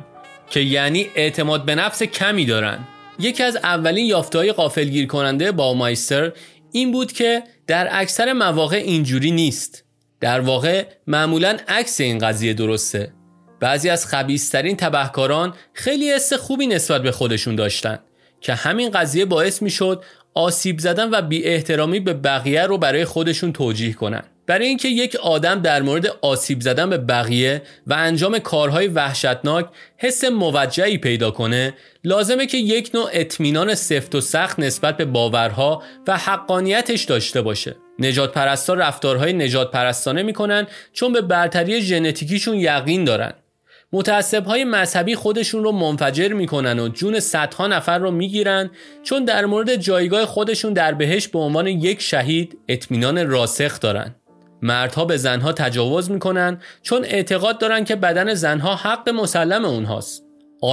که 0.49 0.59
یعنی 0.59 1.07
اعتماد 1.15 1.65
به 1.65 1.75
نفس 1.75 2.03
کمی 2.03 2.45
دارن. 2.45 2.79
یکی 3.19 3.43
از 3.43 3.55
اولین 3.55 4.05
یافته‌های 4.05 4.51
غافلگیر 4.51 5.07
کننده 5.07 5.51
با 5.51 5.73
مایستر 5.73 6.31
این 6.71 6.91
بود 6.91 7.11
که 7.11 7.43
در 7.67 7.87
اکثر 7.91 8.33
مواقع 8.33 8.77
اینجوری 8.77 9.31
نیست. 9.31 9.83
در 10.19 10.39
واقع 10.39 10.85
معمولا 11.07 11.57
عکس 11.67 12.01
این 12.01 12.17
قضیه 12.17 12.53
درسته. 12.53 13.13
بعضی 13.59 13.89
از 13.89 14.05
خبیسترین 14.05 14.77
تبهکاران 14.77 15.53
خیلی 15.73 16.11
حس 16.11 16.33
خوبی 16.33 16.67
نسبت 16.67 17.03
به 17.03 17.11
خودشون 17.11 17.55
داشتن 17.55 17.99
که 18.41 18.53
همین 18.53 18.89
قضیه 18.89 19.25
باعث 19.25 19.61
می‌شد 19.61 20.03
آسیب 20.33 20.79
زدن 20.79 21.09
و 21.09 21.21
بی 21.21 21.43
احترامی 21.43 21.99
به 21.99 22.13
بقیه 22.13 22.63
رو 22.63 22.77
برای 22.77 23.05
خودشون 23.05 23.53
توجیه 23.53 23.93
کنن. 23.93 24.23
برای 24.51 24.67
اینکه 24.67 24.87
یک 24.87 25.15
آدم 25.15 25.61
در 25.61 25.81
مورد 25.81 26.07
آسیب 26.21 26.61
زدن 26.61 26.89
به 26.89 26.97
بقیه 26.97 27.61
و 27.87 27.93
انجام 27.93 28.39
کارهای 28.39 28.87
وحشتناک 28.87 29.69
حس 29.97 30.23
موجهی 30.23 30.97
پیدا 30.97 31.31
کنه 31.31 31.73
لازمه 32.03 32.45
که 32.45 32.57
یک 32.57 32.91
نوع 32.93 33.09
اطمینان 33.13 33.75
سفت 33.75 34.15
و 34.15 34.21
سخت 34.21 34.59
نسبت 34.59 34.97
به 34.97 35.05
باورها 35.05 35.83
و 36.07 36.17
حقانیتش 36.17 37.03
داشته 37.03 37.41
باشه. 37.41 37.75
نجات 37.99 38.33
پرستا 38.33 38.73
رفتارهای 38.73 39.33
نجات 39.33 39.71
پرستانه 39.71 40.23
می‌کنن 40.23 40.67
چون 40.93 41.13
به 41.13 41.21
برتری 41.21 41.81
ژنتیکیشون 41.81 42.55
یقین 42.55 43.03
دارن. 43.03 43.33
متعصب 43.93 44.45
های 44.45 44.63
مذهبی 44.63 45.15
خودشون 45.15 45.63
رو 45.63 45.71
منفجر 45.71 46.33
می‌کنن 46.33 46.79
و 46.79 46.87
جون 46.87 47.19
صدها 47.19 47.67
نفر 47.67 47.97
رو 47.99 48.11
می‌گیرن 48.11 48.71
چون 49.03 49.25
در 49.25 49.45
مورد 49.45 49.75
جایگاه 49.75 50.25
خودشون 50.25 50.73
در 50.73 50.93
بهش 50.93 51.27
به 51.27 51.39
عنوان 51.39 51.67
یک 51.67 52.01
شهید 52.01 52.57
اطمینان 52.67 53.27
راسخ 53.29 53.79
دارن. 53.79 54.15
مردها 54.61 55.05
به 55.05 55.17
زنها 55.17 55.51
تجاوز 55.51 56.11
می‌کنن 56.11 56.61
چون 56.81 57.05
اعتقاد 57.05 57.57
دارن 57.57 57.83
که 57.83 57.95
بدن 57.95 58.33
زنها 58.33 58.75
حق 58.75 59.09
مسلم 59.09 59.65
اونهاست. 59.65 60.23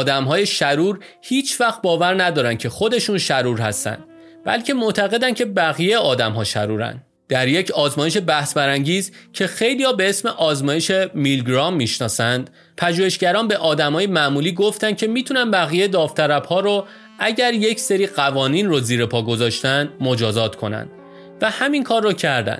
های 0.08 0.46
شرور 0.46 0.98
هیچ 1.22 1.60
وقت 1.60 1.82
باور 1.82 2.22
ندارن 2.22 2.56
که 2.56 2.68
خودشون 2.68 3.18
شرور 3.18 3.60
هستن 3.60 3.98
بلکه 4.44 4.74
معتقدن 4.74 5.34
که 5.34 5.44
بقیه 5.44 5.98
ها 5.98 6.44
شرورن. 6.44 7.02
در 7.28 7.48
یک 7.48 7.70
آزمایش 7.70 8.18
بحث 8.26 8.54
برانگیز 8.54 9.12
که 9.32 9.46
خیلی 9.46 9.84
به 9.98 10.08
اسم 10.08 10.28
آزمایش 10.28 10.90
میلگرام 11.14 11.74
می‌شناسند 11.74 12.50
پژوهشگران 12.76 13.48
به 13.48 13.56
آدمای 13.56 14.06
معمولی 14.06 14.52
گفتن 14.52 14.92
که 14.92 15.06
می‌تونن 15.06 15.50
بقیه 15.50 15.88
داوطلب 15.88 16.44
ها 16.44 16.60
رو 16.60 16.86
اگر 17.18 17.52
یک 17.52 17.80
سری 17.80 18.06
قوانین 18.06 18.68
رو 18.68 18.80
زیر 18.80 19.06
پا 19.06 19.22
گذاشتن 19.22 19.88
مجازات 20.00 20.56
کنند 20.56 20.90
و 21.42 21.50
همین 21.50 21.82
کار 21.82 22.02
رو 22.02 22.12
کردن. 22.12 22.58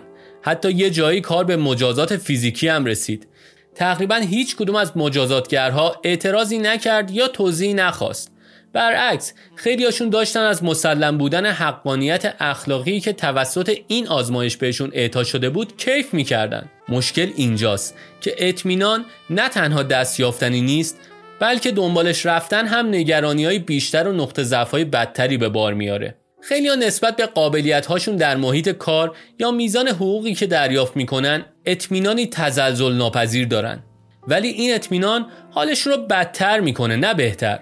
حتی 0.48 0.70
یه 0.70 0.90
جایی 0.90 1.20
کار 1.20 1.44
به 1.44 1.56
مجازات 1.56 2.16
فیزیکی 2.16 2.68
هم 2.68 2.84
رسید. 2.84 3.26
تقریبا 3.74 4.14
هیچ 4.14 4.56
کدوم 4.56 4.76
از 4.76 4.96
مجازاتگرها 4.96 6.00
اعتراضی 6.04 6.58
نکرد 6.58 7.10
یا 7.10 7.28
توضیحی 7.28 7.74
نخواست. 7.74 8.32
برعکس 8.72 9.32
خیلیاشون 9.56 10.10
داشتن 10.10 10.40
از 10.40 10.64
مسلم 10.64 11.18
بودن 11.18 11.46
حقانیت 11.46 12.34
اخلاقی 12.40 13.00
که 13.00 13.12
توسط 13.12 13.78
این 13.88 14.08
آزمایش 14.08 14.56
بهشون 14.56 14.90
اعطا 14.92 15.24
شده 15.24 15.50
بود 15.50 15.76
کیف 15.76 16.14
می‌کردن. 16.14 16.68
مشکل 16.88 17.30
اینجاست 17.36 17.94
که 18.20 18.34
اطمینان 18.38 19.04
نه 19.30 19.48
تنها 19.48 19.82
دستیافتنی 19.82 20.60
نیست 20.60 20.98
بلکه 21.40 21.70
دنبالش 21.70 22.26
رفتن 22.26 22.66
هم 22.66 22.88
نگرانی 22.88 23.44
های 23.44 23.58
بیشتر 23.58 24.08
و 24.08 24.12
نقطه 24.12 24.42
ضعف 24.42 24.74
بدتری 24.74 25.36
به 25.36 25.48
بار 25.48 25.74
میاره 25.74 26.14
خیلی 26.40 26.76
نسبت 26.76 27.16
به 27.16 27.26
قابلیت 27.26 27.86
هاشون 27.86 28.16
در 28.16 28.36
محیط 28.36 28.68
کار 28.68 29.16
یا 29.38 29.50
میزان 29.50 29.88
حقوقی 29.88 30.34
که 30.34 30.46
دریافت 30.46 30.96
می‌کنن 30.96 31.44
اطمینانی 31.66 32.26
تزلزل 32.26 32.92
ناپذیر 32.92 33.46
دارن. 33.46 33.82
ولی 34.28 34.48
این 34.48 34.74
اطمینان 34.74 35.26
حالشون 35.50 35.92
رو 35.92 36.02
بدتر 36.02 36.60
می‌کنه 36.60 36.96
نه 36.96 37.14
بهتر. 37.14 37.58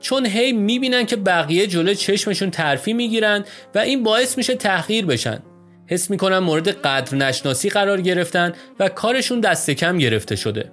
چون 0.00 0.26
هی 0.26 0.52
می‌بینن 0.52 1.06
که 1.06 1.16
بقیه 1.16 1.66
جلو 1.66 1.94
چشمشون 1.94 2.50
ترفی 2.50 2.92
می‌گیرن 2.92 3.44
و 3.74 3.78
این 3.78 4.02
باعث 4.02 4.38
میشه 4.38 4.54
تحقیر 4.54 5.06
بشن. 5.06 5.42
حس 5.86 6.10
می‌کنن 6.10 6.38
مورد 6.38 6.68
قدر 6.68 7.16
نشناسی 7.16 7.68
قرار 7.68 8.00
گرفتن 8.00 8.52
و 8.78 8.88
کارشون 8.88 9.40
دست 9.40 9.70
کم 9.70 9.98
گرفته 9.98 10.36
شده. 10.36 10.72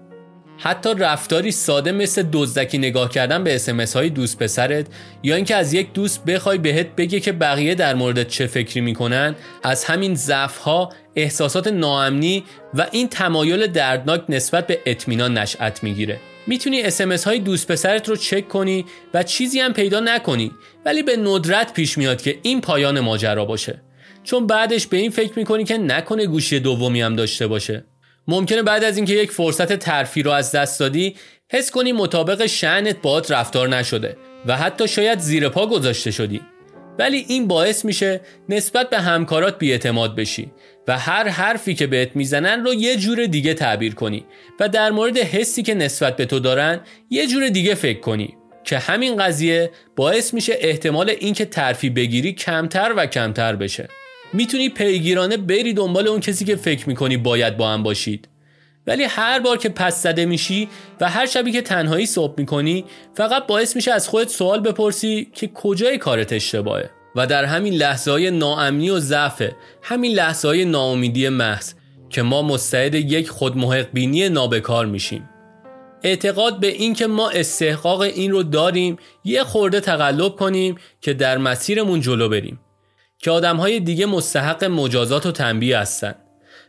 حتی 0.62 0.90
رفتاری 0.98 1.52
ساده 1.52 1.92
مثل 1.92 2.24
دزدکی 2.34 2.78
نگاه 2.78 3.10
کردن 3.10 3.44
به 3.44 3.56
اسمس 3.56 3.96
های 3.96 4.10
دوست 4.10 4.40
پسرت 4.40 4.86
یا 5.24 5.36
اینکه 5.36 5.56
از 5.56 5.74
یک 5.74 5.94
دوست 5.94 6.26
بخوای 6.26 6.58
بهت 6.58 6.88
بگه 6.96 7.20
که 7.20 7.32
بقیه 7.32 7.76
در 7.76 7.96
مورد 7.96 8.28
چه 8.28 8.48
فکری 8.48 8.82
می‌کنن 8.82 9.36
از 9.64 9.86
همین 9.86 10.16
ضعف 10.16 10.58
ها 10.58 10.90
احساسات 11.16 11.68
ناامنی 11.68 12.44
و 12.74 12.88
این 12.92 13.08
تمایل 13.08 13.68
دردناک 13.68 14.24
نسبت 14.30 14.68
به 14.68 14.80
اطمینان 14.86 15.38
نشأت 15.38 15.84
می‌گیره. 15.84 16.20
می‌تونی 16.48 16.82
اسمس 16.82 17.24
های 17.24 17.40
دوست 17.40 17.72
پسرت 17.72 18.10
رو 18.10 18.16
چک 18.16 18.48
کنی 18.48 18.86
و 19.14 19.24
چیزی 19.24 19.60
هم 19.60 19.74
پیدا 19.74 20.00
نکنی 20.00 20.52
ولی 20.86 21.04
به 21.04 21.18
ندرت 21.18 21.74
پیش 21.74 21.98
میاد 21.98 22.22
که 22.22 22.40
این 22.42 22.62
پایان 22.62 23.00
ماجرا 23.00 23.46
باشه. 23.46 23.82
چون 24.24 24.48
بعدش 24.48 24.88
به 24.88 24.98
این 24.98 25.12
فکر 25.12 25.34
می‌کنی 25.36 25.64
که 25.64 25.78
نکنه 25.78 26.26
گوشی 26.26 26.60
دومی 26.60 27.02
هم 27.02 27.16
داشته 27.16 27.48
باشه. 27.48 27.86
ممکنه 28.30 28.64
بعد 28.64 28.84
از 28.84 28.98
اینکه 28.98 29.14
یک 29.14 29.32
فرصت 29.32 29.74
ترفی 29.74 30.24
رو 30.24 30.32
از 30.32 30.52
دست 30.52 30.80
دادی 30.80 31.16
حس 31.52 31.72
کنی 31.72 31.92
مطابق 31.92 32.46
شعنت 32.46 33.02
باد 33.02 33.34
رفتار 33.34 33.70
نشده 33.70 34.18
و 34.46 34.58
حتی 34.58 34.88
شاید 34.88 35.20
زیر 35.20 35.50
پا 35.50 35.68
گذاشته 35.68 36.12
شدی. 36.12 36.42
ولی 37.00 37.26
این 37.28 37.48
باعث 37.48 37.86
میشه 37.86 38.22
نسبت 38.50 38.90
به 38.90 39.00
همکارات 39.00 39.60
بیاعتماد 39.60 40.16
بشی 40.16 40.52
و 40.88 40.98
هر 40.98 41.28
حرفی 41.28 41.76
که 41.76 41.88
بهت 41.88 42.16
می‌زنن 42.16 42.66
رو 42.66 42.74
یه 42.74 42.98
جور 42.98 43.26
دیگه 43.26 43.54
تعبیر 43.54 43.96
کنی 43.96 44.26
و 44.60 44.70
در 44.70 44.92
مورد 44.92 45.18
حسی 45.18 45.64
که 45.64 45.74
نسبت 45.74 46.16
به 46.16 46.26
تو 46.26 46.40
دارن 46.40 46.80
یه 47.10 47.28
جور 47.28 47.50
دیگه 47.50 47.76
فکر 47.76 48.00
کنی 48.00 48.38
که 48.64 48.78
همین 48.78 49.18
قضیه 49.18 49.72
باعث 49.96 50.34
میشه 50.34 50.58
احتمال 50.60 51.10
اینکه 51.10 51.46
ترفی 51.46 51.90
بگیری 51.90 52.34
کمتر 52.34 52.94
و 52.98 53.06
کمتر 53.06 53.56
بشه. 53.56 53.88
می‌تونی 54.34 54.70
پیگیرانه 54.70 55.38
بری 55.38 55.74
دنبال 55.74 56.08
اون 56.08 56.20
کسی 56.20 56.46
که 56.46 56.56
فکر 56.56 56.90
می‌کنی 56.90 57.18
باید 57.18 57.58
با 57.58 57.70
هم 57.70 57.84
باشید. 57.84 58.28
ولی 58.88 59.04
هر 59.04 59.40
بار 59.40 59.58
که 59.58 59.70
پس 59.70 60.04
زده 60.04 60.26
میشی 60.26 60.70
و 61.02 61.10
هر 61.10 61.26
شبی 61.26 61.52
که 61.52 61.62
تنهایی 61.62 62.06
صبح 62.06 62.34
می‌کنی 62.38 62.86
فقط 63.14 63.48
باعث 63.48 63.76
میشه 63.76 63.92
از 63.92 64.08
خودت 64.08 64.30
سوال 64.30 64.60
بپرسی 64.60 65.28
که 65.34 65.48
کجای 65.48 65.98
کارت 65.98 66.34
اشتباهه. 66.34 66.90
و 67.16 67.28
در 67.28 67.46
همین 67.46 67.74
لحظه 67.74 68.12
های 68.12 68.32
ناامنی 68.32 68.90
و 68.90 69.00
ضعف 69.00 69.44
همین 69.82 70.12
لحظه 70.12 70.48
های 70.48 70.66
ناامیدی 70.66 71.30
محض 71.30 71.74
که 72.10 72.22
ما 72.22 72.42
مستعد 72.42 72.96
یک 72.96 73.30
خودمحق 73.30 73.88
بینی 73.94 74.30
نابکار 74.30 74.86
میشیم. 74.86 75.30
اعتقاد 76.04 76.60
به 76.60 76.68
اینکه 76.68 77.08
ما 77.08 77.30
استحقاق 77.30 78.02
این 78.02 78.32
رو 78.32 78.44
داریم 78.44 78.98
یه 79.24 79.44
خورده 79.44 79.80
تقلب 79.80 80.36
کنیم 80.36 80.76
که 81.02 81.14
در 81.14 81.38
مسیرمون 81.38 82.02
جلو 82.02 82.30
بریم. 82.30 82.60
که 83.20 83.32
آدم 83.32 83.58
های 83.58 83.80
دیگه 83.80 84.06
مستحق 84.06 84.64
مجازات 84.64 85.26
و 85.26 85.32
تنبیه 85.32 85.78
هستن 85.78 86.16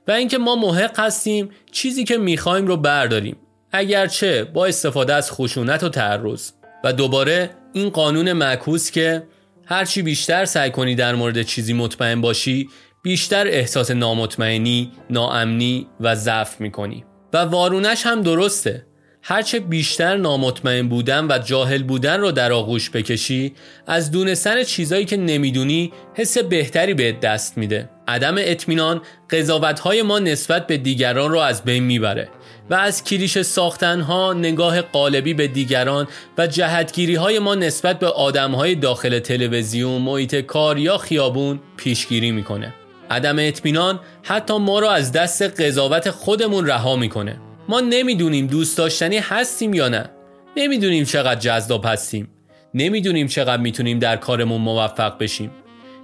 و 0.09 0.13
اینکه 0.13 0.39
ما 0.39 0.57
محق 0.57 1.01
هستیم 1.01 1.51
چیزی 1.73 2.05
که 2.05 2.19
می‌خوایم 2.19 2.67
رو 2.67 2.77
برداریم. 2.77 3.37
اگرچه 3.73 4.45
با 4.45 4.67
استفاده 4.67 5.15
از 5.15 5.33
خشونت 5.33 5.83
و 5.83 5.89
تعرض. 5.89 6.51
و 6.85 6.93
دوباره 6.93 7.51
این 7.73 7.91
قانون 7.91 8.33
معکوس 8.33 8.91
که 8.91 9.23
هرچی 9.67 10.03
بیشتر 10.03 10.45
سعی 10.45 10.71
کنی 10.71 10.95
در 10.95 11.15
مورد 11.15 11.43
چیزی 11.43 11.73
مطمئن 11.73 12.21
باشی 12.21 12.69
بیشتر 13.03 13.47
احساس 13.47 13.91
نامطمئنی، 13.91 14.93
ناامنی 15.11 15.87
و 16.01 16.15
ضعف 16.15 16.61
می‌کنی. 16.61 17.05
و 17.33 17.39
وارونش 17.39 18.07
هم 18.07 18.23
درسته. 18.23 18.87
هرچه 19.23 19.61
بیشتر 19.61 20.17
نامطمئن 20.17 20.89
بودن 20.89 21.27
و 21.31 21.39
جاهل 21.39 21.83
بودن 21.83 22.21
رو 22.21 22.33
در 22.33 22.53
آغوش 22.53 22.91
بکشی 22.91 23.53
از 23.87 24.11
دونستن 24.11 24.63
چیزایی 24.63 25.05
که 25.05 25.17
نمی‌دونی 25.17 25.93
حس 26.15 26.39
بهتری 26.39 26.95
بهت 26.95 27.21
دست 27.21 27.59
میده. 27.59 27.89
عدم 28.09 28.35
اطمینان 28.39 29.03
قضاوتهای 29.31 30.03
ما 30.03 30.19
نسبت 30.19 30.67
به 30.67 30.77
دیگران 30.77 31.31
رو 31.31 31.39
از 31.39 31.65
بین 31.65 31.83
می‌بره 31.83 32.29
و 32.71 32.75
از 32.75 33.05
کلیش 33.05 33.43
ساختنها 33.43 34.33
نگاه 34.33 34.83
قالبی 34.83 35.35
به 35.35 35.47
دیگران 35.47 36.09
و 36.39 36.47
جهتگیری 36.47 37.15
های 37.15 37.39
ما 37.39 37.55
نسبت 37.55 37.99
به 37.99 38.07
آدمهای 38.07 38.75
داخل 38.75 39.19
تلویزیون 39.19 40.03
محیط 40.03 40.35
کار 40.35 40.79
یا 40.79 40.99
خیابون 40.99 41.61
پیشگیری 41.77 42.31
می‌کنه. 42.31 42.75
عدم 43.11 43.37
اطمینان 43.39 44.01
حتی 44.23 44.59
ما 44.59 44.79
رو 44.79 44.87
از 44.87 45.13
دست 45.13 45.43
قضاوت 45.43 46.11
خودمون 46.11 46.67
رها 46.67 46.97
می‌کنه. 46.97 47.50
ما 47.71 47.81
نمی‌دونیم 47.81 48.47
دوست 48.47 48.79
داشتنی 48.79 49.19
هستیم 49.19 49.75
یا 49.75 49.89
نه. 49.89 50.11
نمی‌دونیم 50.57 51.05
چقدر 51.05 51.41
جذاب 51.41 51.85
هستیم. 51.87 52.29
نمی‌دونیم 52.75 53.27
چقدر 53.27 53.63
می‌تونیم 53.63 53.99
در 53.99 54.17
کارمون 54.17 54.61
موفق 54.61 55.19
بشیم. 55.19 55.51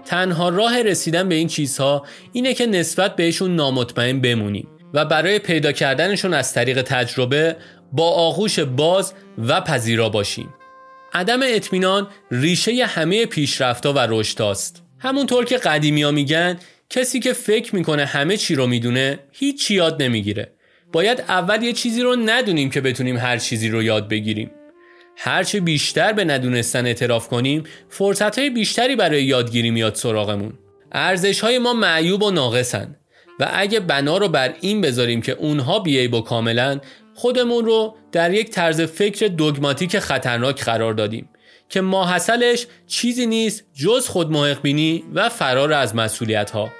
تنها 0.04 0.48
راه 0.48 0.82
رسیدن 0.82 1.28
به 1.28 1.34
این 1.34 1.48
چیزها 1.48 2.06
اینه 2.32 2.54
که 2.54 2.66
نسبت 2.66 3.16
بهشون 3.16 3.56
نامطمئن 3.56 4.20
بمونیم 4.20 4.68
و 4.94 5.04
برای 5.04 5.38
پیدا 5.38 5.72
کردنشون 5.72 6.34
از 6.34 6.54
طریق 6.54 6.82
تجربه 6.82 7.56
با 7.92 8.10
آغوش 8.10 8.58
باز 8.58 9.12
و 9.38 9.60
پذیرا 9.60 10.08
باشیم. 10.08 10.54
عدم 11.12 11.40
اطمینان 11.42 12.08
ریشه 12.30 12.86
همه 12.86 13.26
پیشرفتها 13.26 13.92
و 13.92 13.98
رشداست. 13.98 14.82
همونطور 14.98 15.44
که 15.44 15.56
قدیمی 15.56 16.02
ها 16.02 16.10
میگن 16.10 16.58
کسی 16.90 17.20
که 17.20 17.32
فکر 17.32 17.74
می‌کنه 17.74 18.04
همه 18.04 18.36
چی 18.36 18.54
رو 18.54 18.66
می‌دونه 18.66 19.18
هیچ 19.32 19.70
یاد 19.70 20.02
نمی‌گیره. 20.02 20.52
باید 20.92 21.20
اول 21.20 21.62
یه 21.62 21.72
چیزی 21.72 22.02
رو 22.02 22.16
ندونیم 22.16 22.70
که 22.70 22.80
بتونیم 22.80 23.16
هر 23.16 23.36
چیزی 23.36 23.68
رو 23.68 23.82
یاد 23.82 24.08
بگیریم. 24.08 24.50
هرچه 25.16 25.60
بیشتر 25.60 26.12
به 26.12 26.24
ندونستن 26.24 26.86
اعتراف 26.86 27.28
کنیم 27.28 27.64
فرصت 27.88 28.38
های 28.38 28.50
بیشتری 28.50 28.96
برای 28.96 29.24
یادگیری 29.24 29.70
میاد 29.70 29.94
سراغمون. 29.94 30.52
ارزش 30.92 31.40
های 31.40 31.58
ما 31.58 31.72
معیوب 31.72 32.22
و 32.22 32.30
ناقصن 32.30 32.96
و 33.40 33.50
اگه 33.52 33.80
بنا 33.80 34.18
رو 34.18 34.28
بر 34.28 34.54
این 34.60 34.80
بذاریم 34.80 35.22
که 35.22 35.32
اونها 35.32 35.78
بیعیب 35.78 36.14
و 36.14 36.20
کاملا 36.20 36.80
خودمون 37.14 37.64
رو 37.64 37.96
در 38.12 38.34
یک 38.34 38.50
طرز 38.50 38.80
فکر 38.80 39.26
دوگماتیک 39.26 39.98
خطرناک 39.98 40.64
قرار 40.64 40.94
دادیم 40.94 41.28
که 41.68 41.80
ماحصلش 41.80 42.66
چیزی 42.86 43.26
نیست 43.26 43.64
جز 43.74 44.08
خود 44.08 44.62
بینی 44.62 45.04
و 45.14 45.28
فرار 45.28 45.72
از 45.72 45.94
مسئولیت 45.94 46.50
ها 46.50 46.70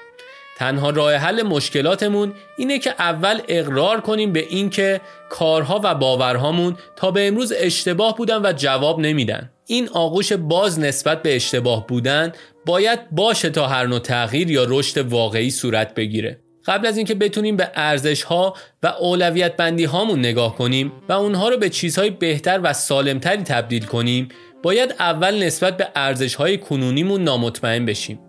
تنها 0.57 0.89
راه 0.89 1.13
حل 1.13 1.43
مشکلاتمون 1.43 2.33
اینه 2.57 2.79
که 2.79 2.89
اول 2.99 3.41
اقرار 3.47 4.01
کنیم 4.01 4.33
به 4.33 4.45
اینکه 4.49 5.01
کارها 5.29 5.81
و 5.83 5.95
باورهامون 5.95 6.77
تا 6.95 7.11
به 7.11 7.27
امروز 7.27 7.53
اشتباه 7.57 8.15
بودن 8.15 8.45
و 8.45 8.53
جواب 8.53 8.99
نمیدن. 8.99 9.49
این 9.65 9.89
آغوش 9.89 10.33
باز 10.33 10.79
نسبت 10.79 11.21
به 11.21 11.35
اشتباه 11.35 11.87
بودن 11.87 12.31
باید 12.65 12.99
باشه 13.11 13.49
تا 13.49 13.67
هر 13.67 13.87
نوع 13.87 13.99
تغییر 13.99 14.51
یا 14.51 14.65
رشد 14.69 14.97
واقعی 14.97 15.49
صورت 15.49 15.95
بگیره. 15.95 16.39
قبل 16.65 16.87
از 16.87 16.97
اینکه 16.97 17.15
بتونیم 17.15 17.57
به 17.57 17.71
ارزش 17.75 18.23
ها 18.23 18.53
و 18.83 18.87
اولویت 18.87 19.55
بندی 19.55 19.83
هامون 19.83 20.19
نگاه 20.19 20.55
کنیم 20.55 20.91
و 21.09 21.13
اونها 21.13 21.49
رو 21.49 21.57
به 21.57 21.69
چیزهای 21.69 22.09
بهتر 22.09 22.59
و 22.63 22.73
سالمتری 22.73 23.43
تبدیل 23.43 23.85
کنیم 23.85 24.29
باید 24.63 24.95
اول 24.99 25.43
نسبت 25.43 25.77
به 25.77 25.87
ارزش 25.95 26.35
های 26.35 26.57
کنونیمون 26.57 27.23
نامطمئن 27.23 27.85
بشیم. 27.85 28.26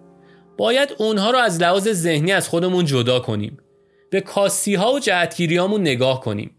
باید 0.59 0.95
اونها 0.99 1.31
رو 1.31 1.39
از 1.39 1.61
لحاظ 1.63 1.89
ذهنی 1.89 2.33
از 2.33 2.49
خودمون 2.49 2.85
جدا 2.85 3.21
کنیم. 3.21 3.59
به 4.11 4.21
کاسی 4.21 4.75
ها 4.75 4.93
و 4.93 4.99
جهتگیری 4.99 5.57
هامون 5.57 5.81
نگاه 5.81 6.21
کنیم. 6.21 6.51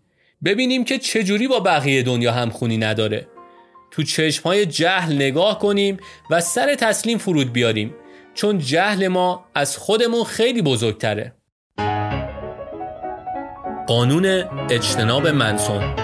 ببینیم 0.46 0.84
که 0.84 0.98
چجوری 0.98 1.48
با 1.48 1.60
بقیه 1.60 2.04
دنیا 2.04 2.32
همخونی 2.32 2.78
نداره. 2.78 3.28
تو 3.92 4.04
چشم 4.04 4.44
های 4.44 4.66
جهل 4.66 5.16
نگاه 5.16 5.60
کنیم 5.60 5.98
و 6.30 6.42
سر 6.42 6.76
تسلیم 6.76 7.18
فرود 7.18 7.54
بیاریم. 7.54 7.96
چون 8.34 8.60
جهل 8.60 9.08
ما 9.08 9.46
از 9.56 9.78
خودمون 9.78 10.24
خیلی 10.24 10.62
بزرگتره. 10.62 11.34
قانون 13.88 14.26
اجتناب 14.70 15.28
منسون 15.28 15.96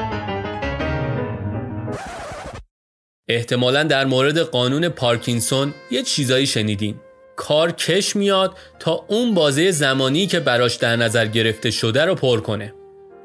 احتمالا 3.28 3.84
در 3.84 4.06
مورد 4.06 4.40
قانون 4.40 4.90
پارکینسون 4.90 5.74
یه 5.92 6.04
چیزایی 6.04 6.48
شنیدین 6.48 6.96
کار 7.36 7.72
کش 7.72 8.16
میاد 8.16 8.58
تا 8.80 9.06
اون 9.08 9.34
بازه 9.34 9.72
زمانی 9.72 10.28
که 10.28 10.40
براش 10.40 10.76
در 10.76 10.96
نظر 10.96 11.26
گرفته 11.26 11.72
شده 11.72 12.06
رو 12.06 12.16
پر 12.16 12.40
کنه. 12.40 12.74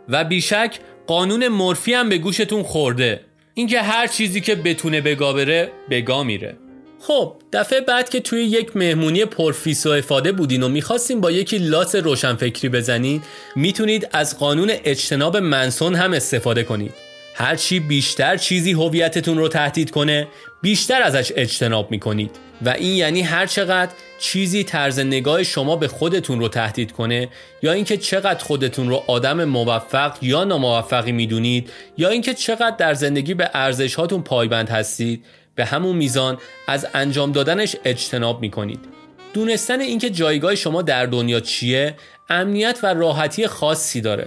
و 0.09 0.25
بیشک 0.25 0.79
قانون 1.07 1.49
مورفی 1.49 1.95
هم 1.95 2.09
به 2.09 2.19
گوشتون 2.19 2.63
خورده. 2.63 3.21
اینکه 3.55 3.81
هر 3.81 4.07
چیزی 4.07 4.41
که 4.41 4.55
بتونه 4.55 5.01
بگا 5.01 5.33
بره 5.33 5.71
بگا 5.91 6.23
میره. 6.23 6.57
خب 7.03 7.37
دفعه 7.53 7.81
بعد 7.81 8.09
که 8.09 8.21
توی 8.21 8.45
یک 8.45 8.77
مهمونی 8.77 9.25
پرفیس 9.25 9.87
و 9.87 9.91
افاده 9.91 10.33
بودین 10.33 10.63
و 10.63 10.69
می‌خواستین 10.69 11.21
با 11.21 11.31
یکی 11.31 11.59
لاس 11.59 11.95
روشنفکری 11.95 12.69
بزنید 12.69 13.23
می‌تونید 13.57 14.09
از 14.13 14.39
قانون 14.39 14.73
اجتناب 14.85 15.37
منسون 15.37 15.95
هم 15.95 16.13
استفاده 16.13 16.63
کنید. 16.63 16.93
هرچی 17.35 17.81
بیشتر 17.81 18.37
چیزی 18.37 18.73
هویتتون 18.73 19.39
رو 19.39 19.49
تهدید 19.49 19.91
کنه 19.91 20.29
بیشتر 20.63 21.03
ازش 21.03 21.33
اجتناب 21.37 21.91
می‌کنید. 21.91 22.50
و 22.63 22.69
این 22.69 22.97
یعنی 22.97 23.23
هر 23.23 23.47
چقدر 23.47 23.93
چیزی 24.19 24.65
طرز 24.65 24.99
نگاه 24.99 25.43
شما 25.43 25.77
به 25.77 25.89
خودتون 25.89 26.41
رو 26.41 26.49
تهدید 26.49 26.93
کنه 26.93 27.29
یا 27.63 27.73
اینکه 27.73 27.97
چقدر 27.97 28.45
خودتون 28.45 28.89
رو 28.89 29.03
آدم 29.07 29.45
موفق 29.45 30.17
یا 30.23 30.45
ناموفقی 30.45 31.13
می‌دونید 31.13 31.71
یا 31.99 32.09
اینکه 32.09 32.35
چقدر 32.35 32.77
در 32.77 32.95
زندگی 32.95 33.35
به 33.35 33.51
ارزش 33.55 33.95
هاتون 33.95 34.23
پایبند 34.23 34.69
هستید 34.69 35.25
به 35.55 35.65
همون 35.65 35.97
میزان 35.97 36.39
از 36.67 36.87
انجام 36.95 37.33
دادنش 37.33 37.77
اجتناب 37.85 38.41
می‌کنید. 38.41 38.81
دونستن 39.35 39.81
اینکه 39.81 40.11
جایگاه 40.11 40.55
شما 40.55 40.83
در 40.83 41.07
دنیا 41.07 41.41
چیه 41.41 41.95
امنیت 42.29 42.79
و 42.83 42.95
راحتی 42.95 43.47
خاصی 43.47 44.01
داره. 44.01 44.27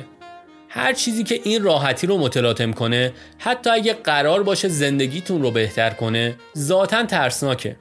هر 0.70 0.94
چیزی 0.94 1.24
که 1.24 1.40
این 1.44 1.64
راحتی 1.64 2.08
رو 2.08 2.18
متلاطم 2.18 2.74
کنه 2.74 3.14
حتی 3.38 3.70
اگه 3.70 3.94
قرار 3.94 4.44
باشه 4.44 4.68
زندگیتون 4.68 5.42
رو 5.42 5.52
بهتر 5.52 5.90
کنه 5.90 6.36
ذاتا 6.58 7.06
ترسناکه. 7.06 7.76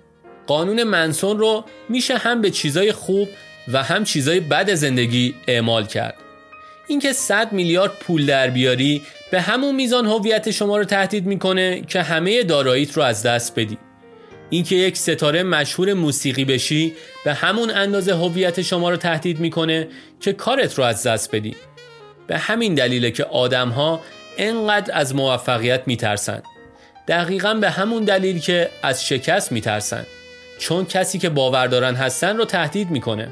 قانون 0.47 0.82
منسون 0.82 1.38
رو 1.38 1.64
میشه 1.88 2.16
هم 2.16 2.40
به 2.40 2.51
چیزای 2.51 2.93
خوب 2.93 3.28
و 3.72 3.82
هم 3.82 4.05
چیزای 4.05 4.40
بد 4.40 4.74
زندگی 4.74 5.34
اعمال 5.49 5.86
کرد. 5.86 6.14
اینکه 6.86 7.12
100 7.12 7.53
میلیارد 7.53 7.93
پول 7.93 8.26
در 8.26 8.51
بیاری 8.51 9.03
به 9.30 9.40
همون 9.40 9.74
میزان 9.74 10.07
هویت 10.07 10.51
شما 10.51 10.76
رو 10.76 10.84
تهدید 10.84 11.26
می‌کنه 11.26 11.80
که 11.80 12.03
همه 12.03 12.43
داراییت 12.43 12.97
رو 12.97 13.03
از 13.03 13.22
دست 13.22 13.59
بدی. 13.59 13.78
اینکه 14.51 14.76
یک 14.76 14.97
ستاره 14.97 15.43
مشهور 15.43 15.95
موسیقی 15.95 16.45
بشی 16.45 16.93
به 17.24 17.34
همون 17.34 17.70
اندازه 17.70 18.14
هویت 18.14 18.62
شما 18.62 18.90
رو 18.90 18.97
تهدید 18.97 19.40
می‌کنه 19.40 19.88
که 20.20 20.32
کارت 20.32 20.74
رو 20.74 20.84
از 20.84 21.03
دست 21.03 21.34
بدی. 21.34 21.57
به 22.26 22.38
همین 22.38 22.74
دلیله 22.74 23.11
که 23.11 23.24
آدم 23.24 23.68
ها 23.68 24.01
انقدر 24.38 24.99
از 24.99 25.14
موفقیت 25.14 25.82
میترسن. 25.86 26.43
دقیقا 27.09 27.55
به 27.55 27.70
همون 27.70 28.05
دلیل 28.05 28.38
که 28.38 28.70
از 28.82 29.07
شکست 29.07 29.53
میترسن. 29.53 30.07
چون 30.59 30.85
کسی 30.85 31.19
که 31.19 31.29
باور 31.29 31.67
دارن 31.67 31.95
هستن 31.95 32.37
رو 32.37 32.45
تهدید 32.45 32.91
می‌کنه. 32.91 33.29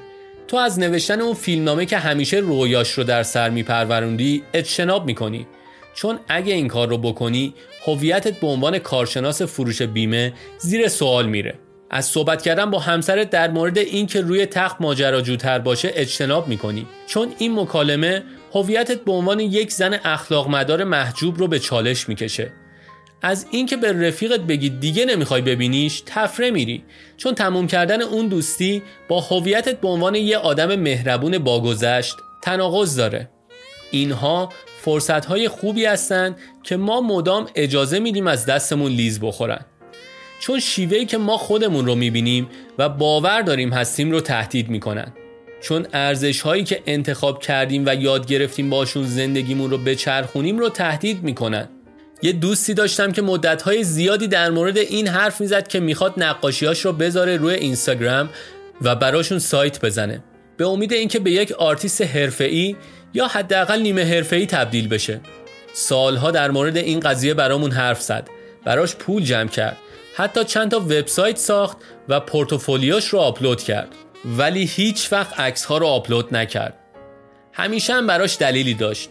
تو 0.49 0.57
از 0.57 0.79
نوشتن 0.79 1.21
اون 1.21 1.35
فیلمنامه 1.35 1.87
که 1.87 1.99
همیشه 1.99 2.37
رویاش 2.37 2.91
رو 2.91 3.05
در 3.05 3.23
سر 3.23 3.51
میپروروندی 3.51 4.43
اجتناب 4.55 5.07
می‌کنی. 5.07 5.47
چون 5.95 6.18
اگه 6.29 6.55
این 6.55 6.68
کار 6.68 6.89
رو 6.89 6.99
بکنی 6.99 7.55
هویتت 7.87 8.41
به 8.41 8.47
عنوان 8.47 8.79
کارشناس 8.79 9.43
فروش 9.43 9.83
بیمه 9.83 10.33
زیر 10.59 10.89
سوال 10.89 11.27
میره. 11.27 11.55
از 11.91 12.05
صحبت 12.05 12.43
کردن 12.43 12.71
با 12.71 12.79
همسرت 12.79 13.31
در 13.31 13.51
مورد 13.51 13.79
اینکه 13.79 14.21
روی 14.21 14.47
تخت 14.47 14.77
ماجراجوتر 14.81 15.59
باشه 15.59 15.91
اجتناب 15.95 16.49
می‌کنی. 16.49 16.87
چون 17.07 17.33
این 17.39 17.61
مکالمه 17.61 18.23
هویتت 18.55 19.01
به 19.01 19.12
عنوان 19.12 19.41
یک 19.41 19.73
زن 19.73 19.99
اخلاق 20.05 20.49
مدار 20.49 20.85
محجوب 20.85 21.39
رو 21.39 21.49
به 21.49 21.59
چالش 21.59 22.09
می‌کشه. 22.09 22.53
از 23.23 23.47
اینکه 23.51 23.77
به 23.77 24.09
رفیقت 24.09 24.41
بگی 24.41 24.71
دیگه 24.71 25.05
نمی‌خوای 25.05 25.43
ببینیش 25.43 26.03
تفره 26.07 26.51
میری. 26.51 26.83
چون 27.16 27.35
تموم 27.35 27.66
کردن 27.66 28.03
اون 28.03 28.29
دوستی 28.29 28.83
با 29.09 29.21
هویتت 29.21 29.81
به 29.81 29.89
عنوان 29.89 30.14
یه 30.14 30.39
آدم 30.39 30.77
مهربون 30.77 31.39
باگذشت 31.39 32.16
تناقض 32.43 32.97
داره. 32.97 33.31
اینها 33.91 34.49
فرصت 34.81 35.25
های 35.25 35.49
خوبی 35.49 35.85
هستند 35.85 36.37
که 36.62 36.77
ما 36.77 37.01
مدام 37.01 37.47
اجازه 37.55 37.99
میدیم 37.99 38.27
از 38.27 38.47
دستمون 38.47 38.93
لیز 38.93 39.21
بخورن. 39.21 39.64
چون 40.41 40.61
شیوه‌ای 40.61 41.07
که 41.07 41.18
ما 41.18 41.37
خودمون 41.37 41.87
رو 41.87 41.95
می‌بینیم 41.95 42.49
و 42.79 42.89
باور 42.89 43.43
داریم 43.43 43.73
هستیم 43.73 44.11
رو 44.11 44.21
تهدید 44.21 44.68
می‌کنن. 44.68 45.12
چون 45.61 45.87
ارزش 45.93 46.41
هایی 46.41 46.64
که 46.64 46.83
انتخاب 46.87 47.43
کردیم 47.43 47.85
و 47.87 47.95
یاد 47.95 48.27
گرفتیم 48.27 48.71
باشون 48.71 49.05
زندگیمون 49.05 49.71
رو 49.71 49.79
بچرخونیم 49.79 50.59
رو 50.59 50.68
تهدید 50.68 51.23
می‌کنن. 51.23 51.68
یه 52.23 52.33
دوستی 52.33 52.75
داشتم 52.75 53.12
که 53.12 53.23
مدتهای 53.23 53.85
زیادی 53.85 54.29
در 54.29 54.51
مورد 54.51 54.79
این 54.79 55.09
حرف 55.09 55.41
می‌زد 55.41 55.68
که 55.68 55.81
می‌خواد 55.81 56.14
نقاشیاش 56.16 56.85
رو 56.85 56.93
بذاره 56.93 57.37
روی 57.37 57.55
اینستاگرام 57.55 58.31
و 58.83 58.95
براشون 58.95 59.39
سایت 59.39 59.85
بزنه. 59.85 60.25
به 60.57 60.66
امید 60.66 60.93
اینکه 60.93 61.18
به 61.18 61.31
یک 61.31 61.53
آرتیست 61.53 62.03
حرفه‌ای 62.03 62.77
یا 63.14 63.27
حداقل 63.27 63.81
نیمه 63.81 64.05
حرفه‌ای 64.05 64.47
تبدیل 64.47 64.89
بشه. 64.89 65.21
سالها 65.73 66.31
در 66.31 66.51
مورد 66.51 66.77
این 66.77 67.01
قضیه 67.01 67.35
برامون 67.35 67.71
حرف 67.71 68.03
زد. 68.03 68.29
براش 68.64 68.97
پول 68.97 69.23
جمع 69.23 69.49
کرد. 69.49 69.77
حتی 70.14 70.45
چند 70.45 70.71
تا 70.71 70.81
وبسایت 70.81 71.39
ساخت 71.39 71.77
و 72.09 72.21
پورتفولیوش 72.21 73.09
رو 73.09 73.18
آپلود 73.18 73.62
کرد. 73.62 73.89
ولی 74.25 74.64
هیچ 74.64 75.12
وقت 75.12 75.41
عکس 75.41 75.64
ها 75.64 75.79
رو 75.79 75.87
آپلود 75.87 76.37
نکرد. 76.37 76.75
همیشه 77.53 77.93
هم 77.93 78.07
براش 78.07 78.39
دلیلی 78.39 78.75
داشت. 78.75 79.11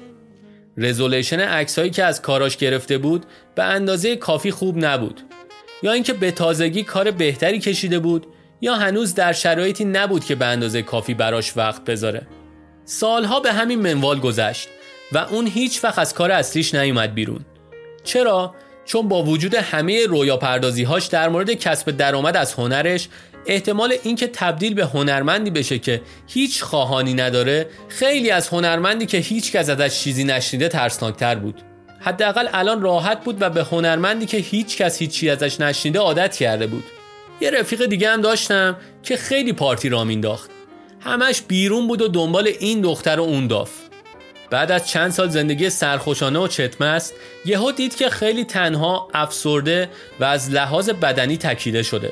رزولوشن 0.79 1.39
عکس 1.39 1.79
هایی 1.79 1.91
که 1.91 2.03
از 2.03 2.21
کاراش 2.21 2.57
گرفته 2.57 2.97
بود 2.97 3.25
به 3.55 3.63
اندازه 3.63 4.15
کافی 4.15 4.51
خوب 4.51 4.85
نبود. 4.85 5.21
یا 5.83 5.91
اینکه 5.91 6.13
به 6.13 6.31
تازگی 6.31 6.83
کار 6.83 7.11
بهتری 7.11 7.59
کشیده 7.59 7.99
بود 7.99 8.27
یا 8.61 8.75
هنوز 8.75 9.15
در 9.15 9.33
شرایطی 9.33 9.85
نبود 9.85 10.25
که 10.25 10.35
به 10.35 10.45
اندازه 10.45 10.81
کافی 10.81 11.13
براش 11.13 11.57
وقت 11.57 11.85
بذاره. 11.85 12.27
سالها 12.85 13.39
به 13.39 13.53
همین 13.53 13.79
منوال 13.79 14.19
گذشت 14.19 14.67
و 15.11 15.17
اون 15.17 15.47
هیچ 15.47 15.83
وقت 15.83 15.99
از 15.99 16.13
کار 16.13 16.31
اصلیش 16.31 16.75
نیومد 16.75 17.13
بیرون. 17.13 17.45
چرا؟ 18.03 18.55
چون 18.85 19.07
با 19.07 19.23
وجود 19.23 19.55
همه 19.55 20.05
رویا 20.05 20.37
پردازی 20.37 20.87
در 21.11 21.29
مورد 21.29 21.53
کسب 21.53 21.91
درآمد 21.91 22.37
از 22.37 22.53
هنرش 22.53 23.09
احتمال 23.45 23.93
اینکه 24.03 24.27
تبدیل 24.27 24.73
به 24.73 24.85
هنرمندی 24.85 25.49
بشه 25.49 25.79
که 25.79 26.01
هیچ 26.27 26.63
خواهانی 26.63 27.13
نداره 27.13 27.67
خیلی 27.87 28.31
از 28.31 28.47
هنرمندی 28.47 29.05
که 29.05 29.17
هیچ 29.17 29.51
کس 29.51 29.69
ازش 29.69 29.99
چیزی 29.99 30.23
نشنیده 30.23 30.67
ترسناکتر 30.67 31.35
بود. 31.35 31.61
حداقل 31.99 32.47
الان 32.53 32.81
راحت 32.81 33.23
بود 33.23 33.41
و 33.41 33.49
به 33.49 33.63
هنرمندی 33.63 34.25
که 34.25 34.37
هیچ 34.37 34.77
کس 34.77 34.99
هیچی 34.99 35.29
ازش 35.29 35.59
نشنیده 35.59 35.99
عادت 35.99 36.35
کرده 36.35 36.67
بود. 36.67 36.83
یه 37.41 37.51
رفیق 37.51 37.85
دیگه 37.85 38.09
هم 38.09 38.21
داشتم 38.21 38.77
که 39.03 39.17
خیلی 39.17 39.53
پارتی 39.53 39.89
را 39.89 40.03
مینداخت. 40.03 40.49
همش 40.99 41.41
بیرون 41.41 41.87
بود 41.87 42.01
و 42.01 42.07
دنبال 42.07 42.47
این 42.59 42.81
دختر 42.81 43.19
و 43.19 43.23
اون 43.23 43.47
داف. 43.47 43.71
بعد 44.49 44.71
از 44.71 44.87
چند 44.87 45.11
سال 45.11 45.29
زندگی 45.29 45.69
سرخوشانه 45.69 46.39
و 46.39 46.47
چتمست 46.47 47.13
یهو 47.45 47.71
دید 47.71 47.95
که 47.95 48.09
خیلی 48.09 48.43
تنها 48.43 49.07
افسرده 49.13 49.89
و 50.19 50.23
از 50.23 50.51
لحاظ 50.51 50.89
بدنی 50.89 51.37
تکیده 51.37 51.83
شده. 51.83 52.11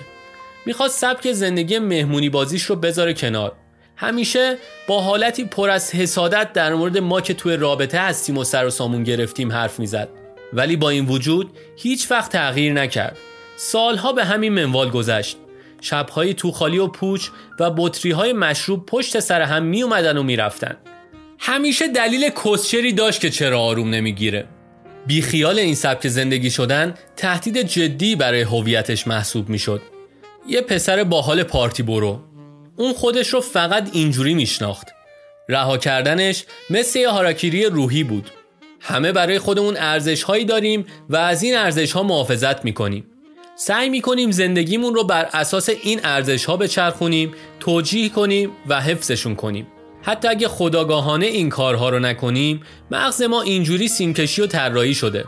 می‌خواست 0.67 0.99
سبک 0.99 1.31
زندگی 1.31 1.79
مهمونی 1.79 2.29
بازیش 2.29 2.63
رو 2.63 2.75
بذاره 2.75 3.13
کنار. 3.13 3.51
همیشه 3.95 4.57
با 4.87 5.01
حالتی 5.01 5.45
پر 5.45 5.69
از 5.69 5.95
حسادت 5.95 6.53
در 6.53 6.73
مورد 6.73 6.97
ما 6.97 7.21
که 7.21 7.33
توی 7.33 7.57
رابطه 7.57 7.99
هستیم 7.99 8.37
و 8.37 8.43
سر 8.43 8.65
و 8.65 8.69
سامون 8.69 9.03
گرفتیم 9.03 9.51
حرف 9.51 9.79
می‌زد. 9.79 10.09
ولی 10.53 10.75
با 10.75 10.89
این 10.89 11.05
وجود 11.05 11.57
هیچ 11.77 12.11
وقت 12.11 12.31
تغییر 12.31 12.73
نکرد. 12.73 13.17
سالها 13.55 14.13
به 14.13 14.25
همین 14.25 14.53
منوال 14.53 14.89
گذشت. 14.89 15.37
شبهای 15.81 16.33
توخالی 16.33 16.77
و 16.77 16.87
پوچ 16.87 17.27
و 17.59 17.71
بطری 17.71 18.11
های 18.11 18.33
مشروب 18.33 18.85
پشت 18.85 19.19
سر 19.19 19.41
هم 19.41 19.63
می 19.63 19.83
اومدن 19.83 20.17
و 20.17 20.23
می‌رفتن. 20.23 20.77
همیشه 21.39 21.87
دلیل 21.87 22.29
کسچری 22.29 22.93
داشت 22.93 23.19
که 23.21 23.29
چرا 23.29 23.61
آروم 23.61 23.89
نمی‌گیره. 23.89 24.47
بیخیال 25.05 25.59
این 25.59 25.75
سبک 25.75 26.07
زندگی 26.07 26.51
شدن 26.51 26.93
تهدید 27.15 27.61
جدی 27.61 28.15
برای 28.15 28.41
هویتش 28.41 29.07
محسوب 29.07 29.49
می‌شد. 29.49 29.81
یه 30.49 30.61
پسر 30.61 31.03
باحال 31.03 31.43
پارتی 31.43 31.83
برو. 31.83 32.19
اون 32.75 32.93
خودش 32.93 33.27
رو 33.27 33.41
فقط 33.41 33.89
اینجوری 33.93 34.33
میشناخت. 34.33 34.87
رها 35.49 35.77
کردنش 35.77 36.43
مثل 36.69 36.99
یه 36.99 37.09
هاراکیری 37.09 37.65
روحی 37.65 38.03
بود. 38.03 38.31
همه 38.79 39.11
برای 39.11 39.39
خودمون 39.39 39.77
ارزش 39.77 40.23
هایی 40.23 40.45
داریم 40.45 40.85
و 41.09 41.15
از 41.15 41.43
این 41.43 41.57
ارزش 41.57 41.91
ها 41.91 42.03
محافظت 42.03 42.65
می‌کنیم. 42.65 43.05
سعی 43.55 43.89
می‌کنیم 43.89 44.31
زندگیمون 44.31 44.95
رو 44.95 45.03
بر 45.03 45.29
اساس 45.33 45.69
این 45.69 45.99
ارزش 46.03 46.45
ها 46.45 46.57
بچرخونیم 46.57 47.31
توجیه 47.59 48.09
کنیم 48.09 48.51
و 48.67 48.81
حفظشون 48.81 49.35
کنیم. 49.35 49.67
حتی 50.01 50.27
اگه 50.27 50.47
خداگاهانه 50.47 51.25
این 51.25 51.49
کارها 51.49 51.89
رو 51.89 51.99
نکنیم 51.99 52.61
مغز 52.91 53.21
ما 53.21 53.41
اینجوری 53.41 53.87
سیمکشی 53.87 54.41
و 54.41 54.47
طراحی 54.47 54.93
شده. 54.93 55.25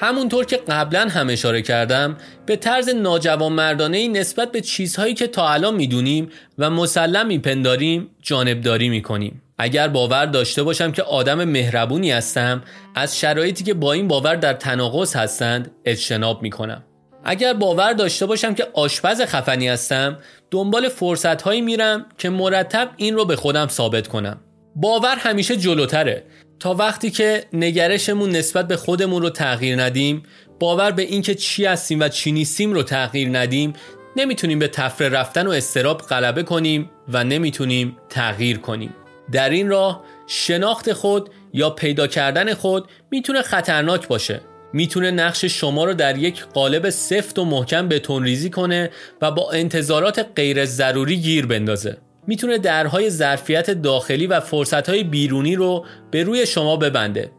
همونطور 0.00 0.44
که 0.44 0.56
قبلا 0.56 1.08
هم 1.08 1.28
اشاره 1.28 1.62
کردم 1.62 2.16
به 2.46 2.56
طرز 2.56 2.88
ناجوان 2.88 3.52
مردانه 3.52 4.08
نسبت 4.08 4.52
به 4.52 4.60
چیزهایی 4.60 5.14
که 5.14 5.26
تا 5.26 5.48
الان 5.48 5.74
می‌دونیم 5.74 6.28
و 6.58 6.70
مسلم 6.70 7.26
میپنداریم 7.26 8.10
جانبداری 8.22 8.88
می‌کنیم. 8.88 9.42
اگر 9.58 9.88
باور 9.88 10.26
داشته 10.26 10.62
باشم 10.62 10.92
که 10.92 11.02
آدم 11.02 11.44
مهربونی 11.44 12.10
هستم 12.10 12.62
از 12.94 13.18
شرایطی 13.18 13.64
که 13.64 13.74
با 13.74 13.92
این 13.92 14.08
باور 14.08 14.36
در 14.36 14.52
تناقض 14.52 15.16
هستند 15.16 15.70
اجتناب 15.84 16.42
می‌کنم. 16.42 16.84
اگر 17.24 17.52
باور 17.52 17.92
داشته 17.92 18.26
باشم 18.26 18.54
که 18.54 18.66
آشپز 18.72 19.20
خفنی 19.20 19.68
هستم 19.68 20.18
دنبال 20.50 20.88
فرصت 20.88 21.42
هایی 21.42 21.60
میرم 21.60 22.06
که 22.18 22.30
مرتب 22.30 22.90
این 22.96 23.14
رو 23.14 23.24
به 23.24 23.36
خودم 23.36 23.68
ثابت 23.68 24.08
کنم. 24.08 24.40
باور 24.76 25.16
همیشه 25.16 25.56
جلوتره. 25.56 26.24
تا 26.60 26.74
وقتی 26.74 27.10
که 27.10 27.44
نگرشمون 27.52 28.30
نسبت 28.30 28.68
به 28.68 28.76
خودمون 28.76 29.22
رو 29.22 29.30
تغییر 29.30 29.82
ندیم 29.82 30.22
باور 30.60 30.90
به 30.90 31.02
اینکه 31.02 31.34
چی 31.34 31.64
هستیم 31.64 32.00
و 32.00 32.08
چی 32.08 32.32
نیستیم 32.32 32.72
رو 32.72 32.82
تغییر 32.82 33.38
ندیم 33.38 33.72
نمی‌تونیم 34.16 34.58
به 34.58 34.68
تفره 34.68 35.08
رفتن 35.08 35.46
و 35.46 35.50
استراب 35.50 36.02
غلبه 36.02 36.42
کنیم 36.42 36.90
و 37.08 37.24
نمی‌تونیم 37.24 37.96
تغییر 38.08 38.58
کنیم. 38.58 38.94
در 39.32 39.50
این 39.50 39.68
راه 39.68 40.04
شناخت 40.26 40.92
خود 40.92 41.30
یا 41.52 41.70
پیدا 41.70 42.06
کردن 42.06 42.54
خود 42.54 42.88
می‌تونه 43.10 43.42
خطرناک 43.42 44.08
باشه. 44.08 44.40
می‌تونه 44.72 45.10
نقش 45.10 45.44
شما 45.44 45.84
رو 45.84 45.94
در 45.94 46.18
یک 46.18 46.44
قالب 46.44 46.90
سفت 46.90 47.38
و 47.38 47.44
محکم 47.44 47.88
بتون 47.88 48.24
ریزی 48.24 48.50
کنه 48.50 48.90
و 49.22 49.30
با 49.30 49.50
انتظارات 49.50 50.26
غیر 50.36 50.64
ضروری 50.64 51.16
گیر 51.16 51.46
بندازه. 51.46 51.96
می‌تونه 52.26 52.58
درهای 52.58 53.10
ظرفیت 53.10 53.70
داخلی 53.70 54.26
و 54.26 54.40
فرصتهای 54.40 55.04
بیرونی 55.04 55.56
رو 55.56 55.84
به 56.10 56.22
روی 56.22 56.46
شما 56.46 56.76
ببنده. 56.76 57.32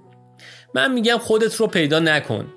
من 0.75 0.91
میگم 0.93 1.17
خودت 1.17 1.55
رو 1.55 1.67
پیدا 1.67 1.99
نکن. 1.99 2.47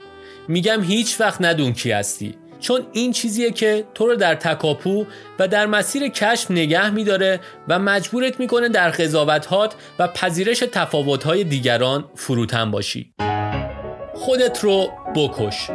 میگم 0.49 0.83
هیچ 0.83 1.21
وقت 1.21 1.43
ندون 1.43 1.73
کی 1.73 1.91
هستی. 1.93 2.35
چون 2.61 2.87
این 2.93 3.13
چیزیه 3.13 3.51
که 3.51 3.85
تو 3.95 4.07
رو 4.07 4.17
در 4.17 4.35
تکاپو 4.35 5.07
و 5.39 5.49
در 5.49 5.67
مسیر 5.67 6.09
کشف 6.09 6.51
نگه 6.51 6.91
میداره 6.91 7.41
و 7.69 7.79
مجبورت 7.79 8.41
می‌کنه 8.41 8.69
در 8.69 8.91
قضاوتهات 8.91 9.75
و 9.99 10.09
پذیرش 10.09 10.59
تفاوتهای 10.59 11.45
دیگران 11.45 12.05
فروتن 12.15 12.71
باشی. 12.71 13.15
خودت 14.15 14.65
رو 14.65 14.89
بکش. 15.17 15.71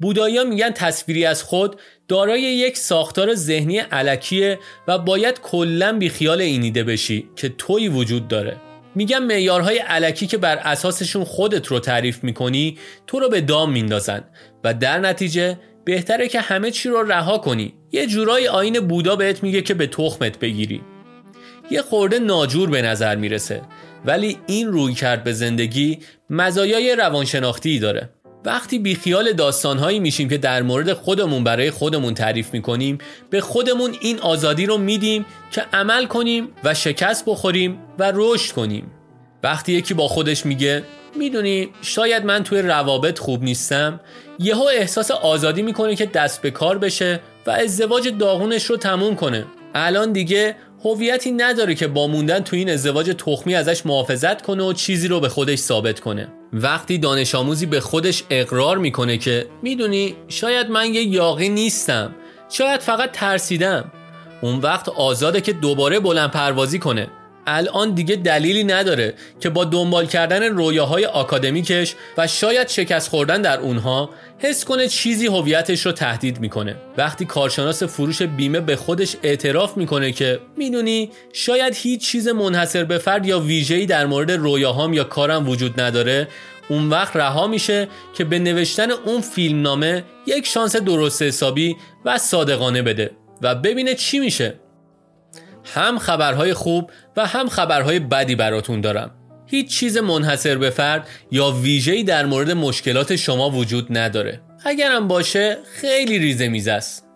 بودایا 0.00 0.44
میگن 0.44 0.70
تصویری 0.70 1.24
از 1.24 1.42
خود 1.42 1.80
دارای 2.08 2.40
یک 2.40 2.76
ساختار 2.76 3.34
ذهنی 3.34 3.78
علکیه 3.78 4.58
و 4.88 4.98
باید 4.98 5.40
کلا 5.40 5.98
بیخیال 5.98 6.40
این 6.40 6.62
ایده 6.62 6.84
بشی 6.84 7.28
که 7.36 7.48
توی 7.48 7.88
وجود 7.88 8.28
داره. 8.28 8.56
میگن 8.94 9.18
معیارهای 9.18 9.78
علکی 9.78 10.26
که 10.26 10.38
بر 10.38 10.56
اساسشون 10.56 11.24
خودت 11.24 11.66
رو 11.66 11.80
تعریف 11.80 12.24
می‌کنی 12.24 12.78
تو 13.06 13.20
رو 13.20 13.28
به 13.28 13.40
دام 13.40 13.72
میندازن 13.72 14.24
و 14.64 14.74
در 14.74 14.98
نتیجه 14.98 15.58
بهتره 15.84 16.28
که 16.28 16.40
همه 16.40 16.70
چی 16.70 16.88
رو 16.88 17.02
رها 17.02 17.38
کنی. 17.38 17.74
یه 17.92 18.06
جورای 18.06 18.48
آین 18.48 18.80
بودا 18.80 19.16
بهت 19.16 19.42
میگه 19.42 19.62
که 19.62 19.74
به 19.74 19.86
تخمت 19.86 20.38
بگیری. 20.38 20.80
یه 21.70 21.82
خورده 21.82 22.18
ناجور 22.18 22.70
به 22.70 22.82
نظر 22.82 23.16
می‌رسه 23.16 23.62
ولی 24.04 24.38
این 24.46 24.68
روی 24.68 24.94
کرد 24.94 25.24
به 25.24 25.32
زندگی 25.32 25.98
مزایای 26.30 26.96
روانشناختی 26.96 27.78
داره. 27.78 28.10
وقتی 28.44 28.78
بیخیال 28.78 29.32
داستانهایی 29.32 30.00
میشیم 30.00 30.28
که 30.28 30.38
در 30.38 30.62
مورد 30.62 30.92
خودمون 30.92 31.44
برای 31.44 31.70
خودمون 31.70 32.14
تعریف 32.14 32.52
می‌کنیم 32.52 32.98
به 33.30 33.40
خودمون 33.40 33.96
این 34.00 34.18
آزادی 34.18 34.66
رو 34.66 34.78
میدیم 34.78 35.26
که 35.50 35.62
عمل 35.72 36.06
کنیم 36.06 36.48
و 36.64 36.74
شکست 36.74 37.24
بخوریم 37.26 37.78
و 37.98 38.12
رشد 38.14 38.52
کنیم. 38.52 38.90
وقتی 39.42 39.72
یکی 39.72 39.94
با 39.94 40.08
خودش 40.08 40.46
میگه 40.46 40.82
می‌دونی 41.16 41.68
شاید 41.82 42.24
من 42.24 42.44
توی 42.44 42.62
روابط 42.62 43.18
خوب 43.18 43.42
نیستم. 43.42 44.00
یهو 44.38 44.62
احساس 44.62 45.10
آزادی 45.10 45.62
می‌کنه 45.62 45.96
که 45.96 46.06
دست 46.06 46.42
به 46.42 46.50
کار 46.50 46.78
بشه 46.78 47.20
و 47.46 47.50
ازدواج 47.50 48.08
داغونش 48.18 48.64
رو 48.64 48.76
تموم 48.76 49.16
کنه. 49.16 49.46
الان 49.74 50.12
دیگه 50.12 50.56
هویتی 50.84 51.30
نداره 51.30 51.74
که 51.74 51.86
با 51.86 52.06
موندن 52.06 52.40
تو 52.40 52.56
این 52.56 52.70
ازدواج 52.70 53.14
تخمی 53.18 53.54
ازش 53.54 53.86
محافظت 53.86 54.42
کنه 54.42 54.62
و 54.62 54.72
چیزی 54.72 55.08
رو 55.08 55.20
به 55.20 55.28
خودش 55.28 55.58
ثابت 55.58 56.00
کنه. 56.00 56.28
وقتی 56.52 56.98
دانش 56.98 57.34
آموزی 57.34 57.66
به 57.66 57.80
خودش 57.80 58.24
اقرار 58.30 58.78
می‌کنه 58.78 59.18
که 59.18 59.46
می‌دونی 59.62 60.16
شاید 60.28 60.70
من 60.70 60.94
یه 60.94 61.02
یاقی 61.02 61.48
نیستم 61.48 62.14
شاید 62.48 62.80
فقط 62.80 63.12
ترسیدم. 63.12 63.92
اون 64.40 64.58
وقت 64.58 64.88
آزاده 64.88 65.40
که 65.40 65.52
دوباره 65.52 66.00
بلند 66.00 66.30
پروازی 66.30 66.78
کنه. 66.78 67.08
الان 67.50 67.94
دیگه 67.94 68.16
دلیلی 68.16 68.64
نداره 68.64 69.14
که 69.40 69.50
با 69.50 69.64
دنبال 69.64 70.06
کردن 70.06 70.42
رویاهای 70.42 71.04
آکادمیکش 71.04 71.94
و 72.18 72.26
شاید 72.26 72.68
شکست 72.68 73.08
خوردن 73.08 73.42
در 73.42 73.60
اونها 73.60 74.10
حس 74.38 74.64
کنه 74.64 74.88
چیزی 74.88 75.26
هویتش 75.26 75.86
رو 75.86 75.92
تهدید 75.92 76.40
می‌کنه. 76.40 76.76
وقتی 76.96 77.24
کارشناس 77.24 77.82
فروش 77.82 78.22
بیمه 78.22 78.60
به 78.60 78.76
خودش 78.76 79.16
اعتراف 79.22 79.76
می‌کنه 79.76 80.12
که 80.12 80.38
می‌دونی 80.56 81.10
شاید 81.32 81.74
هیچ 81.76 82.06
چیز 82.06 82.28
منحصر 82.28 82.84
به 82.84 82.98
فرد 82.98 83.26
یا 83.26 83.40
ویژه‌ای 83.40 83.86
در 83.86 84.06
مورد 84.06 84.30
رویاهام 84.30 84.92
یا 84.92 85.04
کارم 85.04 85.48
وجود 85.48 85.80
نداره 85.80 86.28
اون 86.68 86.90
وقت 86.90 87.16
رها 87.16 87.46
میشه 87.46 87.88
که 88.14 88.24
به 88.24 88.38
نوشتن 88.38 88.90
اون 88.90 89.20
فیلمنامه 89.20 90.04
یک 90.26 90.46
شانس 90.46 90.76
درست 90.76 91.22
حسابی 91.22 91.76
و 92.04 92.18
صادقانه 92.18 92.82
بده 92.82 93.10
و 93.42 93.54
ببینه 93.54 93.94
چی 93.94 94.18
میشه. 94.18 94.54
هم 95.74 95.98
خبرهای 95.98 96.54
خوب 96.54 96.90
و 97.16 97.26
هم 97.26 97.48
خبرهای 97.48 97.98
بدی 97.98 98.34
براتون 98.34 98.80
دارم. 98.80 99.10
هیچ 99.46 99.70
چیز 99.78 99.96
منحصر 99.98 100.58
به 100.58 100.70
فرد 100.70 101.08
یا 101.30 101.50
ویژه‌ای 101.50 102.02
در 102.02 102.26
مورد 102.26 102.50
مشکلات 102.50 103.16
شما 103.16 103.50
وجود 103.50 103.98
نداره. 103.98 104.40
اگرم 104.64 105.08
باشه 105.08 105.58
خیلی 105.72 106.18
ریزه 106.18 106.48
میز 106.48 106.68
است. 106.68 107.06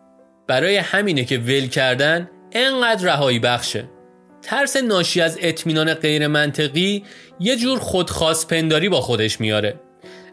برای 0.47 0.77
همینه 0.77 1.25
که 1.25 1.39
ول 1.39 1.67
کردن 1.67 2.31
انقدر 2.53 3.05
رهایی 3.07 3.39
بخشه. 3.39 3.85
ترس 4.43 4.77
ناشی 4.77 5.21
از 5.21 5.39
اطمینان 5.41 5.95
غیر 5.95 6.27
منطقی 6.27 7.05
یه 7.41 7.57
جور 7.57 7.79
خودخواست 7.79 8.49
پنداری 8.49 8.89
با 8.89 9.01
خودش 9.01 9.41
میاره. 9.41 9.81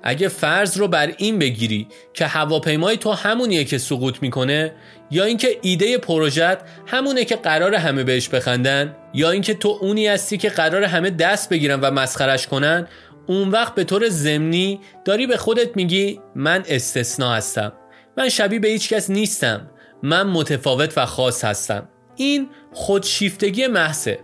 اگه 0.03 0.27
فرض 0.27 0.77
رو 0.77 0.87
بر 0.87 1.13
این 1.17 1.39
بگیری 1.39 1.87
که 2.13 2.25
هواپیمای 2.25 2.97
تو 2.97 3.11
همونیه 3.11 3.63
که 3.63 3.77
سقوط 3.77 4.17
می‌کنه 4.21 4.73
یا 5.11 5.23
اینکه 5.23 5.57
ایده 5.61 5.97
پروژت 5.97 6.57
همونه 6.87 7.25
که 7.25 7.35
قرار 7.35 7.75
همه 7.75 8.03
بهش 8.03 8.29
بخندن 8.29 8.95
یا 9.13 9.31
اینکه 9.31 9.53
تو 9.53 9.77
اونی 9.81 10.07
هستی 10.07 10.37
که 10.37 10.49
قرار 10.49 10.83
همه 10.83 11.09
دست 11.09 11.49
بگیرن 11.49 11.79
و 11.79 11.91
مسخرش 11.91 12.47
کنن 12.47 12.87
اون 13.27 13.49
وقت 13.49 13.75
به 13.75 13.83
طور 13.83 14.09
ضمنی 14.09 14.79
داری 15.05 15.27
به 15.27 15.37
خودت 15.37 15.77
میگی 15.77 16.19
من 16.35 16.63
استثنا 16.67 17.33
هستم. 17.33 17.73
من 18.17 18.29
شبیه 18.29 18.59
به 18.59 18.67
هیچ 18.67 18.93
کس 18.93 19.09
نیستم. 19.09 19.69
من 20.03 20.23
متفاوت 20.27 20.97
و 20.97 21.05
خاص 21.05 21.45
هستم. 21.45 21.89
این 22.15 22.49
خودشیفتگی 22.73 23.67
محضه. 23.67 24.19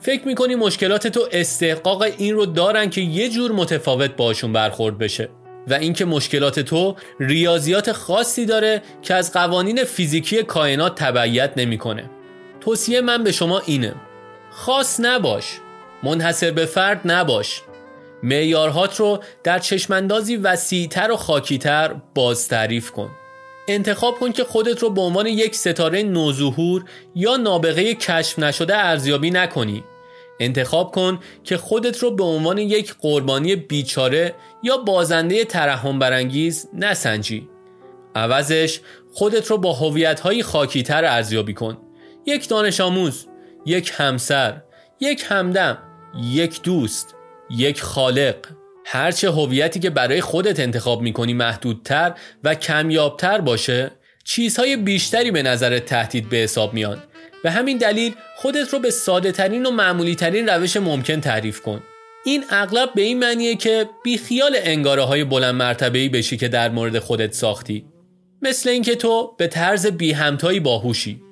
فکر 0.00 0.26
می‌کنی 0.26 0.54
مشکلات 0.54 1.06
تو 1.06 1.28
استحقاق 1.32 2.02
این 2.02 2.34
رو 2.34 2.46
دارن 2.46 2.90
که 2.90 3.00
یه 3.00 3.28
جور 3.28 3.52
متفاوت 3.52 4.16
باشون 4.16 4.52
برخورد 4.52 4.98
بشه. 4.98 5.28
و 5.68 5.74
اینکه 5.74 6.04
مشکلات 6.04 6.60
تو 6.60 6.96
ریاضیات 7.20 7.92
خاصی 7.92 8.46
داره 8.46 8.82
که 9.02 9.14
از 9.14 9.32
قوانین 9.32 9.84
فیزیکی 9.84 10.42
کائنات 10.42 10.94
تبعیت 10.94 11.52
نمی‌کنه. 11.56 12.10
توصیه 12.60 13.00
من 13.00 13.24
به 13.24 13.32
شما 13.32 13.58
اینه. 13.58 13.94
خاص 14.50 15.00
نباش. 15.00 15.60
منحصر 16.02 16.50
به 16.50 16.66
فرد 16.66 17.00
نباش. 17.04 17.62
معیارهات 18.22 19.00
رو 19.00 19.22
در 19.44 19.58
چشماندازی 19.58 20.36
وسیعتر 20.36 21.10
و 21.10 21.16
خاکیتر 21.16 21.94
باز 22.14 22.48
تعریف 22.48 22.90
کن. 22.90 23.10
انتخاب 23.68 24.18
کن 24.18 24.32
که 24.32 24.44
خودت 24.44 24.82
رو 24.82 24.90
به 24.90 25.00
عنوان 25.00 25.26
یک 25.26 25.54
ستاره 25.54 26.02
نوظهور 26.02 26.84
یا 27.14 27.36
نابغه 27.36 27.94
کشف 27.94 28.38
نشده 28.38 28.76
ارزیابی 28.76 29.30
نکنی. 29.30 29.84
انتخاب 30.44 30.90
کن 30.90 31.18
که 31.44 31.56
خودت 31.56 31.98
رو 31.98 32.10
به 32.10 32.24
عنوان 32.24 32.58
یک 32.58 32.94
قربانی 33.00 33.56
بیچاره 33.56 34.34
یا 34.62 34.76
بازنده 34.76 35.44
ترحم 35.44 35.98
برانگیز 35.98 36.68
نسنجی. 36.74 37.48
عوضش 38.14 38.80
خودت 39.12 39.46
رو 39.46 39.58
با 39.58 39.72
هویت‌های 39.72 40.42
خاکیتر 40.42 41.04
ارزیابی 41.04 41.54
کن. 41.54 41.78
یک 42.26 42.48
دانش 42.48 42.80
آموز 42.80 43.26
یک 43.66 43.92
همسر 43.96 44.62
یک 45.00 45.24
همدم 45.28 45.78
یک 46.22 46.62
دوست 46.62 47.14
یک 47.50 47.82
خالق. 47.82 48.36
هرچه 48.86 49.30
هویتی 49.30 49.80
که 49.80 49.90
برای 49.90 50.20
خودت 50.20 50.60
انتخاب 50.60 51.02
می‌کنی 51.02 51.34
محدودتر 51.34 52.14
و 52.44 52.54
کمیابتر 52.54 53.40
باشه 53.40 53.90
چیزهای 54.24 54.76
بیشتری 54.76 55.30
به 55.30 55.42
نظر 55.42 55.78
تهدید 55.78 56.28
به 56.28 56.36
حساب 56.36 56.74
میان. 56.74 57.02
به 57.42 57.50
همین 57.50 57.78
دلیل 57.78 58.14
خودت 58.36 58.68
رو 58.68 58.78
به 58.78 58.90
ساده 58.90 59.32
ترین 59.32 59.66
و 59.66 59.70
معمولی 59.70 60.14
ترین 60.14 60.48
روش 60.48 60.76
ممکن 60.76 61.20
تعریف 61.20 61.60
کن. 61.60 61.82
این 62.24 62.44
اغلب 62.50 62.94
به 62.94 63.02
این 63.02 63.18
معنیه 63.18 63.56
که 63.56 63.88
بیخیال 64.04 64.56
انگاره 64.58 65.02
های 65.02 65.24
بلند 65.24 65.54
مرتبه 65.54 66.08
بشی 66.08 66.36
که 66.36 66.48
در 66.48 66.68
مورد 66.68 66.98
خودت 66.98 67.32
ساختی. 67.32 67.84
مثل 68.42 68.68
اینکه 68.68 68.94
تو 68.94 69.34
به 69.38 69.46
طرز 69.46 69.86
بی 69.86 70.12
همتایی 70.12 70.60
باهوشی 70.60 71.22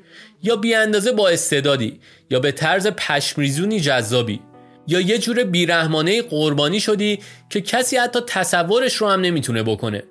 یا 0.43 0.57
بی 0.57 0.75
اندازه 0.75 1.13
با 1.13 1.29
استعدادی 1.29 2.01
یا 2.31 2.41
به 2.41 2.53
طرز 2.53 2.87
پشمریزونی 2.87 3.81
جذابی 3.81 4.41
یا 4.87 5.01
یه 5.01 5.19
جور 5.19 5.45
بیرحمانه 5.45 6.23
قربانی 6.23 6.81
شدی 6.81 7.19
که 7.51 7.61
کسی 7.61 7.97
حتی 7.97 8.21
تصورش 8.27 8.97
رو 8.97 9.09
هم 9.09 9.21
نمی‌تونه 9.21 9.63
بکنه. 9.63 10.03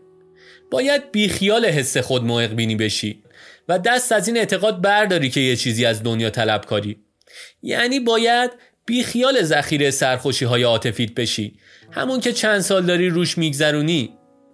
باید 0.71 1.11
بیخیال 1.11 1.65
حس 1.65 1.97
خود 1.97 2.27
بینی 2.55 2.75
بشی. 2.75 3.23
و 3.69 3.79
دست 3.79 4.11
از 4.11 4.27
این 4.27 4.37
اعتقاد 4.37 4.81
برداری 4.81 5.29
که 5.29 5.39
یه 5.39 5.55
چیزی 5.55 5.85
از 5.85 6.03
دنیا 6.03 6.29
طلب 6.29 6.65
کاری 6.65 6.97
یعنی 7.61 7.99
باید 7.99 8.51
بیخیال 8.85 9.41
ذخیره 9.41 9.91
سرخوشی 9.91 10.45
های 10.45 10.63
عاطفیت 10.63 11.13
بشی. 11.13 11.59
همون 11.91 12.19
که 12.19 12.33
چند 12.33 12.59
سال 12.59 12.85
داری 12.85 13.09
روش 13.09 13.37
میگذرونی. 13.37 14.09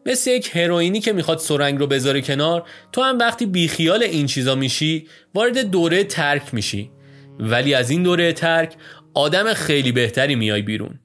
مثل 0.05 0.31
یک 0.31 0.55
هروئینی 0.55 0.99
که 0.99 1.13
می‌خواد 1.13 1.37
سرنگ 1.37 1.79
رو 1.79 1.87
بذاره 1.87 2.21
کنار 2.21 2.63
تو 2.91 3.01
هم 3.01 3.19
وقتی 3.19 3.45
بیخیال 3.45 4.03
این 4.03 4.25
چیزا 4.25 4.55
میشی 4.55 5.07
وارد 5.33 5.57
دوره 5.57 6.03
ترک 6.03 6.53
میشی. 6.53 6.91
ولی 7.39 7.73
از 7.73 7.89
این 7.89 8.03
دوره 8.03 8.33
ترک 8.33 8.75
آدم 9.13 9.53
خیلی 9.53 9.91
بهتری 9.91 10.35
میای 10.35 10.61
بیرون. 10.61 10.99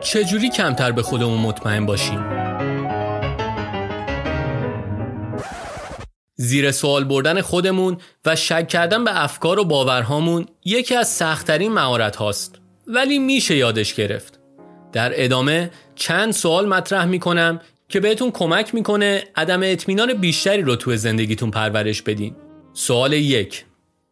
چجوری 0.00 0.50
کمتر 0.50 0.92
به 0.92 1.02
خودمون 1.02 1.38
مطمئن 1.38 1.86
باشیم؟ 1.86 2.39
زیر 6.42 6.70
سوال 6.70 7.04
بردن 7.04 7.40
خودمون 7.40 7.96
و 8.24 8.36
شک 8.36 8.68
کردن 8.68 9.04
به 9.04 9.24
افکار 9.24 9.58
و 9.58 9.64
باورهامون 9.64 10.46
یکی 10.64 10.94
از 10.94 11.08
سختترین 11.08 11.72
مهارت 11.72 12.16
هاست. 12.16 12.54
ولی 12.86 13.18
میشه 13.18 13.56
یادش 13.56 13.94
گرفت. 13.94 14.40
در 14.92 15.12
ادامه 15.14 15.70
چند 15.94 16.32
سوال 16.32 16.68
مطرح 16.68 17.04
می‌کنم 17.04 17.60
که 17.88 18.00
بهتون 18.00 18.30
کمک 18.30 18.74
می‌کنه 18.74 19.24
عدم 19.36 19.60
اطمینان 19.62 20.14
بیشتری 20.14 20.62
رو 20.62 20.76
تو 20.76 20.96
زندگیتون 20.96 21.50
پرورش 21.50 22.02
بدین. 22.02 22.36
سوال 22.72 23.12
یک. 23.12 23.64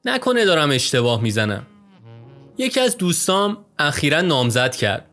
نکنه 0.05 0.45
دارم 0.45 0.71
اشتباه 0.71 1.23
می‌زنم. 1.23 1.67
یکی 2.59 2.81
از 2.81 2.97
دوستام 2.97 3.65
اخیرا 3.79 4.21
نامزد 4.21 4.75
کرد. 4.75 5.05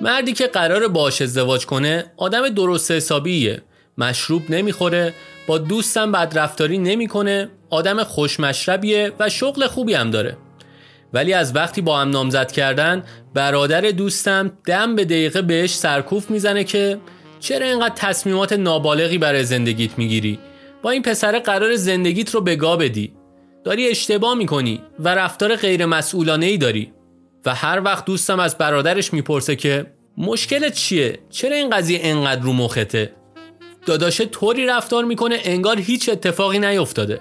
مردی 0.00 0.32
که 0.32 0.46
قرار 0.46 0.88
باش 0.88 1.22
ازدواج 1.22 1.66
کنه 1.66 2.12
آدم 2.16 2.48
درست 2.48 2.90
حسابیه. 2.90 3.62
مشروب 3.98 4.42
نمی‌خوره 4.50 5.14
با 5.46 5.58
دوستم 5.58 6.12
بدرفتاری 6.12 6.78
نمی‌کنه 6.78 7.48
آدم 7.70 8.02
خوشمشربیه 8.02 9.12
و 9.18 9.28
شغل 9.28 9.66
خوبی 9.66 9.94
هم 9.94 10.10
داره 10.10 10.36
ولی 11.12 11.32
از 11.32 11.56
وقتی 11.56 11.80
با 11.80 11.98
هم 11.98 12.10
نامزد 12.10 12.52
کردن 12.52 13.04
برادر 13.34 13.80
دوستم 13.80 14.52
دم 14.66 14.94
به 14.96 15.04
دقیقه 15.04 15.42
بهش 15.42 15.74
سرکوف 15.74 16.30
می‌زنه 16.30 16.64
که 16.64 16.98
چرا 17.40 17.66
اینقدر 17.66 17.94
تصمیمات 17.96 18.52
نابالغی 18.52 19.18
برای 19.18 19.44
زندگیت 19.44 19.98
می‌گیری 19.98 20.38
با 20.82 20.90
این 20.90 21.02
پسر 21.02 21.38
قرار 21.38 21.76
زندگیت 21.76 22.34
رو 22.34 22.40
بگا 22.40 22.76
بدی 22.76 23.12
داری 23.64 23.88
اشتباه 23.88 24.34
می‌کنی 24.34 24.82
و 24.98 25.14
رفتار 25.14 25.56
غیر 25.56 25.94
ای 26.42 26.58
داری 26.58 26.92
و 27.46 27.54
هر 27.54 27.82
وقت 27.84 28.04
دوستم 28.04 28.40
از 28.40 28.58
برادرش 28.58 29.12
می‌پرسه 29.12 29.56
که 29.56 29.86
مشکلت 30.18 30.74
چیه؟ 30.74 31.18
چرا 31.30 31.56
این 31.56 31.70
قضیه 31.70 32.00
انقدر 32.02 32.42
رو 32.42 32.52
مخته؟ 32.52 33.12
داداشه 33.86 34.26
طوری 34.26 34.66
رفتار 34.66 35.04
می‌کنه 35.04 35.40
انگار 35.44 35.78
هیچ 35.78 36.08
اتفاقی 36.08 36.58
نیفتاده 36.58 37.20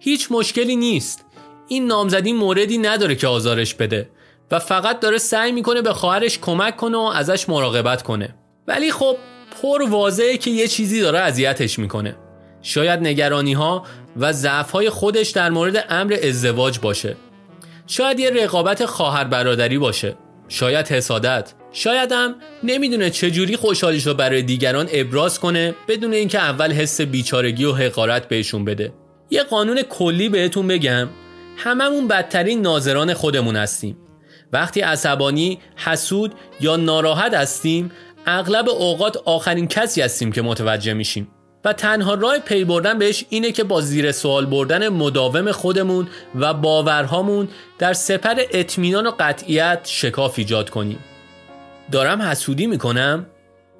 هیچ 0.00 0.28
مشکلی 0.30 0.76
نیست. 0.76 1.24
این 1.68 1.86
نامزدی 1.86 2.32
موردی 2.32 2.78
نداره 2.78 3.14
که 3.14 3.26
آزارش 3.26 3.74
بده 3.74 4.10
و 4.50 4.58
فقط 4.58 5.00
داره 5.00 5.18
سعی 5.18 5.52
می‌کنه 5.52 5.82
به 5.82 5.92
خواهرش 5.92 6.38
کمک 6.38 6.76
کنه 6.76 6.96
و 6.96 7.00
ازش 7.00 7.48
مراقبت 7.48 8.02
کنه. 8.02 8.34
ولی 8.66 8.92
خب 8.92 9.16
پر 9.62 9.82
واضحه 9.82 10.36
که 10.36 10.50
یه 10.50 10.68
چیزی 10.68 11.00
داره 11.00 11.18
اذیتش 11.18 11.78
می‌کنه. 11.78 12.16
شاید 12.62 13.00
نگرانی 13.00 13.52
ها 13.52 13.86
و 14.16 14.32
ضعف 14.32 14.70
های 14.70 14.90
خودش 14.90 15.30
در 15.30 15.50
مورد 15.50 15.86
امر 15.88 16.16
ازدواج 16.22 16.78
باشه. 16.78 17.16
شاید 17.86 18.20
یه 18.20 18.30
رقابت 18.30 18.86
خواهر 18.86 19.24
برادری 19.24 19.78
باشه. 19.78 20.16
شاید 20.48 20.88
حسادت. 20.88 21.52
شاید 21.72 22.12
هم 22.12 22.34
نمی‌دونه 22.64 23.10
چجوری 23.10 23.56
خوشحالیش 23.56 24.06
رو 24.06 24.14
برای 24.14 24.42
دیگران 24.42 24.88
ابراز 24.92 25.40
کنه 25.40 25.74
بدون 25.88 26.12
اینکه 26.12 26.38
اول 26.38 26.72
حس 26.72 27.00
بیچارگی 27.00 27.64
و 27.64 27.72
حقارت 27.72 28.28
بهشون 28.28 28.64
بده. 28.64 28.92
یه 29.30 29.42
قانون 29.42 29.82
کلی 29.82 30.28
بهتون 30.28 30.66
بگم 30.66 31.08
هممون 31.56 32.08
بدترین 32.08 32.62
ناظران 32.62 33.14
خودمون 33.14 33.56
هستیم. 33.56 33.96
وقتی 34.52 34.80
عصبانی، 34.80 35.58
حسود 35.76 36.34
یا 36.60 36.76
ناراحت 36.76 37.34
هستیم 37.34 37.92
اغلب 38.26 38.68
اوقات 38.68 39.16
آخرین 39.16 39.68
کسی 39.68 40.00
هستیم 40.00 40.32
که 40.32 40.42
متوجه 40.42 40.94
میشیم. 40.94 41.28
و 41.64 41.72
تنها 41.72 42.14
راه 42.14 42.38
پی 42.38 42.64
بردن 42.64 42.98
بهش 42.98 43.24
اینه 43.28 43.52
که 43.52 43.64
با 43.64 43.80
زیر 43.80 44.12
سوال 44.12 44.46
بردن 44.46 44.88
مداوم 44.88 45.52
خودمون 45.52 46.08
و 46.34 46.54
باورهامون 46.54 47.48
در 47.78 47.92
سپر 47.92 48.42
اطمینان 48.52 49.06
و 49.06 49.12
قطعیت 49.18 49.80
شکاف 49.84 50.34
ایجاد 50.38 50.70
کنیم. 50.70 50.98
دارم 51.90 52.22
حسودی 52.22 52.66
می‌کنم 52.66 53.26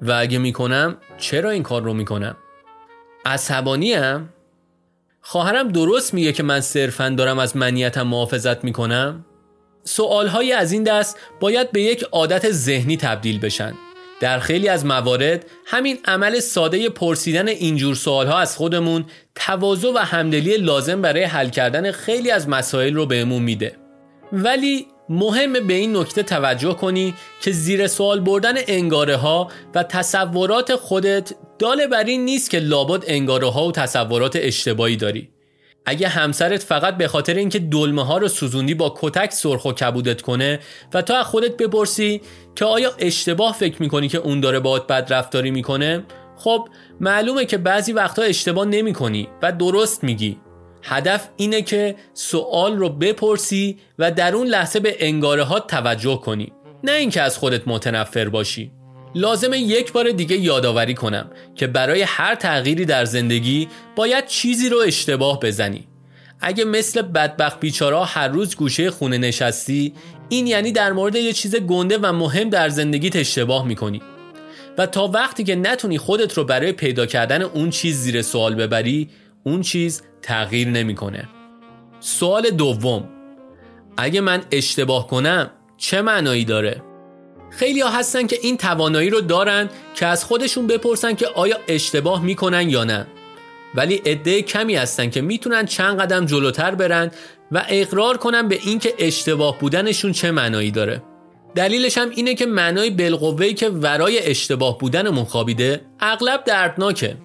و 0.01 0.11
اگه 0.11 0.37
می‌کنم 0.37 0.97
چرا 1.17 1.49
این 1.49 1.63
کار 1.63 1.81
رو 1.81 1.93
می‌کنم؟ 1.93 2.37
عصبانیم 3.25 4.29
خواهرم 5.21 5.67
درست 5.67 6.13
میگه 6.13 6.31
که 6.31 6.43
من 6.43 6.61
صرفا 6.61 7.09
دارم 7.09 7.39
از 7.39 7.57
منیتم 7.57 8.07
محافظت 8.07 8.63
می‌کنم. 8.63 9.25
سوالهایی 9.83 10.53
از 10.53 10.71
این 10.71 10.83
دست 10.83 11.17
باید 11.39 11.71
به 11.71 11.81
یک 11.81 12.03
عادت 12.11 12.51
ذهنی 12.51 12.97
تبدیل 12.97 13.39
بشن. 13.39 13.73
در 14.19 14.39
خیلی 14.39 14.67
از 14.67 14.85
موارد 14.85 15.45
همین 15.65 15.97
عمل 16.05 16.39
ساده 16.39 16.89
پرسیدن 16.89 17.47
اینجور 17.47 17.95
سوالها 17.95 18.39
از 18.39 18.57
خودمون 18.57 19.05
تواضع 19.35 19.91
و 19.95 19.97
همدلی 19.97 20.57
لازم 20.57 21.01
برای 21.01 21.23
حل 21.23 21.49
کردن 21.49 21.91
خیلی 21.91 22.31
از 22.31 22.49
مسائل 22.49 22.93
رو 22.93 23.05
بهمون 23.05 23.43
میده. 23.43 23.75
ولی 24.31 24.87
مهم 25.09 25.53
به 25.53 25.73
این 25.73 25.97
نکته 25.97 26.23
توجه 26.23 26.73
کنی 26.73 27.13
که 27.41 27.51
زیر 27.51 27.87
سوال 27.87 28.19
بردن 28.19 28.53
انگاره 28.67 29.15
ها 29.15 29.51
و 29.75 29.83
تصورات 29.83 30.75
خودت 30.75 31.33
داله 31.59 31.87
بر 31.87 32.03
این 32.03 32.25
نیست 32.25 32.49
که 32.49 32.59
لابد 32.59 33.03
انگاره 33.07 33.49
ها 33.49 33.67
و 33.67 33.71
تصورات 33.71 34.35
اشتباهی 34.35 34.95
داری. 34.95 35.29
اگه 35.85 36.07
همسرت 36.07 36.63
فقط 36.63 36.97
به 36.97 37.07
خاطر 37.07 37.33
اینکه 37.33 37.59
دلمه 37.59 38.05
ها 38.05 38.17
رو 38.17 38.27
سوزوندی 38.27 38.73
با 38.73 38.95
کتک 38.97 39.31
سرخ 39.31 39.65
و 39.65 39.71
کبودت 39.71 40.21
کنه 40.21 40.59
و 40.93 41.01
تو 41.01 41.13
از 41.13 41.25
خودت 41.25 41.57
بپرسی 41.57 42.21
که 42.55 42.65
آیا 42.65 42.91
اشتباه 42.99 43.53
فکر 43.53 43.81
می‌کنی 43.81 44.07
که 44.07 44.17
اون 44.17 44.39
داره 44.39 44.59
باهات 44.59 44.87
بد 44.87 45.13
رفتاری 45.13 45.51
می‌کنه؟ 45.51 46.03
خب 46.37 46.67
معلومه 46.99 47.45
که 47.45 47.57
بعضی 47.57 47.93
وقتا 47.93 48.21
اشتباه 48.21 48.65
نمی‌کنی 48.65 49.27
و 49.41 49.51
درست 49.51 50.03
میگی. 50.03 50.37
هدف 50.83 51.27
اینه 51.37 51.61
که 51.61 51.95
سوال 52.13 52.77
رو 52.77 52.89
بپرسی 52.89 53.77
و 53.99 54.11
در 54.11 54.35
اون 54.35 54.47
لحظه 54.47 54.79
به 54.79 54.95
انگاره 54.99 55.43
ها 55.43 55.59
توجه 55.59 56.21
کنی. 56.23 56.51
نه 56.83 56.91
اینکه 56.91 57.21
از 57.21 57.37
خودت 57.37 57.67
متنفر 57.67 58.29
باشی. 58.29 58.71
لازمه 59.15 59.59
یک 59.59 59.91
بار 59.91 60.11
دیگه 60.11 60.37
یادآوری 60.37 60.93
کنم 60.93 61.29
که 61.55 61.67
برای 61.67 62.01
هر 62.01 62.35
تغییری 62.35 62.85
در 62.85 63.05
زندگی 63.05 63.67
باید 63.95 64.25
چیزی 64.25 64.69
رو 64.69 64.77
اشتباه 64.77 65.39
بزنی. 65.39 65.87
اگه 66.41 66.65
مثل 66.65 67.01
بدبخت 67.01 67.59
بیچارا 67.59 68.05
هر 68.05 68.27
روز 68.27 68.55
گوشه 68.55 68.91
خونه 68.91 69.17
نشستی 69.17 69.93
این 70.29 70.47
یعنی 70.47 70.71
در 70.71 70.91
مورد 70.91 71.15
یه 71.15 71.33
چیز 71.33 71.55
گنده 71.55 71.97
و 71.97 72.13
مهم 72.13 72.49
در 72.49 72.69
زندگیت 72.69 73.15
اشتباه 73.15 73.67
می‌کنی. 73.67 74.01
و 74.77 74.85
تا 74.85 75.07
وقتی 75.07 75.43
که 75.43 75.55
نتونی 75.55 75.97
خودت 75.97 76.33
رو 76.33 76.43
برای 76.43 76.71
پیدا 76.71 77.05
کردن 77.05 77.41
اون 77.41 77.69
چیز 77.69 77.95
زیر 77.97 78.21
سوال 78.21 78.55
ببری 78.55 79.09
اون 79.49 79.61
چیز 79.61 80.03
تغییر 80.21 80.67
نمی‌کنه. 80.67 81.29
سوال 81.99 82.49
دوم 82.49 83.09
اگه 83.97 84.21
من 84.21 84.43
اشتباه 84.51 85.07
کنم 85.07 85.49
چه 85.77 86.01
معنایی 86.01 86.45
داره؟ 86.45 86.83
خیلی 87.51 87.81
ها 87.81 87.89
هستن 87.89 88.27
که 88.27 88.37
این 88.41 88.57
توانایی 88.57 89.09
رو 89.09 89.21
دارن 89.21 89.69
که 89.95 90.05
از 90.05 90.25
خودشون 90.25 90.67
بپرسن 90.67 91.15
که 91.15 91.27
آیا 91.27 91.57
اشتباه 91.67 92.23
می‌کنن 92.23 92.69
یا 92.69 92.83
نه 92.83 93.07
ولی 93.75 93.95
عده 93.95 94.41
کمی 94.41 94.75
هستن 94.75 95.09
که 95.09 95.21
می‌تونن 95.21 95.65
چند 95.65 95.99
قدم 95.99 96.25
جلوتر 96.25 96.75
برن 96.75 97.11
و 97.51 97.65
اقرار 97.69 98.17
کنن 98.17 98.47
به 98.47 98.59
اینکه 98.63 98.93
اشتباه 98.99 99.59
بودنشون 99.59 100.11
چه 100.11 100.31
معنایی 100.31 100.71
داره 100.71 101.03
دلیلش 101.55 101.97
هم 101.97 102.09
اینه 102.09 102.35
که 102.35 102.45
معنای 102.45 102.89
بالقوه‌ای 102.89 103.53
که 103.53 103.69
ورای 103.69 104.19
اشتباه 104.29 104.77
بودنمون 104.77 105.23
خوابیده 105.23 105.81
اغلب 105.99 106.43
دردناکه 106.43 107.17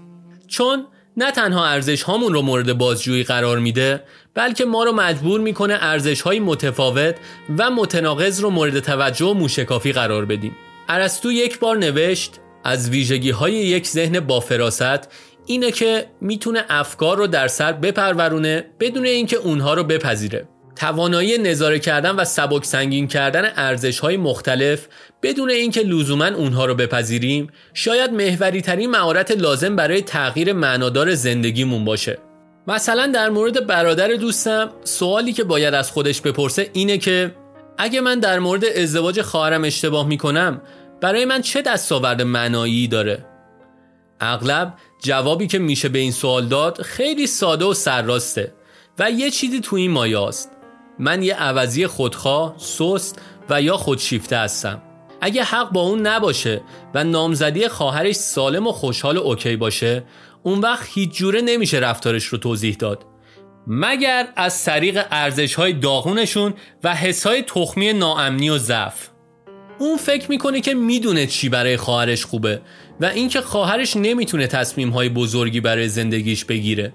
چون 0.49 0.87
نه 1.17 1.31
تنها 1.31 1.67
ارزش 1.67 2.03
هامون 2.03 2.35
رو 2.35 2.43
مورد 2.43 2.79
بازجویی 2.79 3.25
قرار 3.25 3.59
میده 3.59 4.03
بلکه 4.35 4.65
ما 4.65 4.85
رو 4.85 4.93
مجبور 4.93 5.41
می‌کنه 5.41 5.79
ارزش 5.81 6.21
های 6.21 6.41
متفاوت 6.41 7.17
و 7.59 7.71
متناقض 7.71 8.41
رو 8.41 8.51
مورد 8.51 8.81
توجه 8.81 9.27
و 9.27 9.35
موشکافی 9.35 9.93
قرار 9.93 10.25
بدیم. 10.25 10.57
ارسطو 10.89 11.33
یک 11.33 11.59
بار 11.59 11.77
نوشت 11.77 12.41
از 12.65 12.91
ویژگی 12.91 13.31
های 13.31 13.53
یک 13.53 13.87
ذهن 13.87 14.21
با 14.21 14.41
فراست 14.41 15.09
اینه 15.47 15.71
که 15.71 16.07
می‌تونه 16.21 16.65
افکار 16.69 17.17
رو 17.17 17.27
در 17.27 17.49
سر 17.49 17.73
بپرورونه 17.73 18.67
بدون 18.81 19.07
اینکه 19.07 19.37
اونها 19.37 19.75
رو 19.75 19.85
بپذیره. 19.85 20.49
توانایی 20.77 21.39
نظاره 21.39 21.79
کردن 21.79 22.11
و 22.11 22.25
سبک 22.25 22.64
سنگین 22.64 23.09
کردن 23.09 23.53
ارزش 23.57 23.99
های 23.99 24.16
مختلف 24.16 24.87
بدون 25.22 25.51
اینکه 25.51 25.81
لزوما 25.81 26.27
اونها 26.27 26.64
رو 26.64 26.75
بپذیریم 26.75 27.49
شاید 27.75 28.12
محوری 28.12 28.62
ترین 28.62 28.91
مهارت 28.91 29.31
لازم 29.31 29.77
برای 29.77 30.03
تغییر 30.03 30.53
معنادار 30.53 31.14
زندگیمون 31.14 31.85
باشه. 31.85 32.18
مثلا 32.68 33.07
در 33.07 33.29
مورد 33.29 33.66
برادر 33.66 34.09
دوستم 34.09 34.70
سوالی 34.85 35.33
که 35.33 35.45
باید 35.45 35.75
از 35.75 35.91
خودش 35.91 36.20
بپرسه 36.20 36.70
اینه 36.72 36.99
که 36.99 37.35
اگه 37.79 38.01
من 38.01 38.20
در 38.20 38.39
مورد 38.39 38.64
ازدواج 38.64 39.22
خواهرم 39.22 39.64
اشتباه 39.64 40.07
می‌کنم 40.07 40.62
برای 41.01 41.25
من 41.25 41.43
چه 41.43 41.62
دستاورد 41.62 42.22
معنایی 42.22 42.89
داره؟ 42.89 43.27
اغلب 44.20 44.75
جوابی 45.03 45.47
که 45.47 45.59
میشه 45.59 45.89
به 45.89 45.99
این 45.99 46.12
سوال 46.12 46.47
داد 46.47 46.83
خیلی 46.83 47.27
ساده 47.27 47.64
و 47.64 47.75
سرراسته 47.75 48.55
و 48.99 49.11
یه 49.11 49.31
چیزی 49.31 49.61
تو 49.61 49.77
این 49.77 49.91
مایه 49.91 50.20
است. 50.20 50.51
من 50.99 51.23
یه 51.23 51.35
عوضی 51.35 51.87
خودخواه، 51.87 52.55
سست 52.59 53.21
و 53.51 53.63
یا 53.63 53.77
خودشیفته 53.77 54.37
هستم. 54.39 54.83
اگه 55.21 55.43
حق 55.43 55.73
با 55.73 55.81
اون 55.81 56.07
نباشه 56.07 56.63
و 56.95 57.05
نامزدی 57.05 57.69
خواهرش 57.69 58.15
سالم 58.15 58.67
و 58.67 58.73
خوشحال 58.73 59.17
و 59.17 59.21
اوکی 59.21 59.57
باشه 59.57 60.05
اون 60.43 60.59
وقت 60.61 60.89
هیچ 60.95 61.11
جوره 61.11 61.41
نمیشه 61.41 61.79
رفتارش 61.79 62.25
رو 62.25 62.39
توضیح 62.39 62.75
داد. 62.75 63.07
مگر 63.67 64.29
از 64.37 64.65
طریق 64.65 65.07
ارزش 65.11 65.55
های 65.55 65.73
داغونشون 65.73 66.55
و 66.85 66.95
حس 66.95 67.27
های 67.27 67.43
تخمی 67.43 67.93
ناامنی 67.93 68.51
و 68.51 68.59
ضعف. 68.59 69.09
اون 69.79 69.97
فکر 69.97 70.31
می‌کنه 70.31 70.61
که 70.61 70.75
می‌دونه 70.75 71.27
چی 71.27 71.49
برای 71.49 71.77
خواهرش 71.77 72.25
خوبه 72.25 72.61
و 73.01 73.05
اینکه 73.05 73.41
خواهرش 73.41 73.97
نمی‌تونه 73.97 74.47
تصمیم 74.47 74.91
های 74.91 75.09
بزرگی 75.09 75.61
برای 75.61 75.89
زندگیش 75.89 76.45
بگیره. 76.45 76.93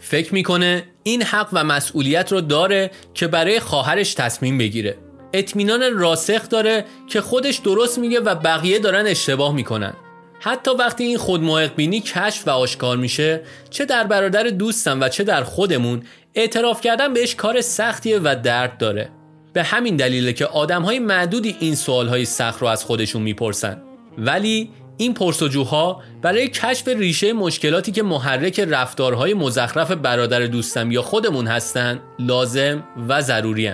فکر 0.00 0.34
می‌کنه 0.34 0.84
این 1.02 1.22
حق 1.22 1.48
و 1.52 1.64
مسئولیت 1.64 2.32
رو 2.32 2.40
داره 2.40 2.90
که 3.14 3.26
برای 3.26 3.60
خواهرش 3.60 4.14
تصمیم 4.14 4.58
بگیره. 4.58 4.96
اطمینان 5.32 5.98
راسخ 5.98 6.48
داره 6.48 6.84
که 7.06 7.20
خودش 7.20 7.56
درست 7.56 7.98
میگه 7.98 8.20
و 8.20 8.34
بقیه 8.34 8.78
دارن 8.78 9.06
اشتباه 9.06 9.54
می‌کنن. 9.54 9.92
حتی 10.40 10.70
وقتی 10.70 11.04
این 11.04 11.18
خود 11.18 11.74
بینی 11.76 12.00
کشف 12.00 12.48
و 12.48 12.50
آشکار 12.50 12.96
میشه 12.96 13.40
چه 13.70 13.84
در 13.84 14.04
برادر 14.04 14.42
دوستم 14.42 15.00
و 15.00 15.08
چه 15.08 15.24
در 15.24 15.44
خودمون 15.44 16.02
اعتراف 16.34 16.80
کردن 16.80 17.12
بهش 17.12 17.34
کار 17.34 17.60
سختیه 17.60 18.18
و 18.18 18.36
درد 18.42 18.78
داره. 18.78 19.08
به 19.52 19.62
همین 19.62 19.96
دلیله 19.96 20.32
که 20.32 20.46
آدم 20.46 20.82
های 20.82 20.98
معدودی 20.98 21.56
این 21.60 21.74
سوال 21.74 22.08
های 22.08 22.24
سخت 22.24 22.62
رو 22.62 22.68
از 22.68 22.84
خودشون 22.84 23.22
می‌پرسن. 23.22 23.82
ولی 24.18 24.70
این 25.00 25.14
پرسجوها 25.14 26.02
برای 26.22 26.48
کشف 26.48 26.88
ریشه 26.88 27.32
مشکلاتی 27.32 27.92
که 27.92 28.02
محرک 28.02 28.60
رفتارهای 28.60 29.34
مزخرف 29.34 29.90
برادر 29.90 30.46
دوستم 30.46 30.90
یا 30.90 31.02
خودمون 31.02 31.46
هستن 31.46 32.02
لازم 32.18 32.84
و 33.08 33.20
ضروری 33.20 33.72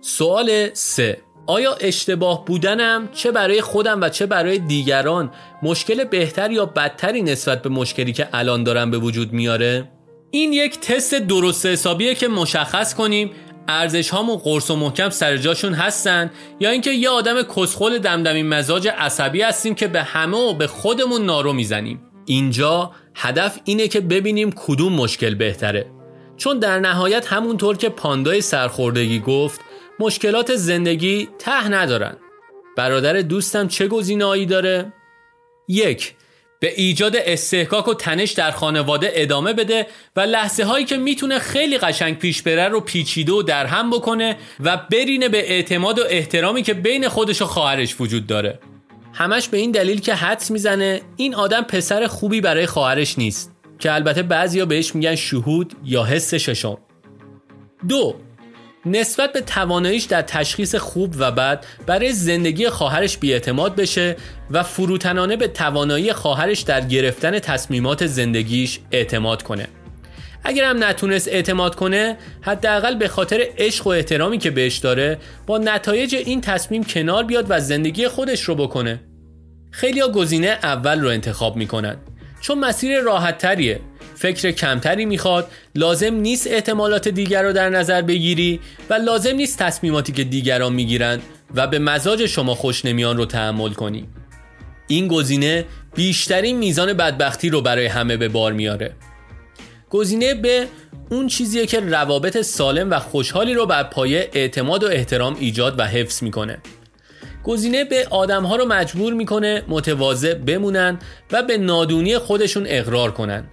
سوال 0.00 0.70
3 0.72 1.18
آیا 1.46 1.74
اشتباه 1.80 2.44
بودنم 2.44 3.08
چه 3.12 3.32
برای 3.32 3.60
خودم 3.60 4.00
و 4.00 4.08
چه 4.08 4.26
برای 4.26 4.58
دیگران 4.58 5.30
مشکل 5.62 6.04
بهتر 6.04 6.50
یا 6.50 6.66
بدتری 6.66 7.22
نسبت 7.22 7.62
به 7.62 7.68
مشکلی 7.68 8.12
که 8.12 8.28
الان 8.32 8.64
دارم 8.64 8.90
به 8.90 8.98
وجود 8.98 9.32
میاره؟ 9.32 9.88
این 10.30 10.52
یک 10.52 10.80
تست 10.80 11.14
درست 11.14 11.66
حسابیه 11.66 12.14
که 12.14 12.28
مشخص 12.28 12.94
کنیم 12.94 13.30
ارزش 13.68 14.10
هامون 14.10 14.36
قرص 14.36 14.70
و 14.70 14.76
محکم 14.76 15.10
سر 15.10 15.36
جاشون 15.36 15.74
هستن 15.74 16.30
یا 16.60 16.70
اینکه 16.70 16.90
یه 16.90 17.10
آدم 17.10 17.42
کسخل 17.42 17.98
دمدمی 17.98 18.42
مزاج 18.42 18.88
عصبی 18.88 19.42
هستیم 19.42 19.74
که 19.74 19.88
به 19.88 20.02
همه 20.02 20.36
و 20.36 20.54
به 20.54 20.66
خودمون 20.66 21.24
نارو 21.26 21.52
می‌زنیم. 21.52 22.00
اینجا 22.24 22.92
هدف 23.14 23.60
اینه 23.64 23.88
که 23.88 24.00
ببینیم 24.00 24.52
کدوم 24.56 24.92
مشکل 24.92 25.34
بهتره. 25.34 25.90
چون 26.36 26.58
در 26.58 26.80
نهایت 26.80 27.26
همونطور 27.26 27.76
که 27.76 27.88
پاندای 27.88 28.40
سرخوردگی 28.40 29.20
گفت 29.20 29.60
مشکلات 30.00 30.54
زندگی 30.54 31.28
ته 31.38 31.68
ندارن. 31.68 32.16
برادر 32.76 33.12
دوستم 33.12 33.68
چه 33.68 33.88
گزینه‌ای 33.88 34.46
داره؟ 34.46 34.92
یک 35.68 36.14
به 36.60 36.72
ایجاد 36.76 37.16
استحکاک 37.16 37.88
و 37.88 37.94
تنش 37.94 38.32
در 38.32 38.50
خانواده 38.50 39.10
ادامه 39.14 39.52
بده 39.52 39.86
و 40.16 40.20
لحظه 40.20 40.64
هایی 40.64 40.84
که 40.84 40.96
می‌تونه 40.96 41.38
خیلی 41.38 41.78
قشنگ 41.78 42.18
پیش 42.18 42.42
بره 42.42 42.68
رو 42.68 42.80
پیچیده 42.80 43.32
و 43.32 43.42
در 43.42 43.66
هم 43.66 43.90
بکنه 43.90 44.36
و 44.60 44.76
برینه 44.90 45.28
به 45.28 45.50
اعتماد 45.50 45.98
و 45.98 46.02
احترامی 46.08 46.62
که 46.62 46.74
بین 46.74 47.08
خودش 47.08 47.42
و 47.42 47.44
خواهرش 47.44 48.00
وجود 48.00 48.26
داره. 48.26 48.58
همش 49.12 49.48
به 49.48 49.58
این 49.58 49.70
دلیل 49.70 50.00
که 50.00 50.14
حدس 50.14 50.50
می‌زنه 50.50 51.00
این 51.16 51.34
آدم 51.34 51.62
پسر 51.62 52.06
خوبی 52.06 52.40
برای 52.40 52.66
خواهرش 52.66 53.18
نیست 53.18 53.52
که 53.78 53.92
البته 53.92 54.22
بعضیا 54.22 54.66
بهش 54.66 54.94
میگن 54.94 55.14
شهود 55.14 55.72
یا 55.84 56.04
حس 56.04 56.34
ششم. 56.34 56.78
دو 57.88 58.16
نسبت 58.90 59.32
به 59.32 59.40
تواناییش 59.40 60.04
در 60.04 60.22
تشخیص 60.22 60.74
خوب 60.74 61.14
و 61.18 61.32
بد 61.32 61.64
برای 61.86 62.12
زندگی 62.12 62.68
خواهرش 62.68 63.18
بیاعتماد 63.18 63.76
بشه 63.76 64.16
و 64.50 64.62
فروتنانه 64.62 65.36
به 65.36 65.48
توانایی 65.48 66.12
خواهرش 66.12 66.60
در 66.60 66.80
گرفتن 66.80 67.38
تصمیمات 67.38 68.06
زندگیش 68.06 68.80
اعتماد 68.92 69.42
کنه. 69.42 69.66
اگر 70.44 70.64
هم 70.64 70.84
نتونست 70.84 71.28
اعتماد 71.28 71.74
کنه 71.74 72.16
حداقل 72.40 72.94
به 72.94 73.08
خاطر 73.08 73.46
عشق 73.58 73.86
و 73.86 73.90
احترامی 73.90 74.38
که 74.38 74.50
بهش 74.50 74.76
داره 74.76 75.18
با 75.46 75.58
نتایج 75.58 76.14
این 76.14 76.40
تصمیم 76.40 76.84
کنار 76.84 77.24
بیاد 77.24 77.46
و 77.48 77.60
زندگی 77.60 78.08
خودش 78.08 78.42
رو 78.42 78.54
بکنه. 78.54 79.00
خیلی 79.70 80.00
ها 80.00 80.08
گزینه 80.08 80.46
اول 80.46 81.00
رو 81.00 81.08
انتخاب 81.08 81.56
می‌کنن. 81.56 81.96
چون 82.40 82.58
مسیر 82.58 83.00
راحت 83.00 83.38
تریه 83.38 83.80
فکر 84.18 84.50
کمتری 84.50 85.04
می‌خواد 85.04 85.50
لازم 85.74 86.14
نیست 86.14 86.46
احتمالات 86.46 87.08
دیگر 87.08 87.42
رو 87.42 87.52
در 87.52 87.70
نظر 87.70 88.02
بگیری 88.02 88.60
و 88.90 88.94
لازم 88.94 89.34
نیست 89.34 89.58
تصمیماتی 89.58 90.12
که 90.12 90.24
دیگران 90.24 90.72
می‌گیرند 90.72 91.22
و 91.54 91.66
به 91.66 91.78
مزاج 91.78 92.26
شما 92.26 92.54
خوش 92.54 92.84
نمیان 92.84 93.16
رو 93.16 93.26
تحمل 93.26 93.72
کنی. 93.72 94.08
این 94.86 95.08
گزینه 95.08 95.64
بیشترین 95.94 96.58
میزان 96.58 96.92
بدبختی 96.92 97.50
رو 97.50 97.60
برای 97.60 97.86
همه 97.86 98.16
به 98.16 98.28
بار 98.28 98.52
میاره. 98.52 98.92
گزینه 99.90 100.34
به 100.34 100.66
اون 101.10 101.26
چیزیه 101.26 101.66
که 101.66 101.80
روابط 101.80 102.40
سالم 102.40 102.90
و 102.90 102.98
خوشحالی 102.98 103.54
رو 103.54 103.66
بر 103.66 103.82
پایه 103.82 104.30
اعتماد 104.32 104.84
و 104.84 104.86
احترام 104.86 105.36
ایجاد 105.40 105.78
و 105.78 105.82
حفظ 105.82 106.22
می‌کنه. 106.22 106.58
گزینه 107.44 107.84
به 107.84 108.06
آدمها 108.10 108.56
رو 108.56 108.64
مجبور 108.64 109.12
می‌کنه 109.12 109.62
متواضع 109.68 110.34
بمونن 110.34 110.98
و 111.32 111.42
به 111.42 111.58
نادونی 111.58 112.18
خودشون 112.18 112.64
اقرار 112.66 113.10
کنن. 113.10 113.44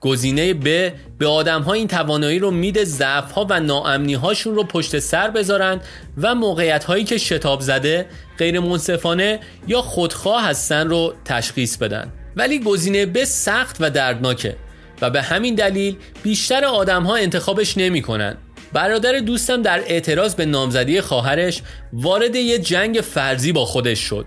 گزینه 0.00 0.54
ب 0.54 0.92
به 1.18 1.26
آدم 1.26 1.62
ها 1.62 1.72
این 1.72 1.88
توانایی 1.88 2.38
رو 2.38 2.50
میده 2.50 2.84
ضعف 2.84 3.32
ها 3.32 3.46
و 3.50 3.60
ناامنی 3.60 4.14
هاشون 4.14 4.54
رو 4.54 4.64
پشت 4.64 4.98
سر 4.98 5.30
بذارن 5.30 5.80
و 6.18 6.34
موقعیت 6.34 6.84
هایی 6.84 7.04
که 7.04 7.18
شتاب 7.18 7.60
زده 7.60 8.06
غیر 8.38 8.60
منصفانه 8.60 9.40
یا 9.66 9.82
خودخواه 9.82 10.44
هستن 10.44 10.88
رو 10.88 11.14
تشخیص 11.24 11.76
بدن 11.76 12.12
ولی 12.36 12.58
گزینه 12.58 13.06
ب 13.06 13.24
سخت 13.24 13.76
و 13.80 13.90
دردناکه 13.90 14.56
و 15.02 15.10
به 15.10 15.22
همین 15.22 15.54
دلیل 15.54 15.96
بیشتر 16.22 16.64
آدم 16.64 17.02
ها 17.02 17.16
انتخابش 17.16 17.78
نمی 17.78 18.02
کنن. 18.02 18.36
برادر 18.72 19.18
دوستم 19.18 19.62
در 19.62 19.80
اعتراض 19.86 20.34
به 20.34 20.46
نامزدی 20.46 21.00
خواهرش 21.00 21.62
وارد 21.92 22.36
یه 22.36 22.58
جنگ 22.58 22.96
فرضی 22.96 23.52
با 23.52 23.64
خودش 23.64 24.00
شد 24.00 24.26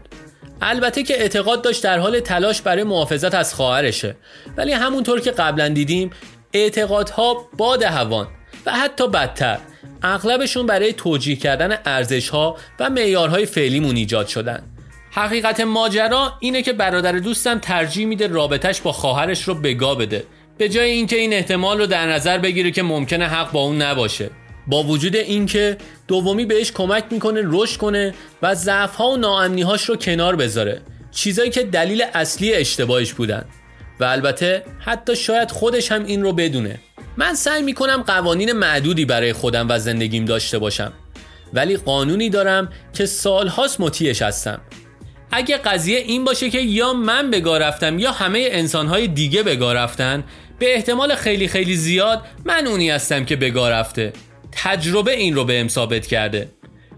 البته 0.62 1.04
که 1.04 1.22
اعتقاد 1.22 1.62
داشت 1.62 1.84
در 1.84 2.00
حال 2.00 2.20
تلاش 2.20 2.62
برای 2.62 2.84
محافظت 2.84 3.36
از 3.36 3.54
خواهرشه. 3.54 4.16
ولی 4.58 4.72
همونطور 4.72 5.20
که 5.20 5.32
قبلا 5.32 5.68
دیدیم 5.68 6.10
اعتقادها 6.54 7.50
باد 7.58 7.84
هوان 7.84 8.28
و 8.66 8.72
حتی 8.72 9.08
بدتر. 9.08 9.58
اغلبشون 10.04 10.66
برای 10.66 10.94
توجیه 10.94 11.36
کردن 11.36 11.78
ارزشها 11.86 12.58
و 12.80 12.90
معیارهای 12.90 13.46
فعلیمون 13.46 13.96
ایجاد 13.96 14.28
شدن. 14.28 14.64
حقیقت 15.12 15.60
ماجرا 15.60 16.34
اینه 16.40 16.62
که 16.62 16.74
برادر 16.74 17.12
دوستم 17.12 17.60
ترجیح 17.60 18.06
میده 18.06 18.28
رابطش 18.28 18.82
با 18.82 18.92
خواهرش 18.92 19.44
رو 19.44 19.56
بگا 19.56 19.96
بده. 19.96 20.24
به 20.58 20.70
جای 20.70 20.92
اینکه 20.92 21.16
این 21.16 21.34
احتمال 21.34 21.78
رو 21.78 21.86
در 21.86 22.08
نظر 22.08 22.38
بگیره 22.38 22.72
که 22.72 22.84
ممکنه 22.84 23.28
حق 23.28 23.52
با 23.52 23.60
اون 23.60 23.82
نباشه. 23.82 24.30
با 24.70 24.84
وجود 24.84 25.16
اینکه 25.16 25.78
دومی 26.08 26.46
بهش 26.46 26.72
کمک 26.72 27.04
می‌کنه 27.12 27.42
رشد 27.44 27.78
کنه 27.78 28.14
و 28.42 28.56
ضعف 28.56 28.96
ها 28.96 29.10
و 29.10 29.18
ناامنی 29.18 29.62
هاش 29.62 29.90
رو 29.90 29.96
کنار 29.96 30.36
بذاره. 30.36 30.82
چیزایی 31.12 31.50
که 31.50 31.64
دلیل 31.64 32.06
اصلی 32.14 32.54
اشتباهش 32.54 33.14
بودن. 33.14 33.46
و 34.00 34.04
البته 34.04 34.64
حتی 34.80 35.16
شاید 35.16 35.52
خودش 35.52 35.92
هم 35.92 36.06
این 36.06 36.24
رو 36.24 36.34
بدونه. 36.34 36.80
من 37.18 37.34
سعی 37.34 37.62
می‌کنم 37.62 38.04
قوانین 38.08 38.52
معدودی 38.52 39.06
برای 39.06 39.34
خودم 39.34 39.68
و 39.70 39.80
زندگیم 39.80 40.26
داشته 40.26 40.60
باشم. 40.60 40.94
ولی 41.54 41.78
قانونی 41.78 42.30
دارم 42.30 42.70
که 42.94 43.06
سالهاست 43.06 43.82
مطیعش 43.82 44.22
هستم. 44.22 44.62
اگه 45.32 45.58
قضیه 45.58 45.98
این 45.98 46.24
باشه 46.24 46.50
که 46.50 46.60
یا 46.60 46.94
من 46.94 47.32
بگاه 47.32 47.60
رفتم 47.60 48.00
یا 48.00 48.12
همه 48.12 48.48
انسانهای 48.52 49.08
دیگه 49.08 49.44
بگاه 49.44 49.74
رفتن 49.74 50.24
به 50.60 50.76
احتمال 50.76 51.16
خیلی 51.16 51.48
خیلی 51.48 51.76
زیاد 51.76 52.22
من 52.46 52.68
اونی 52.68 52.90
هستم 52.90 53.26
که 53.26 53.36
بگاه 53.36 53.70
رفته. 53.70 54.14
تجربه 54.52 55.12
این 55.12 55.36
رو 55.36 55.44
به 55.44 55.68
ثابت 55.68 56.08
کرده. 56.08 56.50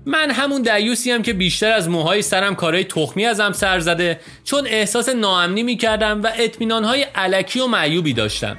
من 0.05 0.31
همون 0.31 0.61
دیوسی 0.61 1.11
هم 1.11 1.21
که 1.21 1.33
بیشتر 1.33 1.71
از 1.71 1.89
موهای 1.89 2.21
سرم 2.21 2.55
کارهای 2.55 2.83
تخمی 2.83 3.25
ازم 3.25 3.51
سر 3.51 3.79
زده 3.79 4.19
چون 4.43 4.67
احساس 4.67 5.09
ناامنی 5.09 5.63
می‌کردم 5.63 6.21
و 6.23 6.31
اطمینانهای 6.37 7.03
علکی 7.03 7.59
و 7.59 7.67
معیوبی 7.67 8.13
داشتم. 8.13 8.57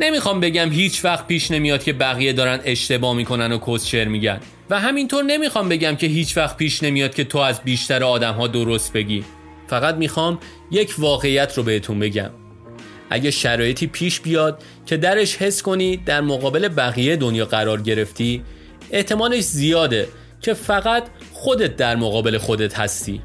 نمی‌خوام 0.00 0.40
بگم 0.40 0.70
هیچ 0.70 1.04
وقت 1.04 1.26
پیش 1.26 1.50
نمیاد 1.50 1.84
که 1.84 1.92
بقیه 1.92 2.32
دارن 2.32 2.60
اشتباه 2.64 3.14
می‌کنن 3.16 3.52
و 3.52 3.58
کسچر 3.66 4.04
میگن. 4.04 4.40
و 4.70 4.80
همینطور 4.80 5.24
نمی‌خوام 5.24 5.68
بگم 5.68 5.96
که 5.96 6.06
هیچ 6.06 6.36
وقت 6.36 6.56
پیش 6.56 6.82
نمیاد 6.82 7.14
که 7.14 7.24
تو 7.24 7.38
از 7.38 7.60
بیشتر 7.62 8.04
آدم 8.04 8.34
ها 8.34 8.46
درست 8.46 8.92
بگی. 8.92 9.24
فقط 9.66 9.94
می‌خوام 9.94 10.38
یک 10.70 10.94
واقعیت 10.98 11.54
رو 11.56 11.62
بهتون 11.62 11.98
بگم. 11.98 12.30
اگه 13.14 13.30
شرایطی 13.30 13.86
پیش 13.86 14.20
بیاد 14.20 14.62
که 14.86 14.96
درش 14.96 15.36
حس 15.36 15.62
کنی 15.62 15.96
در 15.96 16.20
مقابل 16.20 16.68
بقیه 16.68 17.16
دنیا 17.16 17.44
قرار 17.44 17.82
گرفتی 17.82 18.42
احتمالش 18.90 19.44
زیاده 19.44 20.08
که 20.40 20.54
فقط 20.54 21.04
خودت 21.32 21.76
در 21.76 21.96
مقابل 21.96 22.38
خودت 22.38 22.78
هستی. 22.78 23.22